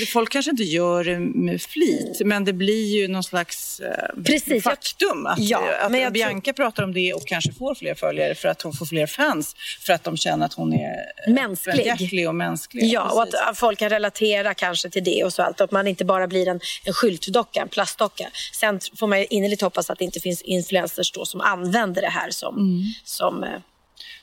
Det, 0.00 0.06
folk 0.06 0.32
kanske 0.32 0.50
inte 0.50 0.62
gör 0.64 1.04
det 1.04 1.18
med 1.18 1.62
flit, 1.62 2.20
men 2.24 2.44
det 2.44 2.52
blir 2.52 2.96
ju 3.00 3.08
någon 3.08 3.22
slags 3.24 3.80
eh, 3.80 4.22
Precis, 4.24 4.62
faktum 4.64 5.26
att, 5.26 5.38
Ja, 5.38 5.62
att 5.80 5.90
men 5.92 6.00
jag 6.00 6.12
Bianca 6.12 6.52
pratar 6.52 6.82
om 6.82 6.94
det 6.94 7.14
och 7.14 7.26
kanske 7.26 7.52
får 7.52 7.74
fler 7.74 7.94
följare 7.94 8.34
för 8.34 8.48
att 8.48 8.62
hon 8.62 8.72
får 8.72 8.86
fler 8.86 9.06
fans, 9.06 9.56
för 9.86 9.92
att 9.92 10.04
de 10.04 10.16
känner 10.16 10.46
att 10.46 10.54
hon 10.54 10.72
är 10.72 10.94
eh, 11.26 11.32
Mänsklig. 11.32 12.28
och 12.28 12.34
mänsklig. 12.34 12.84
Ja, 12.84 13.02
och 13.10 13.24
Precis. 13.24 13.34
att 13.40 13.48
att 13.50 13.58
folk 13.58 13.78
kan 13.78 13.88
relatera 13.90 14.54
kanske 14.54 14.90
till 14.90 15.04
det 15.04 15.24
och 15.24 15.32
så 15.32 15.42
allt. 15.42 15.60
Att 15.60 15.70
man 15.70 15.86
inte 15.86 16.04
bara 16.04 16.26
blir 16.26 16.48
en, 16.48 16.60
en 16.84 16.92
skyltdocka, 16.92 17.60
en 17.62 17.68
plastdocka. 17.68 18.28
Sen 18.60 18.80
får 18.98 19.06
man 19.06 19.18
ju 19.20 19.26
innerligt 19.30 19.62
hoppas 19.62 19.90
att 19.90 19.98
det 19.98 20.04
inte 20.04 20.20
finns 20.20 20.42
influencers 20.42 21.12
då 21.12 21.24
som 21.24 21.40
använder 21.40 22.02
det 22.02 22.08
här 22.08 22.30
som, 22.30 22.56
Mm. 22.56 22.82
som 23.04 23.44
eh, 23.44 23.50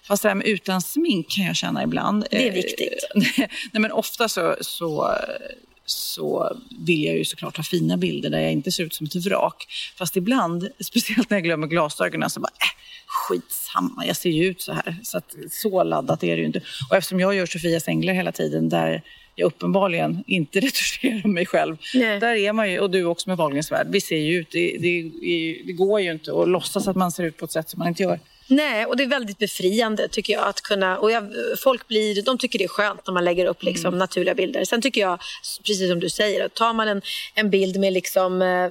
Fast 0.08 0.24
det 0.24 0.30
här 0.30 0.36
med 0.36 0.48
utan 0.48 0.82
smink 0.82 1.30
kan 1.30 1.46
jag 1.46 1.56
känna 1.56 1.84
ibland. 1.84 2.28
Det 2.32 2.48
är 2.48 2.48
Eh, 2.48 2.54
viktigt. 2.54 3.06
Nej, 3.38 3.82
men 3.82 3.92
ofta 3.92 4.30
så, 4.30 4.56
så, 4.62 5.16
så 5.86 6.58
vill 6.80 7.04
jag 7.04 7.18
ju 7.18 7.26
såklart 7.26 7.58
ha 7.58 7.64
fina 7.64 7.98
bilder 7.98 8.30
där 8.30 8.40
jag 8.40 8.52
inte 8.52 8.72
ser 8.72 8.84
ut 8.84 8.94
som 8.94 9.06
ett 9.06 9.16
vrak. 9.16 9.66
Fast 9.98 10.18
ibland, 10.18 10.70
speciellt 10.80 11.30
när 11.30 11.38
jag 11.38 11.44
glömmer 11.44 11.68
glasögonen, 11.68 12.30
så 12.30 12.40
bara 12.40 12.48
äh, 12.48 12.82
skitsamma, 13.08 14.06
jag 14.06 14.16
ser 14.16 14.30
ju 14.30 14.46
ut 14.46 14.62
så 14.62 14.74
här. 14.74 14.96
Så, 15.04 15.18
att, 15.18 15.36
så 15.52 15.84
laddat 15.84 16.24
är 16.24 16.36
det 16.36 16.42
ju 16.42 16.46
inte. 16.46 16.62
Och 16.90 16.96
eftersom 16.96 17.20
jag 17.20 17.36
gör 17.36 17.46
Sofias 17.46 17.88
änglar 17.88 18.14
hela 18.14 18.32
tiden, 18.32 18.70
där 18.70 19.02
jag 19.36 19.48
uppenbarligen 19.48 20.24
inte 20.28 20.60
retuscherar 20.60 21.28
mig 21.28 21.46
själv. 21.46 21.78
Nej. 21.94 22.20
Där 22.20 22.36
är 22.36 22.54
man 22.54 22.72
ju, 22.72 22.80
och 22.80 22.92
du 22.92 23.06
också 23.06 23.30
med 23.30 23.38
Wahlgrens 23.38 23.72
värld, 23.72 23.88
vi 23.90 24.02
ser 24.02 24.18
ju 24.18 24.40
ut, 24.40 24.52
det, 24.52 24.78
det, 24.80 25.12
det 25.66 25.74
går 25.74 26.02
ju 26.02 26.12
inte 26.12 26.42
att 26.42 26.50
låtsas 26.50 26.88
att 26.88 26.96
man 26.96 27.12
ser 27.12 27.24
ut 27.24 27.38
på 27.38 27.46
ett 27.46 27.52
sätt 27.52 27.70
som 27.70 27.80
man 27.80 27.88
inte 27.88 28.04
gör. 28.04 28.20
Nej, 28.48 28.86
och 28.86 28.98
det 28.98 29.04
är 29.04 29.08
väldigt 29.08 29.38
befriande 29.38 30.08
tycker 30.08 30.34
jag 30.34 30.48
att 30.48 30.62
kunna, 30.62 30.98
och 30.98 31.12
jag, 31.12 31.34
folk 31.64 31.88
blir, 31.88 32.22
de 32.22 32.38
tycker 32.38 32.60
det 32.60 32.66
är 32.66 32.70
skönt 32.70 33.08
när 33.08 33.14
man 33.14 33.26
lägger 33.26 33.46
upp 33.46 33.64
liksom, 33.64 33.88
Mm. 33.88 34.00
naturliga 34.00 34.36
bilder. 34.36 34.66
Sen 34.66 34.82
tycker 34.82 35.02
jag, 35.02 35.20
precis 35.66 35.90
som 35.90 36.00
du 36.00 36.10
säger, 36.10 36.46
att 36.46 36.54
tar 36.54 36.74
man 36.74 36.88
en, 36.88 37.02
en 37.34 37.50
bild 37.50 37.80
med 37.80 37.94
liksom 37.94 38.42
eh, 38.42 38.70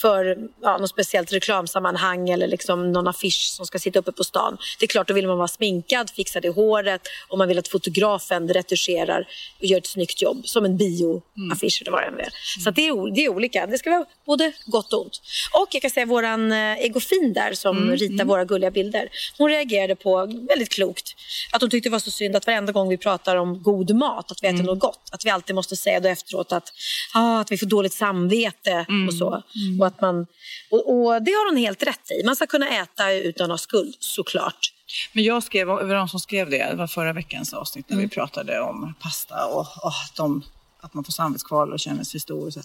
för 0.00 0.38
ja, 0.62 0.78
något 0.78 0.90
speciellt 0.90 1.32
reklamsammanhang 1.32 2.28
eller 2.30 2.48
liksom 2.48 2.92
någon 2.92 3.08
affisch 3.08 3.52
som 3.56 3.66
ska 3.66 3.78
sitta 3.78 3.98
uppe 3.98 4.12
på 4.12 4.24
stan. 4.24 4.56
Det 4.78 4.84
är 4.84 4.88
klart, 4.88 5.08
då 5.08 5.14
vill 5.14 5.26
man 5.26 5.38
vara 5.38 5.48
sminkad, 5.48 6.10
fixad 6.10 6.44
i 6.44 6.48
håret 6.48 7.00
och 7.28 7.38
man 7.38 7.48
vill 7.48 7.58
att 7.58 7.68
fotografen 7.68 8.48
retuscherar 8.48 9.28
och 9.58 9.64
gör 9.64 9.78
ett 9.78 9.86
snyggt 9.86 10.22
jobb, 10.22 10.46
som 10.46 10.64
en 10.64 10.76
bioaffisch 10.76 11.82
eller 11.82 11.90
vad 11.92 12.02
det 12.02 12.06
än 12.06 12.20
är. 12.20 12.28
Så 12.64 12.68
att 12.68 12.76
det, 12.76 12.86
är, 12.88 13.14
det 13.14 13.24
är 13.24 13.28
olika. 13.28 13.66
Det 13.66 13.78
ska 13.78 13.90
vara 13.90 14.04
både 14.26 14.52
gott 14.66 14.92
och 14.92 15.02
ont. 15.04 15.20
Och 15.52 15.68
jag 15.70 15.82
kan 15.82 15.90
säga 15.90 16.06
våran 16.06 16.52
eh, 16.52 16.84
Egofin 16.84 17.32
där 17.32 17.52
som 17.54 17.90
ritar 17.90 18.24
våra 18.24 18.44
gulliga 18.44 18.69
bilder. 18.70 19.08
Hon 19.38 19.48
reagerade 19.50 19.96
på, 19.96 20.26
väldigt 20.26 20.68
klokt, 20.68 21.16
att 21.52 21.60
hon 21.60 21.70
tyckte 21.70 21.88
det 21.88 21.92
var 21.92 21.98
så 21.98 22.10
synd 22.10 22.36
att 22.36 22.46
varenda 22.46 22.72
gång 22.72 22.88
vi 22.88 22.96
pratar 22.96 23.36
om 23.36 23.62
god 23.62 23.94
mat, 23.94 24.30
att 24.30 24.42
vi 24.42 24.46
äter 24.48 24.62
något 24.62 24.78
gott, 24.78 25.08
att 25.12 25.24
vi 25.26 25.30
alltid 25.30 25.54
måste 25.54 25.76
säga 25.76 26.00
då 26.00 26.08
efteråt 26.08 26.52
att, 26.52 26.72
ah, 27.14 27.40
att 27.40 27.52
vi 27.52 27.58
får 27.58 27.66
dåligt 27.66 27.92
samvete 27.92 28.86
och 29.08 29.14
så. 29.14 29.42
Och, 29.80 29.86
att 29.86 30.00
man, 30.00 30.26
och, 30.70 30.92
och 30.94 31.22
det 31.22 31.30
har 31.30 31.50
hon 31.50 31.56
helt 31.58 31.82
rätt 31.82 32.10
i. 32.10 32.24
Man 32.24 32.36
ska 32.36 32.46
kunna 32.46 32.68
äta 32.82 33.12
utan 33.12 33.44
att 33.44 33.50
ha 33.50 33.58
skuld, 33.58 33.94
såklart. 34.00 34.72
Men 35.12 35.24
jag 35.24 35.42
skrev, 35.42 35.66
var 35.66 35.94
de 35.94 36.08
som 36.08 36.20
skrev 36.20 36.50
det, 36.50 36.66
det 36.70 36.76
var 36.76 36.86
förra 36.86 37.12
veckans 37.12 37.52
avsnitt 37.54 37.88
när 37.88 37.96
vi 37.96 38.02
Mm. 38.02 38.10
pratade 38.10 38.60
om 38.60 38.94
pasta 39.00 39.46
och, 39.46 39.60
och 39.60 39.92
de, 40.16 40.42
att 40.80 40.94
man 40.94 41.04
får 41.04 41.12
samvetskval 41.12 41.72
och 41.72 41.80
känner 41.80 42.04
sig 42.04 42.20
stor. 42.20 42.46
Och, 42.46 42.52
så. 42.52 42.60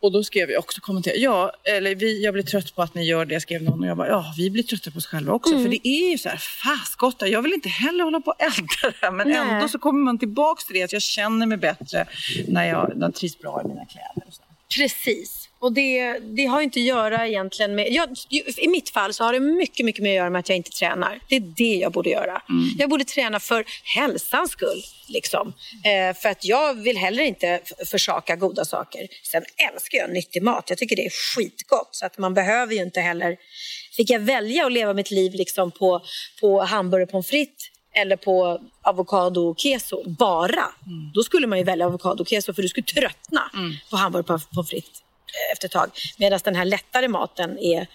Och 0.00 0.12
då 0.12 0.24
skrev 0.24 0.50
jag 0.50 0.58
också 0.58 0.80
kommentera, 0.80 1.14
ja, 1.16 1.52
eller 1.64 1.94
vi, 1.94 2.24
jag 2.24 2.34
blir 2.34 2.42
trött 2.44 2.74
på 2.74 2.82
att 2.82 2.94
ni 2.94 3.04
gör 3.04 3.24
det, 3.24 3.40
skrev 3.40 3.62
någon 3.62 3.80
och 3.80 3.86
jag 3.86 3.96
bara, 3.96 4.08
ja, 4.08 4.34
vi 4.36 4.50
blir 4.50 4.62
trötta 4.62 4.90
på 4.90 4.98
oss 4.98 5.06
själva 5.06 5.32
också. 5.32 5.52
Mm. 5.52 5.64
För 5.64 5.70
det 5.70 5.88
är 5.88 6.10
ju 6.10 6.18
så 6.18 6.28
här, 6.28 6.36
faskotta, 6.36 7.28
jag 7.28 7.42
vill 7.42 7.52
inte 7.52 7.68
heller 7.68 8.04
hålla 8.04 8.20
på 8.20 8.30
och 8.30 8.42
elda 8.42 8.66
det 8.82 9.06
här, 9.06 9.10
men 9.10 9.28
Nej. 9.28 9.36
ändå 9.36 9.68
så 9.68 9.78
kommer 9.78 10.04
man 10.04 10.18
tillbaks 10.18 10.66
till 10.66 10.74
det, 10.74 10.82
att 10.82 10.92
jag 10.92 11.02
känner 11.02 11.46
mig 11.46 11.58
bättre 11.58 12.06
när 12.48 12.64
jag, 12.64 12.92
när 12.96 13.06
jag 13.06 13.14
trivs 13.14 13.38
bra 13.38 13.62
i 13.64 13.68
mina 13.68 13.86
kläder. 13.86 14.26
Och 14.26 14.34
så. 14.34 14.42
Precis. 14.76 15.45
Och 15.66 15.72
det, 15.72 16.18
det 16.18 16.46
har 16.46 16.60
inte 16.60 16.80
att 16.80 16.84
göra 16.84 17.26
egentligen 17.26 17.74
med... 17.74 17.92
Jag, 17.92 18.08
I 18.56 18.68
mitt 18.68 18.90
fall 18.90 19.14
så 19.14 19.24
har 19.24 19.32
det 19.32 19.40
mycket, 19.40 19.86
mycket 19.86 20.02
mer 20.02 20.10
att 20.10 20.16
göra 20.16 20.30
med 20.30 20.38
att 20.38 20.48
jag 20.48 20.56
inte 20.56 20.70
tränar. 20.70 21.20
Det 21.28 21.36
är 21.36 21.40
det 21.40 21.76
jag 21.76 21.92
borde 21.92 22.10
göra. 22.10 22.42
Jag 22.78 22.90
borde 22.90 23.04
träna 23.04 23.40
för 23.40 23.64
hälsans 23.96 24.50
skull. 24.50 24.82
Liksom. 25.08 25.52
Eh, 25.84 26.16
för 26.16 26.28
att 26.28 26.44
jag 26.44 26.74
vill 26.74 26.96
heller 26.96 27.22
inte 27.22 27.60
försaka 27.86 28.36
goda 28.36 28.64
saker. 28.64 29.08
Sen 29.22 29.42
älskar 29.72 29.98
jag 29.98 30.10
nyttig 30.10 30.42
mat. 30.42 30.64
Jag 30.68 30.78
tycker 30.78 30.96
det 30.96 31.06
är 31.06 31.36
skitgott. 31.36 31.88
Så 31.90 32.06
att 32.06 32.18
man 32.18 32.34
behöver 32.34 32.74
ju 32.74 32.82
inte 32.82 33.00
heller... 33.00 33.36
Fick 33.96 34.10
jag 34.10 34.20
välja 34.20 34.66
att 34.66 34.72
leva 34.72 34.94
mitt 34.94 35.10
liv 35.10 35.32
liksom 35.34 35.70
på, 35.70 36.02
på 36.40 36.60
hamburgare 36.60 37.06
pommes 37.06 37.26
frites 37.26 37.70
eller 37.94 38.16
på 38.16 38.60
avokado 38.82 39.40
och 39.40 39.58
keso 39.58 40.02
bara, 40.10 40.64
då 41.14 41.22
skulle 41.22 41.46
man 41.46 41.58
ju 41.58 41.64
välja 41.64 41.86
avokado 41.86 42.22
och 42.22 42.28
keso 42.28 42.52
för 42.54 42.62
du 42.62 42.68
skulle 42.68 42.86
tröttna 42.86 43.50
på 43.90 43.96
hamburgare 43.96 44.40
pommes 44.54 44.70
frites 44.70 45.05
efter 45.52 45.68
ett 45.68 45.72
tag. 45.72 45.90
Medan 46.18 46.40
den 46.44 46.54
här 46.56 46.64
lättare 46.64 47.08
maten 47.08 47.58
är, 47.58 47.86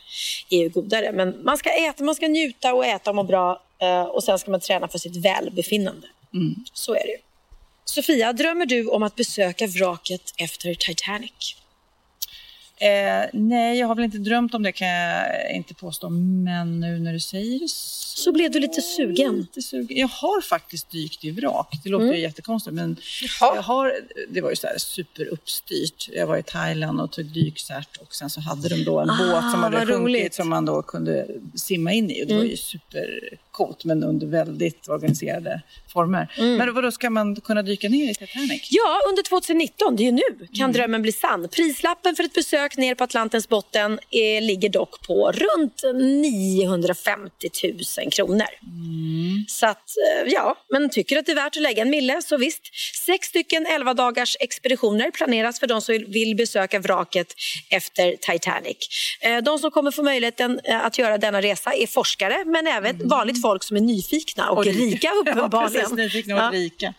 är 0.50 0.70
godare. 0.70 1.12
Men 1.12 1.44
man 1.44 1.58
ska 1.58 1.70
äta, 1.70 2.04
man 2.04 2.16
ska 2.16 2.28
njuta 2.28 2.74
och 2.74 2.86
äta 2.86 3.10
och 3.10 3.16
må 3.16 3.24
bra 3.24 3.64
eh, 3.82 4.04
och 4.04 4.24
sen 4.24 4.40
ska 4.40 4.52
man 4.52 4.60
träna 4.60 4.88
för 4.88 4.98
sitt 4.98 5.26
välbefinnande. 5.26 6.08
Så 6.74 6.94
är 6.94 7.04
det 7.06 7.12
ju. 7.12 7.18
Sofia, 7.86 8.34
drömmer 8.34 8.66
du 8.66 8.88
om 8.88 9.04
att 9.04 9.16
besöka 9.16 9.68
vraket 9.68 10.34
efter 10.38 10.74
Titanic? 10.74 11.56
Eh, 12.82 13.30
nej, 13.34 13.80
jag 13.80 13.88
har 13.88 13.96
väl 13.96 14.06
inte 14.06 14.18
drömt 14.18 14.54
om 14.54 14.64
det 14.64 14.72
kan 14.72 14.88
jag 14.88 15.52
inte 15.56 15.74
påstå. 15.74 16.10
Men 16.10 16.80
nu 16.80 17.00
när 17.00 17.14
du 17.14 17.20
säger 17.20 17.60
det 17.60 17.68
så... 17.70 18.02
Så 18.22 18.32
blev 18.32 18.52
du 18.52 18.60
lite 18.60 18.82
sugen. 18.82 19.36
Lite 19.36 19.62
sugen. 19.62 19.98
Jag 19.98 20.08
har 20.08 20.42
faktiskt 20.42 20.90
dykt 20.92 21.24
i 21.26 21.32
vrak. 21.32 21.68
Det 21.84 21.90
låter 21.90 22.04
Mm. 22.06 22.16
ju 22.18 22.22
jättekonstigt 22.22 22.74
men 22.74 22.98
jag 23.42 23.62
har, 23.62 23.94
det 24.30 24.42
var 24.42 24.50
ju 24.50 24.56
så 24.56 24.68
här 24.68 24.78
superuppstyrt. 24.78 26.10
Jag 26.14 26.28
var 26.28 26.38
i 26.38 26.44
Thailand 26.44 27.02
och 27.02 27.12
tog 27.12 27.26
dykcert 27.26 27.98
och 27.98 28.16
sen 28.16 28.30
så 28.30 28.42
hade 28.42 28.70
de 28.70 28.84
då 28.84 29.00
en 29.00 29.10
Ah, 29.10 29.18
båt 29.18 29.52
som 29.52 29.64
hade 29.64 29.78
vad 29.78 29.88
sjunkit 29.88 30.02
roligt. 30.04 30.34
som 30.34 30.50
man 30.50 30.66
då 30.66 30.82
kunde 30.82 31.28
simma 31.56 31.92
in 31.94 32.12
i. 32.12 32.24
Och 32.24 32.28
det 32.28 32.34
var 32.34 32.40
Mm. 32.42 32.52
ju 32.52 32.58
supercoolt 33.52 33.86
men 33.86 34.04
under 34.04 34.28
väldigt 34.28 34.90
organiserade 34.90 35.62
former. 35.94 36.34
Mm. 36.38 36.56
Men 36.56 36.74
vadå, 36.74 36.92
ska 36.92 37.10
man 37.10 37.36
kunna 37.36 37.62
dyka 37.62 37.90
ner 37.90 38.12
i 38.12 38.16
Titanic? 38.16 38.68
Ja, 38.72 39.00
under 39.10 39.24
2019, 39.24 39.96
det 39.96 40.04
är 40.04 40.06
ju 40.06 40.12
nu, 40.12 40.48
kan 40.54 40.64
Mm. 40.64 40.72
drömmen 40.74 41.02
bli 41.02 41.12
sann. 41.12 41.48
Prislappen 41.50 42.16
för 42.16 42.24
ett 42.24 42.34
besök 42.34 42.78
ner 42.78 42.96
på 42.96 43.04
Atlantens 43.04 43.50
botten 43.50 43.92
eh, 43.94 44.42
ligger 44.44 44.70
dock 44.70 45.08
på 45.08 45.32
runt 45.32 45.82
950 46.22 47.50
000 48.04 48.12
kronor. 48.12 48.46
Mm. 48.64 49.46
Så 49.48 49.68
att, 49.68 49.78
eh, 49.78 50.32
ja, 50.34 50.56
men 50.70 50.90
tycker 50.90 51.18
att 51.18 51.26
det 51.26 51.32
är 51.32 51.36
värt 51.36 51.56
att 51.56 51.62
lägga 51.62 51.82
en 51.82 51.90
mille 51.90 52.22
så 52.22 52.38
visst. 52.38 52.62
Sex 53.06 53.28
stycken 53.28 53.66
11 53.66 53.94
dagars 53.94 54.38
expeditioner 54.40 55.12
planeras 55.12 55.60
för 55.60 55.68
de 55.68 55.82
som 55.82 56.06
vill 56.08 56.36
besöka 56.36 56.80
vraket 56.80 57.34
efter 57.70 58.16
Titanic. 58.16 58.78
Eh, 59.22 59.38
De 59.44 59.60
som 59.60 59.72
kommer 59.72 59.92
få 59.92 60.04
möjligheten 60.04 60.60
att 60.70 60.98
göra 60.98 61.18
denna 61.18 61.42
resa 61.42 61.74
är 61.74 61.88
forskare 61.88 62.44
men 62.46 62.68
även 62.68 63.08
vanligt 63.08 63.41
folk 63.42 63.64
som 63.64 63.78
är 63.78 63.82
nyfikna 63.82 64.50
och, 64.50 64.66
Mm. 64.66 64.76
Och 64.78 64.82
rika. 64.86 64.96
rika 64.96 65.08
Ja, 65.26 65.32
uppenbarligen. 65.32 65.82
precis, 65.82 65.98
nyfikna 65.98 66.48
och 66.48 66.54
rika. 66.54 66.94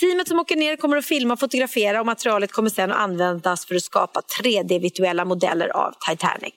Teamet 0.00 0.28
som 0.28 0.38
åker 0.38 0.56
ner 0.56 0.76
kommer 0.76 0.96
att 0.96 1.04
filma 1.06 1.32
och 1.34 1.40
fotografera 1.40 2.00
och 2.00 2.06
materialet 2.06 2.52
kommer 2.52 2.70
sedan 2.70 2.90
att 2.92 2.98
användas 2.98 3.66
för 3.66 3.74
att 3.74 3.82
skapa 3.82 4.20
3D-virtuella 4.42 5.24
modeller 5.24 5.68
av 5.68 5.94
Titanic. 6.10 6.54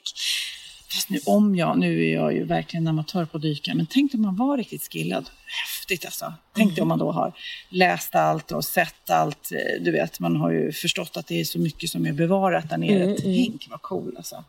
Fast 0.93 1.09
nu 1.09 1.19
om 1.25 1.55
jag, 1.55 1.77
nu 1.79 2.05
är 2.09 2.13
jag 2.13 2.33
ju 2.33 2.43
verkligen 2.43 2.87
amatör 2.87 3.25
på 3.25 3.37
att 3.37 3.41
dyka, 3.43 3.75
men 3.75 3.85
tänk 3.89 4.13
om 4.13 4.21
man 4.21 4.35
var 4.35 4.57
riktigt 4.57 4.91
skillad. 4.91 5.29
Häftigt 5.45 6.05
alltså. 6.05 6.33
Tänk 6.55 6.75
dig 6.75 6.81
om 6.81 6.87
man 6.87 6.99
då 6.99 7.11
har 7.11 7.33
läst 7.69 8.15
allt 8.15 8.51
och 8.51 8.65
sett 8.65 9.09
allt. 9.09 9.51
Eh, 9.51 9.81
Du 9.83 9.91
vet, 9.91 10.19
man 10.19 10.35
har 10.35 10.51
ju 10.51 10.71
förstått 10.71 11.17
att 11.17 11.27
det 11.27 11.39
är 11.39 11.45
så 11.45 11.59
mycket 11.59 11.89
som 11.89 12.05
är 12.05 12.11
bevarat 12.13 12.69
där 12.69 12.77
nere. 12.77 13.03
Mm, 13.03 13.09
mm. 13.09 13.21
Tänk 13.21 13.67
vad 13.69 13.81
cool 13.81 14.13
alltså. 14.17 14.43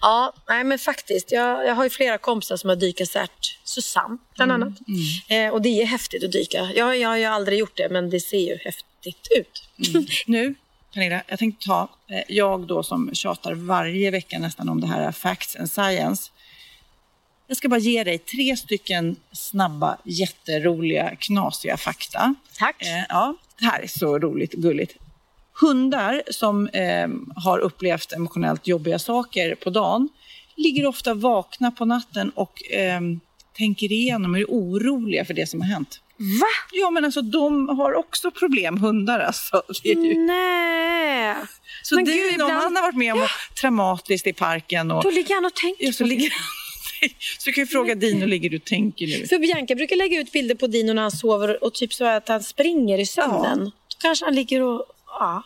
Ja, 0.00 0.32
nej 0.48 0.64
men 0.64 0.78
faktiskt. 0.78 1.32
Jag, 1.32 1.66
jag 1.66 1.74
har 1.74 1.84
ju 1.84 1.90
flera 1.90 2.18
kompisar 2.18 2.56
som 2.56 2.68
har 2.68 2.76
dykarcert. 2.76 3.58
Susanne 3.64 4.18
bland 4.36 4.52
Mm, 4.52 4.62
annat. 4.62 4.78
Eh, 5.28 5.48
och 5.48 5.62
det 5.62 5.82
är 5.82 5.86
häftigt 5.86 6.24
att 6.24 6.32
dyka. 6.32 6.70
Jag, 6.74 6.96
jag 6.96 7.08
har 7.08 7.16
ju 7.16 7.24
aldrig 7.24 7.58
gjort 7.58 7.76
det 7.76 7.88
men 7.90 8.10
det 8.10 8.20
ser 8.20 8.38
ju 8.38 8.58
häftigt 8.64 9.28
ut. 9.36 9.68
Nu, 10.26 10.54
Pernilla, 10.94 11.22
jag 11.26 11.38
tänkte 11.38 11.66
ta, 11.66 11.88
eh, 12.10 12.22
jag 12.28 12.66
då 12.66 12.82
som 12.82 13.10
tjatar 13.14 13.54
varje 13.54 14.10
vecka 14.10 14.38
nästan 14.38 14.68
om 14.68 14.80
det 14.80 14.86
här 14.86 15.12
Facts 15.12 15.56
and 15.56 15.70
Science. 15.70 16.30
Jag 17.46 17.56
ska 17.56 17.68
bara 17.68 17.80
ge 17.80 18.04
dig 18.04 18.18
tre 18.18 18.56
stycken 18.56 19.16
snabba, 19.32 19.98
jätteroliga, 20.04 21.16
knasiga 21.16 21.76
fakta. 21.76 22.34
Tack. 22.58 22.82
Eh, 22.82 23.04
ja, 23.08 23.34
det 23.58 23.64
här 23.64 23.80
är 23.80 23.86
så 23.86 24.18
roligt 24.18 24.54
och 24.54 24.62
gulligt. 24.62 24.96
Hundar 25.60 26.22
som 26.30 26.66
eh, 26.68 27.08
har 27.44 27.58
upplevt 27.58 28.12
emotionellt 28.12 28.66
jobbiga 28.66 28.98
saker 28.98 29.54
på 29.54 29.70
dagen 29.70 30.08
ligger 30.56 30.86
ofta 30.86 31.14
vakna 31.14 31.70
på 31.70 31.84
natten 31.84 32.30
och 32.30 32.72
eh, 32.72 33.00
tänker 33.56 33.92
igenom 33.92 34.34
och 34.34 34.40
är 34.40 34.44
oroliga 34.48 35.24
för 35.24 35.34
det 35.34 35.46
som 35.46 35.60
har 35.60 35.68
hänt. 35.68 36.00
Va? 36.16 36.46
Ja, 36.72 36.90
men 36.90 37.04
alltså 37.04 37.22
de 37.22 37.68
har 37.68 37.94
också 37.94 38.30
problem, 38.30 38.76
hundar 38.76 39.20
alltså. 39.20 39.62
Det 39.82 39.88
ju... 39.88 40.18
Nej! 40.18 41.36
Så 41.82 41.94
Men 41.94 42.04
det 42.04 42.12
gud, 42.12 42.20
är 42.20 42.38
någon 42.38 42.48
ibland- 42.50 42.62
han 42.62 42.76
har 42.76 42.82
varit 42.82 42.96
med 42.96 43.12
om 43.12 43.18
något 43.20 43.30
traumatiskt 43.60 44.26
i 44.26 44.32
parken. 44.32 44.90
Och, 44.90 45.02
Då 45.02 45.10
ligger 45.10 45.34
han 45.34 45.44
och 45.44 45.54
tänker 45.54 45.84
ja, 45.86 45.92
så, 45.92 45.98
på 45.98 46.08
det. 46.08 46.14
ligger... 46.14 46.30
så 47.38 47.44
du 47.44 47.52
kan 47.52 47.62
ju 47.64 47.66
fråga 47.66 47.94
Dino, 47.94 48.26
ligger 48.26 48.50
du 48.50 48.56
och 48.56 48.64
tänker 48.64 49.06
nu? 49.06 49.26
För 49.26 49.38
Bianca 49.38 49.74
brukar 49.74 49.96
lägga 49.96 50.20
ut 50.20 50.32
bilder 50.32 50.54
på 50.54 50.66
Dino 50.66 50.92
när 50.92 51.02
han 51.02 51.10
sover 51.10 51.64
och 51.64 51.74
typ 51.74 51.92
så 51.92 52.04
att 52.04 52.28
han 52.28 52.42
springer 52.42 52.98
i 52.98 53.06
sömnen. 53.06 53.64
Då 53.64 53.96
kanske 54.00 54.24
han 54.24 54.34
ligger 54.34 54.62
och... 54.62 54.84
Ja, 55.06 55.42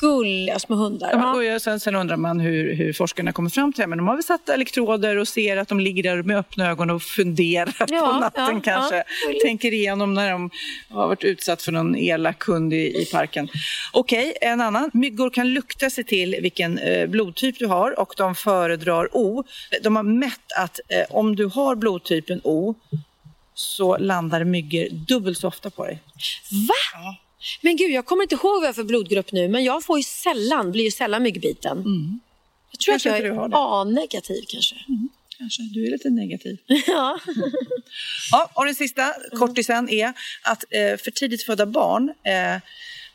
gulliga 0.00 0.58
små 0.58 0.76
hundar. 0.76 1.10
Ja, 1.12 1.34
och 1.34 1.44
jag- 1.44 1.62
sen, 1.62 1.80
sen 1.80 1.94
undrar 1.94 2.16
man 2.16 2.40
hur, 2.40 2.74
hur 2.74 2.92
forskarna 2.92 3.32
kommer 3.32 3.50
fram 3.50 3.72
till 3.72 3.80
det. 3.82 3.86
Men 3.86 3.98
de 3.98 4.08
har 4.08 4.14
väl 4.14 4.22
satt 4.24 4.48
elektroder 4.48 5.16
och 5.16 5.28
ser 5.28 5.56
att 5.56 5.68
de 5.68 5.80
ligger 5.80 6.02
där 6.02 6.22
med 6.22 6.36
öppna 6.38 6.68
ögon 6.70 6.90
och 6.90 7.02
funderar 7.02 7.74
Ja, 7.78 8.12
på 8.12 8.20
natten 8.20 8.54
ja, 8.54 8.60
kanske. 8.64 9.04
Tänker 9.42 9.74
igenom 9.74 10.14
när 10.14 10.30
de 10.30 10.50
har 10.90 11.08
varit 11.08 11.24
utsatt 11.24 11.62
för 11.62 11.72
någon 11.72 11.96
elak 11.96 12.38
kund 12.38 12.72
i, 12.74 13.02
i 13.02 13.06
parken. 13.12 13.48
Okej, 13.92 14.36
en 14.40 14.60
annan. 14.60 14.90
Myggor 14.92 15.30
kan 15.30 15.48
lukta 15.54 15.90
sig 15.90 16.04
till 16.04 16.36
vilken 16.42 16.78
eh, 16.78 17.06
blodtyp 17.06 17.58
du 17.58 17.66
har 17.66 18.00
och 18.00 18.14
de 18.16 18.34
föredrar 18.34 19.08
O. 19.16 19.44
De 19.82 19.96
har 19.96 20.02
mätt 20.02 20.52
att 20.58 20.80
eh, 20.88 21.04
om 21.16 21.36
du 21.36 21.46
har 21.46 21.74
blodtypen 21.76 22.40
O 22.44 22.74
så 23.54 23.96
landar 23.98 24.44
myggor 24.44 24.88
dubbelt 24.90 25.38
så 25.38 25.48
ofta 25.48 25.70
på 25.70 25.84
dig. 25.86 25.98
Va? 26.68 27.16
Men 27.60 27.76
gud, 27.76 27.90
jag 27.90 28.06
kommer 28.06 28.22
inte 28.22 28.34
ihåg 28.34 28.60
vad 28.60 28.62
jag 28.62 28.68
har 28.68 28.72
för 28.72 28.84
blodgrupp 28.84 29.32
nu, 29.32 29.48
men 29.48 29.64
jag 29.64 29.84
får 29.84 29.98
ju 29.98 30.02
sällan, 30.02 30.72
blir 30.72 30.84
ju 30.84 30.90
sällan 30.90 31.22
myggbiten. 31.22 31.84
Jag 32.70 32.80
tror 32.80 32.92
Kanske 32.92 33.12
att 33.12 33.24
jag 33.24 33.36
är. 33.36 33.80
A-negativ 33.80 34.44
kanske. 34.48 34.74
Kanske, 35.38 35.62
du 35.62 35.86
är 35.86 35.90
lite 35.90 36.10
negativ. 36.10 36.58
ja. 36.86 37.18
Ja, 38.32 38.50
och 38.54 38.64
den 38.64 38.74
sista 38.74 39.14
kortisen 39.38 39.88
är 39.88 40.12
att 40.42 40.64
eh, 40.70 40.96
för 40.96 41.10
tidigt 41.10 41.42
födda 41.42 41.66
barn 41.66 42.08
eh, 42.08 42.60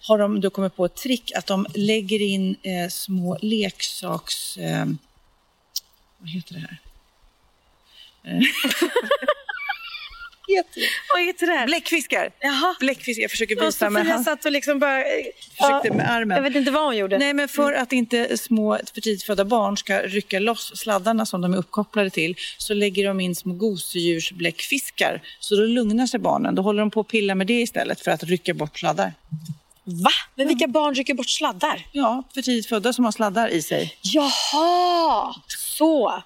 har 0.07 0.17
de 0.17 0.41
då 0.41 0.49
kommit 0.49 0.75
på 0.75 0.85
ett 0.85 0.95
trick 0.95 1.31
att 1.35 1.45
de 1.45 1.65
lägger 1.75 2.21
in 2.21 2.55
eh, 2.61 2.89
små 2.89 3.37
leksaks... 3.41 4.57
Eh, 4.57 4.85
vad 6.17 6.29
heter 6.29 6.53
det 6.53 6.59
här? 6.59 6.79
Eh, 10.47 10.55
heter 10.55 10.79
det? 10.79 10.87
Vad 11.13 11.23
heter 11.25 11.47
det 11.47 11.53
här? 11.53 11.65
Bläckfiskar. 11.65 12.31
Jaha. 12.39 12.75
Bläckfiskar. 12.79 13.21
Jag 13.21 13.31
försöker 13.31 13.55
visa 13.55 13.89
med 13.89 14.01
Sofia 14.01 14.13
hand. 14.13 14.25
satt 14.25 14.45
och 14.45 14.51
liksom 14.51 14.79
bara... 14.79 15.03
Försökte 15.57 15.87
Ja, 15.87 15.93
med 15.93 16.11
armen. 16.11 16.35
Jag 16.35 16.43
vet 16.43 16.55
inte 16.55 16.71
vad 16.71 16.83
hon 16.83 16.97
gjorde. 16.97 17.17
Nej, 17.17 17.33
men 17.33 17.47
för 17.47 17.73
att 17.73 17.93
inte 17.93 18.37
små 18.37 18.79
för 18.93 19.01
tidigt 19.01 19.23
födda 19.23 19.45
barn 19.45 19.77
ska 19.77 20.01
rycka 20.01 20.39
loss 20.39 20.71
sladdarna 20.77 21.25
som 21.25 21.41
de 21.41 21.53
är 21.53 21.57
uppkopplade 21.57 22.09
till 22.09 22.35
så 22.57 22.73
lägger 22.73 23.07
de 23.07 23.19
in 23.19 23.35
små 23.35 23.53
gosedjursbläckfiskar. 23.53 25.21
Så 25.39 25.55
då 25.55 25.61
lugnar 25.61 26.07
sig 26.07 26.19
barnen. 26.19 26.55
Då 26.55 26.61
håller 26.61 26.79
de 26.79 26.91
på 26.91 26.99
att 26.99 27.07
pilla 27.07 27.35
med 27.35 27.47
det 27.47 27.61
istället 27.61 28.01
för 28.01 28.11
att 28.11 28.23
rycka 28.23 28.53
bort 28.53 28.79
sladdar. 28.79 29.13
Va? 29.83 30.09
Men 30.35 30.47
vilka 30.47 30.67
barn 30.67 30.95
rycker 30.95 31.13
bort 31.13 31.29
sladdar? 31.29 31.87
Ja, 31.91 32.23
för 32.33 32.41
tidigt 32.41 32.65
födda 32.69 32.93
som 32.93 33.05
har 33.05 33.11
sladdar 33.11 33.47
i 33.49 33.61
sig. 33.61 33.97
Jaha, 34.01 35.35
så. 35.47 36.23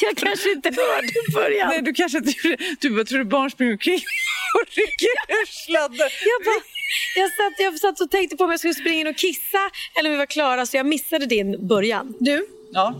Jag 0.00 0.16
kanske 0.16 0.52
inte 0.52 0.68
hörde 0.68 1.06
i 1.06 1.32
början. 1.34 1.68
Nej, 1.68 1.82
du 1.82 1.92
kanske 1.92 2.18
inte 2.18 2.32
gjorde 2.48 2.76
Du 2.80 2.90
bara 2.90 3.04
tror 3.04 3.18
du 3.18 3.24
barn 3.24 3.50
springer 3.50 3.72
omkring 3.72 4.00
och 4.54 4.66
rycker 4.76 5.06
ur 5.28 5.46
sladdar. 5.46 6.12
Jag, 6.30 6.44
bara, 6.44 6.62
jag, 7.16 7.30
satt, 7.30 7.54
jag 7.58 7.78
satt 7.78 8.00
och 8.00 8.10
tänkte 8.10 8.36
på 8.36 8.44
om 8.44 8.50
jag 8.50 8.60
skulle 8.60 8.74
springa 8.74 9.00
in 9.00 9.06
och 9.06 9.16
kissa 9.16 9.58
eller 9.98 10.08
om 10.10 10.12
vi 10.12 10.18
var 10.18 10.26
klara 10.26 10.66
så 10.66 10.76
jag 10.76 10.86
missade 10.86 11.26
din 11.26 11.66
början. 11.66 12.14
Du, 12.20 12.46
Ja. 12.72 12.94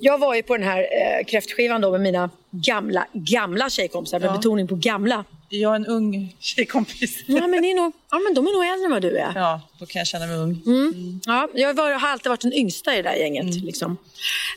jag 0.00 0.18
var 0.18 0.34
ju 0.34 0.42
på 0.42 0.56
den 0.56 0.66
här 0.68 0.78
eh, 0.80 1.24
kräftskivan 1.26 1.80
då 1.80 1.90
med 1.90 2.00
mina 2.00 2.30
gamla, 2.50 3.06
gamla 3.12 3.70
tjejkompisar 3.70 4.20
med 4.20 4.28
Ja. 4.28 4.36
betoning 4.36 4.68
på 4.68 4.74
gamla. 4.74 5.24
Jag 5.48 5.72
är 5.72 5.76
en 5.76 5.86
ung 5.86 6.36
tjejkompis. 6.40 7.24
Ja, 7.26 7.46
men, 7.46 7.62
det 7.62 7.70
är 7.70 7.74
nog, 7.74 7.92
ja, 8.10 8.18
men 8.18 8.34
de 8.34 8.46
är 8.46 8.52
nog 8.52 8.64
äldre 8.66 8.84
än 8.84 8.90
vad 8.90 9.02
du 9.02 9.18
är. 9.18 9.32
Ja, 9.34 9.60
då 9.78 9.86
kan 9.86 9.98
jag 10.00 10.06
känna 10.06 10.26
mig 10.26 10.36
ung. 10.36 10.62
Mm. 10.66 11.20
Ja, 11.26 11.48
jag 11.54 11.74
var, 11.74 11.90
har 11.92 12.08
alltid 12.08 12.30
varit 12.30 12.40
den 12.40 12.52
yngsta 12.52 12.94
i 12.94 12.96
det 12.96 13.02
där 13.02 13.16
gänget. 13.16 13.54
Liksom. 13.64 13.96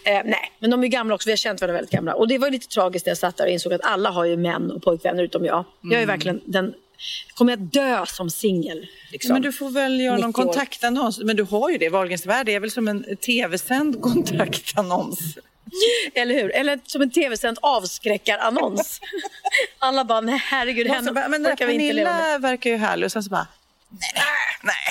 Eh, 0.06 0.22
nej, 0.26 0.52
men 0.60 0.70
de 0.70 0.84
är 0.84 0.88
gamla 0.88 1.16
också. 1.16 1.28
Vi 1.28 1.32
har 1.32 1.38
känt 1.38 1.62
varandra 1.62 1.74
väldigt 1.78 1.92
gamla. 1.92 2.14
Och 2.14 2.28
det 2.28 2.38
var 2.38 2.50
lite 2.52 2.68
tragiskt 2.68 3.06
när 3.06 3.12
jag 3.12 3.18
satt 3.18 3.38
där 3.38 3.46
och 3.46 3.52
insåg 3.52 3.74
att 3.74 3.82
alla 3.84 4.10
har 4.10 4.26
ju 4.26 4.38
män 4.38 4.72
och 4.72 4.84
pojkvänner 4.84 5.24
utom 5.24 5.46
jag. 5.46 5.66
Jag 5.82 5.94
är 5.94 5.98
Mm. 5.98 6.08
verkligen 6.08 6.42
den... 6.46 6.74
Kommer 7.34 7.52
jag 7.52 7.60
dö 7.60 8.06
som 8.06 8.30
singel? 8.30 8.88
Liksom? 9.12 9.34
Men 9.34 9.42
du 9.42 9.52
får 9.52 9.70
väl 9.70 10.00
göra 10.02 10.18
någon 10.18 10.30
90 10.30 10.42
år. 10.42 10.46
kontaktannons. 10.46 11.20
Men 11.20 11.36
du 11.36 11.44
har 11.44 11.70
ju 11.70 11.78
det. 11.78 11.90
Wahlgrens 11.90 12.26
värld 12.26 12.50
är 12.50 12.60
väl 12.60 12.72
som 12.72 12.88
en 12.88 13.18
tv-sänd 13.18 14.02
kontaktannons. 14.02 15.20
Eller 16.14 16.36
hur? 16.36 16.56
Eller 16.56 16.80
som 16.86 17.02
en 17.02 17.12
tv-sänd 17.12 17.58
avskräckarannons. 17.62 19.02
Alla 19.80 20.06
bara, 20.06 20.22
nej 20.22 20.38
herregud, 20.46 20.88
henne 20.88 21.12
orkar 21.12 21.68
vi 21.68 21.74
inte 21.74 21.94
leva 21.94 22.12
med. 22.12 22.20
Pernilla 22.20 22.38
verkar 22.38 22.70
ju 22.70 22.78
härlig 22.78 23.06
och 23.06 23.12
sen 23.12 23.24
så 23.24 23.30
bara, 23.30 23.48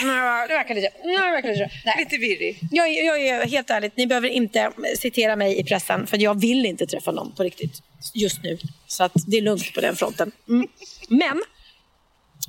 Nej, 0.02 0.46
det 0.48 0.54
verkar 0.54 0.74
lite... 0.74 0.90
Nej, 1.04 1.16
det 1.16 1.30
verkar 1.30 1.48
lite... 1.48 1.70
Nej. 1.84 1.94
lite 1.98 2.16
virrig. 2.16 2.58
Jag, 2.70 2.92
jag 2.92 3.22
är 3.22 3.46
helt 3.46 3.70
ärligt, 3.70 3.96
ni 3.96 4.06
behöver 4.06 4.28
inte 4.28 4.72
citera 4.98 5.36
mig 5.36 5.60
i 5.60 5.64
pressen 5.64 6.06
för 6.06 6.18
jag 6.18 6.40
vill 6.40 6.66
inte 6.66 6.86
träffa 6.86 7.12
någon 7.12 7.32
på 7.32 7.42
riktigt 7.42 7.82
just 8.14 8.42
nu. 8.42 8.58
Så 8.86 9.04
att 9.04 9.12
det 9.26 9.36
är 9.36 9.42
lugnt 9.42 9.74
på 9.74 9.80
den 9.80 9.96
fronten. 9.96 10.32
Mm. 10.48 10.68
Men 11.08 11.42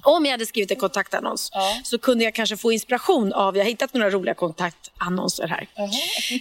om 0.04 0.26
jag 0.26 0.32
hade 0.32 0.46
skrivit 0.46 0.72
en 0.72 0.78
kontaktannons 0.78 1.52
så 1.84 1.98
kunde 1.98 2.24
jag 2.24 2.34
kanske 2.36 2.58
få 2.58 2.72
inspiration 2.72 3.34
av, 3.34 3.58
jag 3.58 3.64
har 3.64 3.70
hittat 3.70 3.94
några 3.94 4.10
roliga 4.10 4.34
kontaktannonser 4.34 5.48
här. 5.48 5.68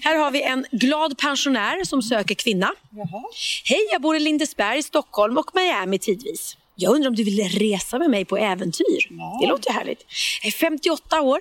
Här 0.03 0.17
har 0.17 0.31
vi 0.31 0.43
en 0.43 0.67
glad 0.73 1.19
pensionär 1.19 1.85
som 1.85 2.03
söker 2.03 2.35
kvinna. 2.35 2.73
Hej, 3.65 3.89
jag 3.93 4.03
bor 4.03 4.17
i 4.17 4.21
Lindesberg, 4.21 4.83
Stockholm 4.83 5.39
och 5.39 5.51
Miami 5.55 5.99
tidvis. 5.99 6.57
Jag 6.75 6.95
undrar 6.95 7.09
om 7.09 7.17
du 7.17 7.25
vill 7.25 7.49
resa 7.49 7.99
med 7.99 8.11
mig 8.11 8.25
på 8.25 8.37
äventyr? 8.37 9.09
Det 9.41 9.47
låter 9.47 9.71
ju 9.71 9.75
härligt. 9.75 10.07
Jag 10.43 10.49
är 10.49 10.53
58 10.53 11.21
år, 11.21 11.41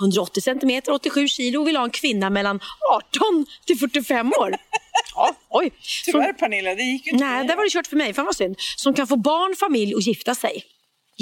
180 0.00 0.40
centimeter, 0.42 0.92
87 0.92 1.28
kilo 1.28 1.60
och 1.60 1.68
vill 1.68 1.76
ha 1.76 1.84
en 1.84 1.90
kvinna 1.90 2.30
mellan 2.30 2.60
18 2.90 3.46
till 3.66 3.78
45 3.78 4.32
år. 4.32 4.56
Ja, 5.14 5.34
oj. 5.48 5.72
Tyvärr 6.04 6.32
Pernilla, 6.32 6.74
det 6.74 6.82
gick 6.82 7.06
ju 7.06 7.12
inte. 7.12 7.24
nej, 7.24 7.46
där 7.46 7.56
var 7.56 7.64
det 7.64 7.70
kört 7.70 7.86
för 7.86 7.96
mig. 7.96 8.14
Fan 8.14 8.24
vad 8.26 8.36
synd. 8.36 8.56
Som 8.76 8.94
kan 8.94 9.06
få 9.06 9.16
barn, 9.16 9.56
familj 9.56 9.94
och 9.94 10.00
gifta 10.00 10.34
sig. 10.34 10.64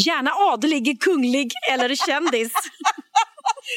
Gärna 0.07 0.31
adelig, 0.53 1.01
kunglig 1.03 1.53
eller 1.73 1.95
kändis. 1.95 2.53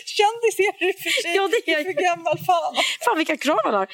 Kändis 0.06 0.60
är 0.60 0.80
du 0.80 0.94
för 0.94 1.22
sig. 1.22 1.36
Ja, 1.36 1.50
det 1.66 1.72
är 1.74 1.80
är 1.80 1.84
för 1.84 2.02
gammal 2.02 2.38
fan. 2.38 2.76
Fan 3.06 3.18
vilka 3.18 3.38
krav 3.38 3.60
han 3.64 3.74
har. 3.74 3.88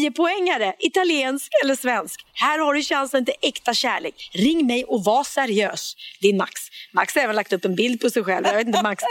10 0.00 0.12
poängare, 0.12 0.74
italiensk 0.78 1.52
eller 1.64 1.76
svensk. 1.76 2.26
Här 2.32 2.58
har 2.58 2.74
du 2.74 2.82
chansen 2.82 3.24
till 3.24 3.34
äkta 3.42 3.74
kärlek. 3.74 4.30
Ring 4.32 4.66
mig 4.66 4.84
och 4.84 5.04
var 5.04 5.24
seriös. 5.24 5.96
Din 6.20 6.36
Max. 6.36 6.52
Max 6.92 7.14
har 7.14 7.22
även 7.22 7.36
lagt 7.36 7.52
upp 7.52 7.64
en 7.64 7.74
bild 7.74 8.00
på 8.00 8.10
sig 8.10 8.24
själv. 8.24 8.46
Jag 8.46 8.54
vet 8.54 8.66
inte, 8.66 8.82
Max. 8.82 9.04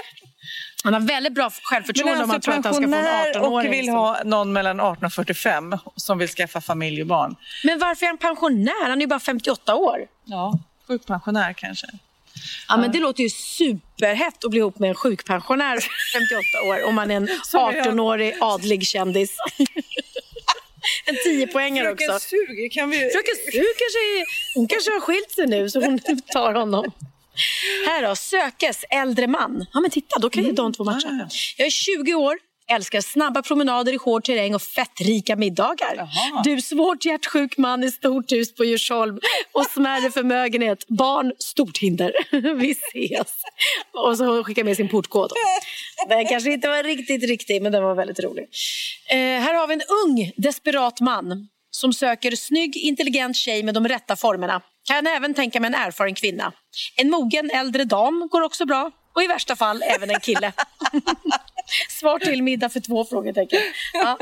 Han 0.83 0.93
har 0.93 1.01
väldigt 1.01 1.33
bra 1.33 1.49
självförtroende 1.63 2.23
om 2.23 2.29
han 2.29 2.41
tror 2.41 2.53
att 2.53 2.65
han 2.65 2.73
ska 2.73 2.83
få 2.83 2.87
en 2.87 2.91
pensionär 2.91 3.33
18-åring. 3.33 3.67
och 3.67 3.73
vill 3.73 3.89
ha 3.89 4.23
någon 4.25 4.53
mellan 4.53 4.79
18 4.79 5.05
och 5.05 5.13
45 5.13 5.77
som 5.95 6.17
vill 6.17 6.29
skaffa 6.29 6.61
familj 6.61 7.01
och 7.01 7.07
barn. 7.07 7.35
Men 7.63 7.79
varför 7.79 8.05
är 8.05 8.07
han 8.07 8.17
pensionär? 8.17 8.89
Han 8.89 8.97
är 8.97 9.01
ju 9.01 9.07
bara 9.07 9.19
58 9.19 9.75
år. 9.75 9.99
Ja, 10.25 10.59
sjukpensionär 10.87 11.53
kanske. 11.53 11.87
Ja, 12.67 12.77
men 12.77 12.91
det 12.91 12.99
låter 12.99 13.23
ju 13.23 13.29
superhett 13.29 14.45
att 14.45 14.51
bli 14.51 14.59
ihop 14.59 14.79
med 14.79 14.89
en 14.89 14.95
sjukpensionär 14.95 15.79
58 16.13 16.69
år 16.69 16.89
om 16.89 16.95
man 16.95 17.11
är 17.11 17.15
en 17.15 17.27
Som 17.43 17.75
jag. 17.75 17.85
18-årig 17.87 18.33
adlig 18.41 18.87
kändis. 18.87 19.31
en 21.05 21.15
10-poängare 21.15 21.91
också. 21.91 22.05
Fröken 22.05 22.19
Suger 22.19 22.69
kan 22.69 22.89
vi... 22.89 22.97
Fröken 22.97 23.35
Sue 23.51 23.65
kanske, 23.77 24.25
hon 24.55 24.67
kanske 24.67 24.91
har 24.91 24.99
skilt 24.99 25.31
sig 25.31 25.47
nu 25.47 25.69
så 25.69 25.81
hon 25.81 25.99
tar 26.33 26.53
honom. 26.53 26.91
Här 27.85 28.07
då, 28.07 28.15
sökes 28.15 28.85
äldre 28.89 29.27
man. 29.27 29.65
Ja 29.73 29.79
men 29.79 29.91
titta, 29.91 30.19
då 30.19 30.29
kan 30.29 30.43
ju 30.43 30.51
de 30.51 30.73
två 30.73 30.83
matcha. 30.83 31.07
Ah. 31.07 31.29
Jag 31.57 31.67
är 31.67 31.71
20 31.71 32.13
år, 32.13 32.37
älskar 32.71 33.01
snabba 33.01 33.41
promenader 33.41 33.93
i 33.93 33.95
hård 33.95 34.23
terräng 34.23 34.55
och 34.55 34.61
fettrika 34.61 35.35
middagar. 35.35 35.95
Jaha. 35.95 36.41
Du 36.43 36.61
svårt 36.61 37.05
hjärtsjuk 37.05 37.57
man 37.57 37.83
i 37.83 37.91
stort 37.91 38.31
hus 38.31 38.55
på 38.55 38.65
Djursholm 38.65 39.19
och 39.51 39.65
smärre 39.65 40.11
förmögenhet. 40.11 40.87
Barn, 40.87 41.33
stort 41.39 41.77
hinder. 41.77 42.13
Vi 42.55 42.71
ses. 42.71 43.33
Och 43.93 44.17
så 44.17 44.43
skickar 44.43 44.63
med 44.63 44.75
sin 44.77 44.89
portkod. 44.89 45.31
Den 46.09 46.25
kanske 46.25 46.51
inte 46.51 46.67
var 46.67 46.83
riktigt 46.83 47.23
riktig, 47.23 47.61
men 47.61 47.71
den 47.71 47.83
var 47.83 47.95
väldigt 47.95 48.19
rolig. 48.19 48.47
Eh, 49.09 49.17
här 49.17 49.53
har 49.53 49.67
vi 49.67 49.73
en 49.73 49.81
ung, 50.05 50.31
desperat 50.37 51.01
man 51.01 51.47
som 51.71 51.93
söker 51.93 52.31
snygg, 52.35 52.77
intelligent 52.77 53.35
tjej 53.35 53.63
med 53.63 53.73
de 53.73 53.87
rätta 53.87 54.15
formerna. 54.15 54.61
Kan 54.87 55.07
även 55.07 55.33
tänka 55.33 55.59
mig 55.59 55.67
en 55.67 55.75
erfaren 55.75 56.15
kvinna. 56.15 56.53
En 56.95 57.09
mogen 57.09 57.49
äldre 57.51 57.83
dam 57.83 58.27
går 58.31 58.41
också 58.41 58.65
bra. 58.65 58.91
Och 59.15 59.23
i 59.23 59.27
värsta 59.27 59.55
fall 59.55 59.83
även 59.83 60.09
en 60.09 60.19
kille. 60.19 60.53
Svar 61.89 62.19
till 62.19 62.43
middag 62.43 62.69
för 62.69 62.79
två 62.79 63.05
frågetecken. 63.05 63.59
Ja. 63.93 64.17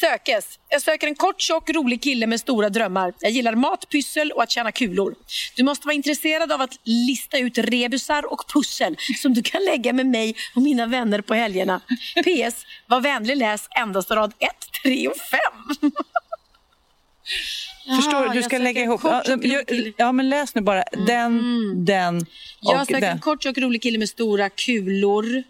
Sökes. 0.00 0.58
Jag 0.68 0.82
söker 0.82 1.06
en 1.06 1.14
kort, 1.14 1.40
tjock, 1.40 1.70
rolig 1.70 2.02
kille 2.02 2.26
med 2.26 2.40
stora 2.40 2.68
drömmar. 2.68 3.12
Jag 3.20 3.30
gillar 3.30 3.54
mat, 3.54 3.88
pyssel 3.88 4.32
och 4.32 4.42
att 4.42 4.50
tjäna 4.50 4.72
kulor. 4.72 5.14
Du 5.56 5.62
måste 5.62 5.86
vara 5.86 5.94
intresserad 5.94 6.52
av 6.52 6.60
att 6.60 6.78
lista 6.84 7.38
ut 7.38 7.58
rebusar 7.58 8.32
och 8.32 8.44
pussel 8.52 8.96
som 9.22 9.34
du 9.34 9.42
kan 9.42 9.64
lägga 9.64 9.92
med 9.92 10.06
mig 10.06 10.34
och 10.56 10.62
mina 10.62 10.86
vänner 10.86 11.20
på 11.20 11.34
helgerna. 11.34 11.80
PS. 12.24 12.64
Var 12.86 13.00
vänlig 13.00 13.36
läs 13.36 13.68
endast 13.78 14.10
rad 14.10 14.32
1, 14.38 14.50
3 14.82 15.08
och 15.08 15.16
5. 15.16 15.40
Förstår 17.96 18.22
du? 18.22 18.28
Du 18.28 18.34
jag 18.34 18.44
ska 18.44 18.50
söker 18.50 18.58
lägga 18.58 18.82
ihop. 18.82 19.00
Ja, 19.96 20.12
men 20.12 20.28
läs 20.28 20.54
nu 20.54 20.60
bara. 20.60 20.84
Den, 21.06 21.84
den 21.84 22.26
Jag 22.60 22.80
och 22.80 22.86
söker 22.86 23.00
den. 23.00 23.10
en 23.10 23.20
kort, 23.20 23.42
tjock, 23.42 23.58
rolig 23.58 23.82
kille 23.82 23.98
med 23.98 24.08
stora 24.08 24.48
kulor. 24.50 25.42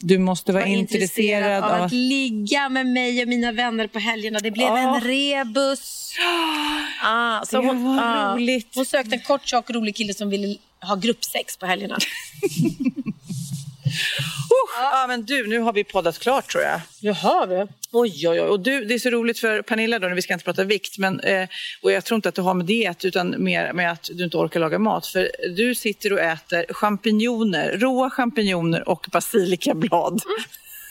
Du 0.00 0.18
måste 0.18 0.52
vara 0.52 0.62
Var 0.64 0.70
intresserad 0.70 1.64
av 1.64 1.82
att... 1.82 1.92
ligga 1.92 2.68
med 2.68 2.86
mig 2.86 3.22
och 3.22 3.28
mina 3.28 3.52
vänner 3.52 3.86
på 3.86 3.98
helgerna. 3.98 4.38
Det 4.38 4.50
blev 4.50 4.68
Ah. 4.72 4.78
en 4.96 5.00
rebus. 5.00 6.12
Ah, 7.02 7.44
så 7.44 7.60
Det 7.60 7.66
hon, 7.66 7.84
var 7.84 8.02
ah, 8.04 8.34
roligt. 8.34 8.68
hon 8.74 8.86
sökte 8.86 9.14
en 9.14 9.20
kort, 9.22 9.46
tjock, 9.46 9.70
rolig 9.70 9.96
kille 9.96 10.14
som 10.14 10.30
ville 10.30 10.56
ha 10.80 10.94
gruppsex 10.96 11.56
på 11.56 11.66
helgerna. 11.66 11.98
Usch, 13.88 14.74
ja, 14.76 15.04
men 15.08 15.24
du, 15.24 15.46
nu 15.46 15.58
har 15.58 15.72
vi 15.72 15.84
poddat 15.84 16.18
klart 16.18 16.50
tror 16.50 16.64
jag. 16.64 16.80
Jaha, 17.00 17.46
vi. 17.46 17.66
Oj, 17.92 18.28
oj, 18.28 18.28
oj. 18.28 18.40
Och 18.40 18.60
du, 18.60 18.84
det 18.84 18.94
är 18.94 18.98
så 18.98 19.10
roligt 19.10 19.38
för 19.38 19.62
Pernilla 19.62 19.98
då, 19.98 20.08
när 20.08 20.14
vi 20.14 20.22
ska 20.22 20.32
inte 20.32 20.44
prata 20.44 20.64
vikt, 20.64 20.98
men, 20.98 21.20
eh, 21.20 21.48
och 21.82 21.92
jag 21.92 22.04
tror 22.04 22.16
inte 22.16 22.28
att 22.28 22.34
det 22.34 22.42
har 22.42 22.54
med 22.54 22.66
diet 22.66 23.04
utan 23.04 23.44
mer 23.44 23.72
med 23.72 23.92
att 23.92 24.08
du 24.12 24.24
inte 24.24 24.36
orkar 24.36 24.60
laga 24.60 24.78
mat. 24.78 25.06
För 25.06 25.30
du 25.56 25.74
sitter 25.74 26.12
och 26.12 26.20
äter 26.20 26.72
champinjoner, 26.72 27.78
råa 27.78 28.10
champinjoner 28.10 28.88
och 28.88 29.06
basilikablad. 29.12 30.22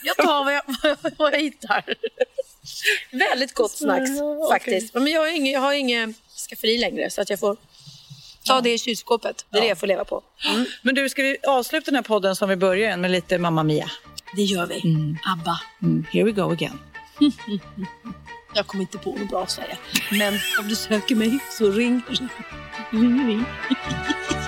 Jag 0.04 0.16
tar 0.16 0.44
vad 0.44 0.54
jag, 0.54 0.62
vad 1.18 1.34
jag 1.34 1.40
hittar. 1.40 1.84
Väldigt 3.10 3.54
gott 3.54 3.70
snacks 3.70 4.10
faktiskt. 4.50 4.94
Men 4.94 5.06
jag 5.06 5.20
har 5.20 5.36
inget, 5.36 5.52
jag 5.52 5.60
har 5.60 5.72
inget 5.72 6.16
skafferi 6.48 6.78
längre 6.78 7.10
så 7.10 7.20
att 7.20 7.30
jag 7.30 7.38
får 7.38 7.56
ta 8.48 8.60
det 8.60 8.74
i 8.74 8.78
kylskåpet. 8.78 9.46
Det 9.50 9.58
är 9.58 9.62
det 9.62 9.68
jag 9.68 9.78
får 9.78 9.86
leva 9.86 10.04
på. 10.04 10.22
Men 10.82 10.94
du, 10.94 11.08
ska 11.08 11.22
vi 11.22 11.36
avsluta 11.48 11.84
den 11.84 11.94
här 11.94 12.02
podden 12.02 12.36
som 12.36 12.48
vi 12.48 12.56
börjar 12.56 12.96
med 12.96 13.10
lite 13.10 13.38
Mamma 13.38 13.62
Mia? 13.62 13.90
Det 14.36 14.42
gör 14.42 14.66
vi. 14.66 14.82
ABBA. 15.24 15.60
Mm, 15.82 16.04
here 16.12 16.24
we 16.24 16.32
go 16.32 16.52
again. 16.52 16.78
Jag 18.54 18.66
kommer 18.66 18.82
inte 18.82 18.98
på 18.98 19.16
något 19.16 19.28
bra 19.28 19.42
att 19.42 19.50
säga. 19.50 19.76
Men 20.10 20.34
om 20.58 20.68
du 20.68 20.76
söker 20.76 21.14
mig 21.14 21.38
så 21.50 21.70
ring. 21.70 22.02
Ring, 22.90 23.26
ring. 23.28 23.44